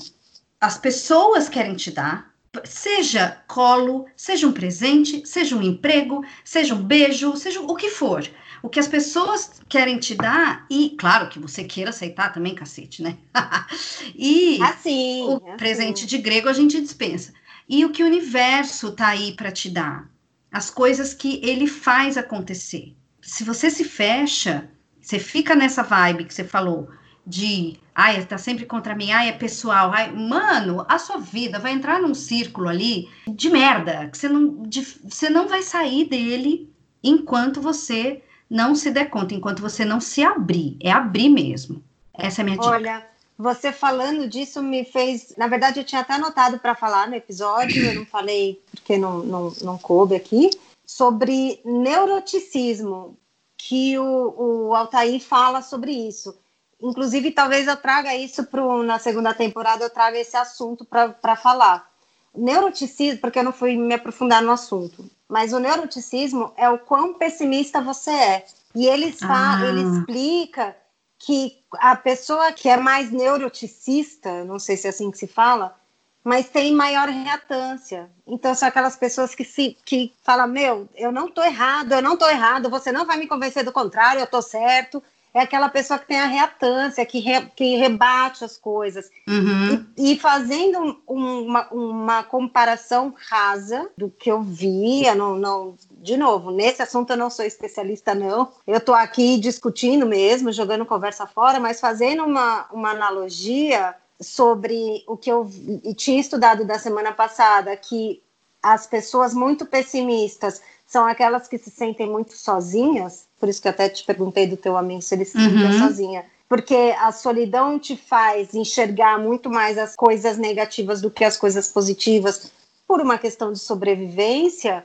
as 0.61 0.77
pessoas 0.77 1.49
querem 1.49 1.75
te 1.75 1.91
dar, 1.91 2.33
seja 2.65 3.43
colo, 3.47 4.07
seja 4.17 4.47
um 4.47 4.53
presente, 4.53 5.27
seja 5.27 5.55
um 5.57 5.63
emprego, 5.63 6.25
seja 6.45 6.75
um 6.75 6.83
beijo, 6.83 7.37
seja 7.37 7.61
o 7.61 7.75
que 7.75 7.91
for. 7.91 8.29
O 8.61 8.69
que 8.69 8.81
as 8.81 8.89
pessoas 8.89 9.61
querem 9.69 9.99
te 9.99 10.17
dar, 10.17 10.67
e 10.69 10.97
claro 10.99 11.29
que 11.29 11.39
você 11.39 11.63
queira 11.63 11.91
aceitar 11.91 12.33
também, 12.33 12.57
cacete, 12.57 13.03
né? 13.03 13.17
e 14.17 14.61
assim, 14.61 15.23
o 15.23 15.37
assim. 15.37 15.57
presente 15.57 16.07
de 16.07 16.19
grego 16.19 16.49
a 16.49 16.53
gente 16.53 16.81
dispensa 16.81 17.33
e 17.69 17.85
o 17.85 17.91
que 17.91 18.03
o 18.03 18.07
universo 18.07 18.93
tá 18.93 19.09
aí 19.09 19.33
para 19.33 19.53
te 19.53 19.69
dar, 19.69 20.09
as 20.51 20.71
coisas 20.71 21.13
que 21.13 21.41
ele 21.43 21.67
faz 21.67 22.17
acontecer. 22.17 22.97
Se 23.21 23.45
você 23.45 23.71
se 23.71 23.85
fecha, 23.85 24.71
você 25.01 25.19
fica 25.19 25.55
nessa 25.55 25.83
vibe 25.83 26.25
que 26.25 26.33
você 26.33 26.45
falou 26.45 26.89
de, 27.27 27.79
ai, 27.95 28.25
tá 28.25 28.39
sempre 28.39 28.65
contra 28.65 28.95
mim, 28.95 29.11
ai, 29.11 29.29
é 29.29 29.33
pessoal, 29.33 29.93
ai, 29.93 30.11
mano, 30.11 30.87
a 30.89 30.99
sua 30.99 31.19
vida 31.19 31.59
vai 31.59 31.73
entrar 31.73 32.01
num 32.01 32.15
círculo 32.15 32.69
ali 32.69 33.07
de 33.29 33.51
merda, 33.51 34.09
que 34.09 34.17
você 34.17 34.29
não, 34.29 34.63
de, 34.63 34.81
você 34.81 35.29
não 35.29 35.47
vai 35.47 35.63
sair 35.63 36.09
dele 36.09 36.73
enquanto 37.05 37.61
você 37.61 38.23
não 38.49 38.75
se 38.75 38.91
der 38.91 39.11
conta, 39.11 39.35
enquanto 39.35 39.61
você 39.61 39.85
não 39.85 40.01
se 40.01 40.23
abrir. 40.23 40.79
É 40.81 40.91
abrir 40.91 41.29
mesmo. 41.29 41.85
Essa 42.15 42.41
é 42.41 42.43
a 42.43 42.45
minha 42.45 42.57
dica. 42.57 42.71
Olha, 42.71 43.07
você 43.39 43.71
falando 43.71 44.29
disso 44.29 44.61
me 44.61 44.85
fez. 44.85 45.35
Na 45.37 45.47
verdade, 45.47 45.79
eu 45.79 45.85
tinha 45.85 46.01
até 46.01 46.15
anotado 46.15 46.59
para 46.59 46.75
falar 46.75 47.07
no 47.09 47.15
episódio, 47.15 47.85
eu 47.87 47.95
não 47.95 48.05
falei 48.05 48.61
porque 48.73 48.99
não, 48.99 49.21
não, 49.21 49.53
não 49.63 49.79
coube 49.79 50.17
aqui, 50.17 50.51
sobre 50.85 51.61
neuroticismo, 51.65 53.17
que 53.57 53.97
o, 53.99 54.69
o 54.69 54.75
Altair 54.75 55.21
fala 55.21 55.63
sobre 55.63 55.93
isso. 55.93 56.37
Inclusive, 56.81 57.31
talvez 57.31 57.67
eu 57.67 57.77
traga 57.77 58.15
isso 58.15 58.45
pro, 58.45 58.83
na 58.83 58.99
segunda 58.99 59.35
temporada, 59.35 59.85
eu 59.85 59.91
traga 59.91 60.19
esse 60.19 60.37
assunto 60.37 60.85
para 60.85 61.37
falar. 61.37 61.89
Neuroticismo, 62.35 63.21
porque 63.21 63.39
eu 63.39 63.45
não 63.45 63.53
fui 63.53 63.77
me 63.77 63.95
aprofundar 63.95 64.43
no 64.43 64.53
assunto, 64.53 65.05
mas 65.29 65.53
o 65.53 65.59
neuroticismo 65.59 66.53
é 66.57 66.69
o 66.71 66.79
quão 66.79 67.15
pessimista 67.15 67.81
você 67.81 68.11
é. 68.11 68.47
E 68.75 68.87
ele, 68.87 69.15
ah. 69.23 69.61
ele 69.65 69.83
explica 69.83 70.77
que 71.19 71.59
a 71.75 71.97
pessoa 71.97 72.53
que 72.53 72.69
é 72.69 72.77
mais 72.77 73.11
neuroticista, 73.11 74.45
não 74.45 74.59
sei 74.59 74.77
se 74.77 74.87
é 74.87 74.91
assim 74.91 75.11
que 75.11 75.19
se 75.19 75.27
fala, 75.27 75.77
mas 76.23 76.49
tem 76.49 76.75
maior 76.75 77.09
reatância. 77.09 78.11
Então 78.27 78.55
são 78.55 78.69
aquelas 78.69 78.97
pessoas 78.97 79.35
que 79.35 79.45
se 79.45 79.77
que 79.85 80.13
falam, 80.23 80.47
meu, 80.47 80.89
eu 80.95 81.11
não 81.11 81.27
estou 81.27 81.45
errado, 81.45 81.93
eu 81.93 82.03
não 82.03 82.15
estou 82.15 82.29
errado, 82.29 82.71
você 82.71 82.93
não 82.93 83.07
vai 83.07 83.17
me 83.17 83.27
convencer 83.27 83.65
do 83.65 83.73
contrário, 83.73 84.21
eu 84.21 84.25
estou 84.25 84.43
certo. 84.43 85.03
É 85.33 85.41
aquela 85.41 85.69
pessoa 85.69 85.99
que 85.99 86.07
tem 86.07 86.19
a 86.19 86.27
reatância, 86.27 87.05
que, 87.05 87.19
re, 87.19 87.47
que 87.55 87.77
rebate 87.77 88.45
as 88.45 88.57
coisas. 88.57 89.11
Uhum. 89.29 89.87
E, 89.97 90.13
e, 90.13 90.19
fazendo 90.19 91.01
um, 91.07 91.47
uma, 91.47 91.69
uma 91.69 92.23
comparação 92.23 93.15
rasa 93.29 93.91
do 93.97 94.11
que 94.11 94.31
eu 94.31 94.43
via, 94.43 95.15
não, 95.15 95.37
não, 95.37 95.77
de 96.01 96.17
novo, 96.17 96.51
nesse 96.51 96.81
assunto 96.81 97.11
eu 97.11 97.17
não 97.17 97.29
sou 97.29 97.45
especialista, 97.45 98.15
não. 98.15 98.49
Eu 98.67 98.79
estou 98.79 98.95
aqui 98.95 99.39
discutindo 99.39 100.07
mesmo, 100.07 100.53
jogando 100.53 100.87
conversa 100.87 101.27
fora, 101.27 101.59
mas 101.59 101.81
fazendo 101.81 102.25
uma, 102.25 102.67
uma 102.73 102.91
analogia 102.91 103.95
sobre 104.21 105.05
o 105.07 105.17
que 105.17 105.31
eu 105.31 105.49
tinha 105.97 106.21
estudado 106.21 106.65
da 106.65 106.79
semana 106.79 107.13
passada, 107.13 107.77
que 107.77 108.23
as 108.63 108.87
pessoas 108.87 109.35
muito 109.35 109.67
pessimistas 109.67 110.61
são 110.87 111.05
aquelas 111.05 111.47
que 111.47 111.59
se 111.59 111.71
sentem 111.71 112.09
muito 112.09 112.33
sozinhas, 112.37 113.27
por 113.39 113.49
isso 113.49 113.61
que 113.61 113.69
eu 113.69 113.73
até 113.73 113.89
te 113.89 114.05
perguntei 114.05 114.47
do 114.47 114.57
teu 114.57 114.77
amigo 114.77 115.03
se 115.03 115.15
ele 115.15 115.25
se 115.25 115.33
sentia 115.33 115.67
uhum. 115.67 115.79
sozinha. 115.79 116.25
Porque 116.49 116.95
a 116.99 117.13
solidão 117.13 117.79
te 117.79 117.95
faz 117.95 118.55
enxergar 118.55 119.19
muito 119.19 119.51
mais 119.51 119.77
as 119.77 119.95
coisas 119.95 120.39
negativas 120.39 121.03
do 121.03 121.11
que 121.11 121.25
as 121.25 121.37
coisas 121.37 121.71
positivas, 121.71 122.51
por 122.87 123.03
uma 123.03 123.19
questão 123.19 123.53
de 123.53 123.59
sobrevivência, 123.59 124.83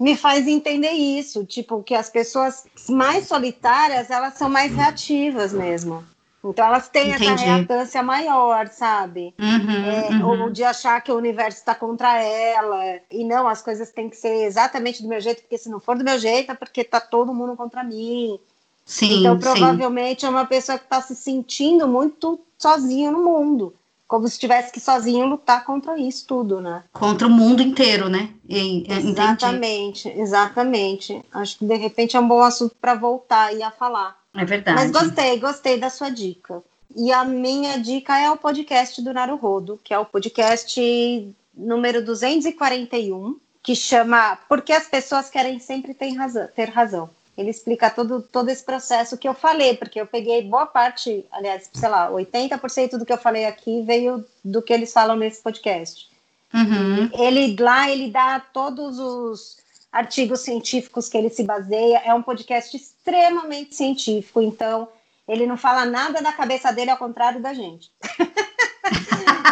me 0.00 0.16
faz 0.16 0.48
entender 0.48 0.92
isso, 0.92 1.44
tipo, 1.44 1.82
que 1.82 1.94
as 1.94 2.08
pessoas 2.08 2.64
mais 2.88 3.26
solitárias, 3.26 4.10
elas 4.10 4.32
são 4.34 4.48
mais 4.48 4.74
reativas 4.74 5.52
mesmo. 5.52 6.02
Então 6.42 6.66
elas 6.66 6.88
têm 6.88 7.10
Entendi. 7.10 7.26
essa 7.26 7.44
reatância 7.44 8.02
maior, 8.02 8.68
sabe? 8.68 9.34
Uhum, 9.38 9.84
é, 9.84 10.08
uhum. 10.08 10.44
Ou 10.44 10.50
de 10.50 10.64
achar 10.64 10.98
que 11.02 11.12
o 11.12 11.16
universo 11.16 11.58
está 11.58 11.74
contra 11.74 12.16
ela. 12.22 12.98
E 13.10 13.22
não, 13.24 13.46
as 13.46 13.60
coisas 13.60 13.90
têm 13.90 14.08
que 14.08 14.16
ser 14.16 14.46
exatamente 14.46 15.02
do 15.02 15.08
meu 15.08 15.20
jeito, 15.20 15.42
porque 15.42 15.58
se 15.58 15.68
não 15.68 15.78
for 15.78 15.98
do 15.98 16.04
meu 16.04 16.18
jeito 16.18 16.50
é 16.50 16.54
porque 16.54 16.82
tá 16.82 16.98
todo 16.98 17.34
mundo 17.34 17.54
contra 17.54 17.84
mim. 17.84 18.40
Sim, 18.86 19.20
então 19.20 19.38
provavelmente 19.38 20.22
sim. 20.22 20.26
é 20.26 20.30
uma 20.30 20.46
pessoa 20.46 20.78
que 20.78 20.84
está 20.84 21.02
se 21.02 21.14
sentindo 21.14 21.86
muito 21.86 22.40
sozinha 22.58 23.10
no 23.10 23.22
mundo 23.22 23.74
como 24.10 24.26
se 24.26 24.40
tivesse 24.40 24.72
que 24.72 24.80
sozinho 24.80 25.24
lutar 25.24 25.64
contra 25.64 25.96
isso 25.96 26.26
tudo, 26.26 26.60
né? 26.60 26.82
Contra 26.92 27.28
o 27.28 27.30
mundo 27.30 27.62
inteiro, 27.62 28.08
né? 28.08 28.30
E, 28.48 28.84
exatamente, 28.90 30.08
entendi. 30.08 30.20
exatamente. 30.20 31.24
Acho 31.32 31.56
que 31.56 31.64
de 31.64 31.76
repente 31.76 32.16
é 32.16 32.20
um 32.20 32.26
bom 32.26 32.42
assunto 32.42 32.74
para 32.80 32.96
voltar 32.96 33.54
e 33.54 33.62
a 33.62 33.70
falar. 33.70 34.18
É 34.34 34.44
verdade. 34.44 34.76
Mas 34.76 34.90
gostei, 34.90 35.38
gostei 35.38 35.78
da 35.78 35.88
sua 35.88 36.10
dica. 36.10 36.60
E 36.96 37.12
a 37.12 37.24
minha 37.24 37.78
dica 37.78 38.18
é 38.18 38.28
o 38.28 38.36
podcast 38.36 39.00
do 39.00 39.14
Naruhodo, 39.14 39.78
que 39.84 39.94
é 39.94 39.98
o 40.00 40.04
podcast 40.04 41.36
número 41.54 42.04
241, 42.04 43.38
que 43.62 43.76
chama 43.76 44.36
Porque 44.48 44.72
as 44.72 44.88
pessoas 44.88 45.30
querem 45.30 45.60
sempre 45.60 45.94
ter 45.94 46.10
razão. 46.14 46.48
Ter 46.48 46.68
razão 46.68 47.10
ele 47.40 47.50
explica 47.50 47.88
todo, 47.88 48.20
todo 48.20 48.50
esse 48.50 48.62
processo 48.62 49.16
que 49.16 49.26
eu 49.26 49.32
falei, 49.32 49.74
porque 49.74 49.98
eu 49.98 50.06
peguei 50.06 50.42
boa 50.42 50.66
parte, 50.66 51.24
aliás, 51.32 51.70
sei 51.72 51.88
lá, 51.88 52.10
80% 52.10 52.98
do 52.98 53.06
que 53.06 53.12
eu 53.12 53.18
falei 53.18 53.46
aqui 53.46 53.82
veio 53.82 54.24
do 54.44 54.60
que 54.60 54.72
eles 54.72 54.92
falam 54.92 55.16
nesse 55.16 55.42
podcast. 55.42 56.10
Uhum. 56.52 57.10
Ele 57.14 57.56
lá, 57.58 57.90
ele 57.90 58.10
dá 58.10 58.40
todos 58.40 58.98
os 58.98 59.56
artigos 59.90 60.40
científicos 60.40 61.08
que 61.08 61.16
ele 61.16 61.30
se 61.30 61.42
baseia, 61.42 62.02
é 62.04 62.12
um 62.12 62.22
podcast 62.22 62.76
extremamente 62.76 63.74
científico, 63.74 64.42
então 64.42 64.88
Ele 65.26 65.46
não 65.46 65.56
fala 65.56 65.86
nada 65.86 66.20
da 66.20 66.32
cabeça 66.32 66.72
dele 66.72 66.90
ao 66.90 66.98
contrário 66.98 67.40
da 67.40 67.54
gente. 67.54 67.90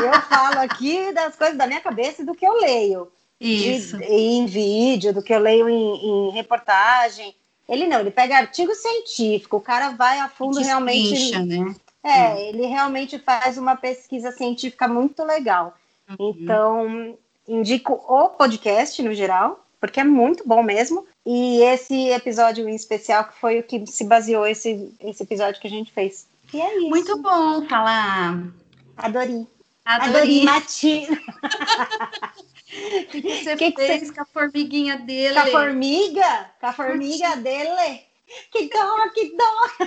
eu 0.02 0.22
falo 0.22 0.58
aqui 0.58 1.12
das 1.12 1.36
coisas 1.36 1.56
da 1.56 1.68
minha 1.68 1.80
cabeça 1.80 2.22
e 2.22 2.24
do 2.24 2.34
que 2.34 2.44
eu 2.44 2.60
leio. 2.60 3.10
Isso. 3.40 3.96
De, 3.96 4.04
em 4.04 4.46
vídeo, 4.46 5.12
do 5.12 5.22
que 5.22 5.32
eu 5.32 5.38
leio 5.38 5.68
em, 5.68 6.28
em, 6.28 6.30
reportagem. 6.32 7.34
Ele 7.68 7.86
não, 7.86 8.00
ele 8.00 8.10
pega 8.10 8.38
artigo 8.38 8.74
científico, 8.74 9.58
o 9.58 9.60
cara 9.60 9.90
vai 9.90 10.18
a 10.20 10.28
fundo 10.28 10.58
realmente. 10.58 11.38
Né? 11.38 11.74
É, 12.02 12.28
hum. 12.30 12.36
ele 12.38 12.66
realmente 12.66 13.18
faz 13.18 13.58
uma 13.58 13.76
pesquisa 13.76 14.32
científica 14.32 14.88
muito 14.88 15.22
legal. 15.24 15.76
Uhum. 16.18 16.34
Então, 16.40 17.18
indico 17.46 17.92
o 17.92 18.30
podcast 18.30 19.02
no 19.02 19.12
geral, 19.12 19.64
porque 19.80 20.00
é 20.00 20.04
muito 20.04 20.46
bom 20.46 20.62
mesmo. 20.62 21.06
E 21.26 21.60
esse 21.62 22.08
episódio 22.08 22.66
em 22.68 22.74
especial 22.74 23.24
que 23.24 23.38
foi 23.38 23.58
o 23.60 23.62
que 23.62 23.86
se 23.86 24.04
baseou 24.04 24.46
esse, 24.46 24.94
esse 25.00 25.22
episódio 25.22 25.60
que 25.60 25.66
a 25.66 25.70
gente 25.70 25.92
fez. 25.92 26.26
E 26.54 26.60
é 26.60 26.78
isso. 26.78 26.88
Muito 26.88 27.18
bom 27.20 27.66
falar. 27.68 28.44
Adori. 28.96 29.46
Adori, 29.84 30.46
Adori 30.48 31.08
Matina. 32.68 33.04
que 33.06 33.22
você 33.22 33.56
que 33.56 33.72
fez 33.72 34.00
que 34.00 34.06
você... 34.06 34.14
com 34.14 34.20
a 34.20 34.24
formiguinha 34.26 34.98
dele? 34.98 35.34
Com 35.34 35.40
a 35.40 35.46
formiga? 35.46 36.50
Com 36.60 36.66
a 36.66 36.72
formiga 36.72 37.36
dele? 37.38 38.02
Que 38.52 38.68
dó, 38.68 39.08
que 39.14 39.36
dó! 39.36 39.86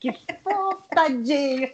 que 0.00 0.12
fofo, 0.42 0.82
tadinho! 0.90 1.70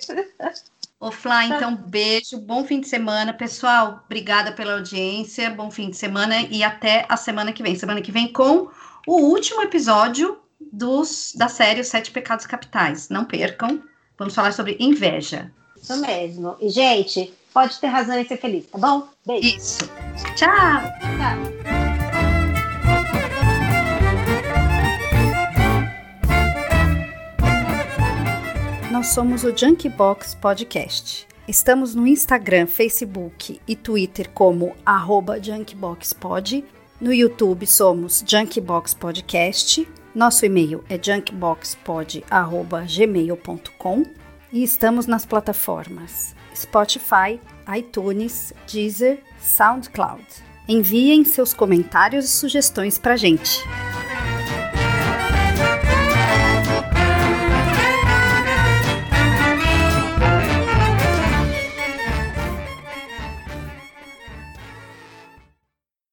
Ô, 0.98 1.10
Flá, 1.10 1.44
então 1.44 1.74
beijo, 1.76 2.38
bom 2.38 2.64
fim 2.64 2.80
de 2.80 2.88
semana. 2.88 3.32
Pessoal, 3.32 4.02
obrigada 4.04 4.52
pela 4.52 4.74
audiência, 4.74 5.50
bom 5.50 5.70
fim 5.70 5.90
de 5.90 5.96
semana 5.96 6.42
e 6.50 6.62
até 6.62 7.06
a 7.08 7.16
semana 7.16 7.52
que 7.52 7.62
vem. 7.62 7.74
Semana 7.74 8.02
que 8.02 8.12
vem 8.12 8.32
com 8.32 8.68
o 9.06 9.16
último 9.16 9.62
episódio 9.62 10.38
dos, 10.72 11.32
da 11.34 11.48
série 11.48 11.80
Os 11.80 11.88
Sete 11.88 12.10
Pecados 12.10 12.46
Capitais. 12.46 13.08
Não 13.08 13.24
percam, 13.24 13.82
vamos 14.18 14.34
falar 14.34 14.52
sobre 14.52 14.76
inveja. 14.80 15.52
Isso 15.80 15.96
mesmo. 16.00 16.56
E, 16.60 16.68
gente, 16.68 17.32
pode 17.56 17.80
ter 17.80 17.86
razão 17.86 18.18
em 18.18 18.28
ser 18.28 18.36
feliz, 18.36 18.66
tá 18.66 18.76
bom? 18.76 19.08
Beijo. 19.26 19.56
Isso. 19.56 19.78
Tchau. 20.34 20.82
Tchau. 21.16 21.38
Nós 28.92 29.06
somos 29.06 29.42
o 29.42 29.56
Junkbox 29.56 30.34
Podcast. 30.34 31.26
Estamos 31.48 31.94
no 31.94 32.06
Instagram, 32.06 32.66
Facebook 32.66 33.58
e 33.66 33.74
Twitter 33.74 34.28
como 34.32 34.76
junkboxpod. 35.40 36.62
No 37.00 37.10
YouTube 37.10 37.66
somos 37.66 38.22
Junkbox 38.26 38.92
Podcast. 38.92 39.88
Nosso 40.14 40.44
e-mail 40.44 40.84
é 40.90 41.02
junkboxpod.gmail.com 41.02 44.02
e 44.52 44.62
estamos 44.62 45.06
nas 45.06 45.24
plataformas 45.24 46.35
Spotify, 46.56 47.38
iTunes, 47.76 48.52
Deezer, 48.70 49.22
SoundCloud. 49.40 50.24
Enviem 50.68 51.24
seus 51.24 51.54
comentários 51.54 52.24
e 52.24 52.28
sugestões 52.28 52.98
para 52.98 53.16
gente. 53.16 53.62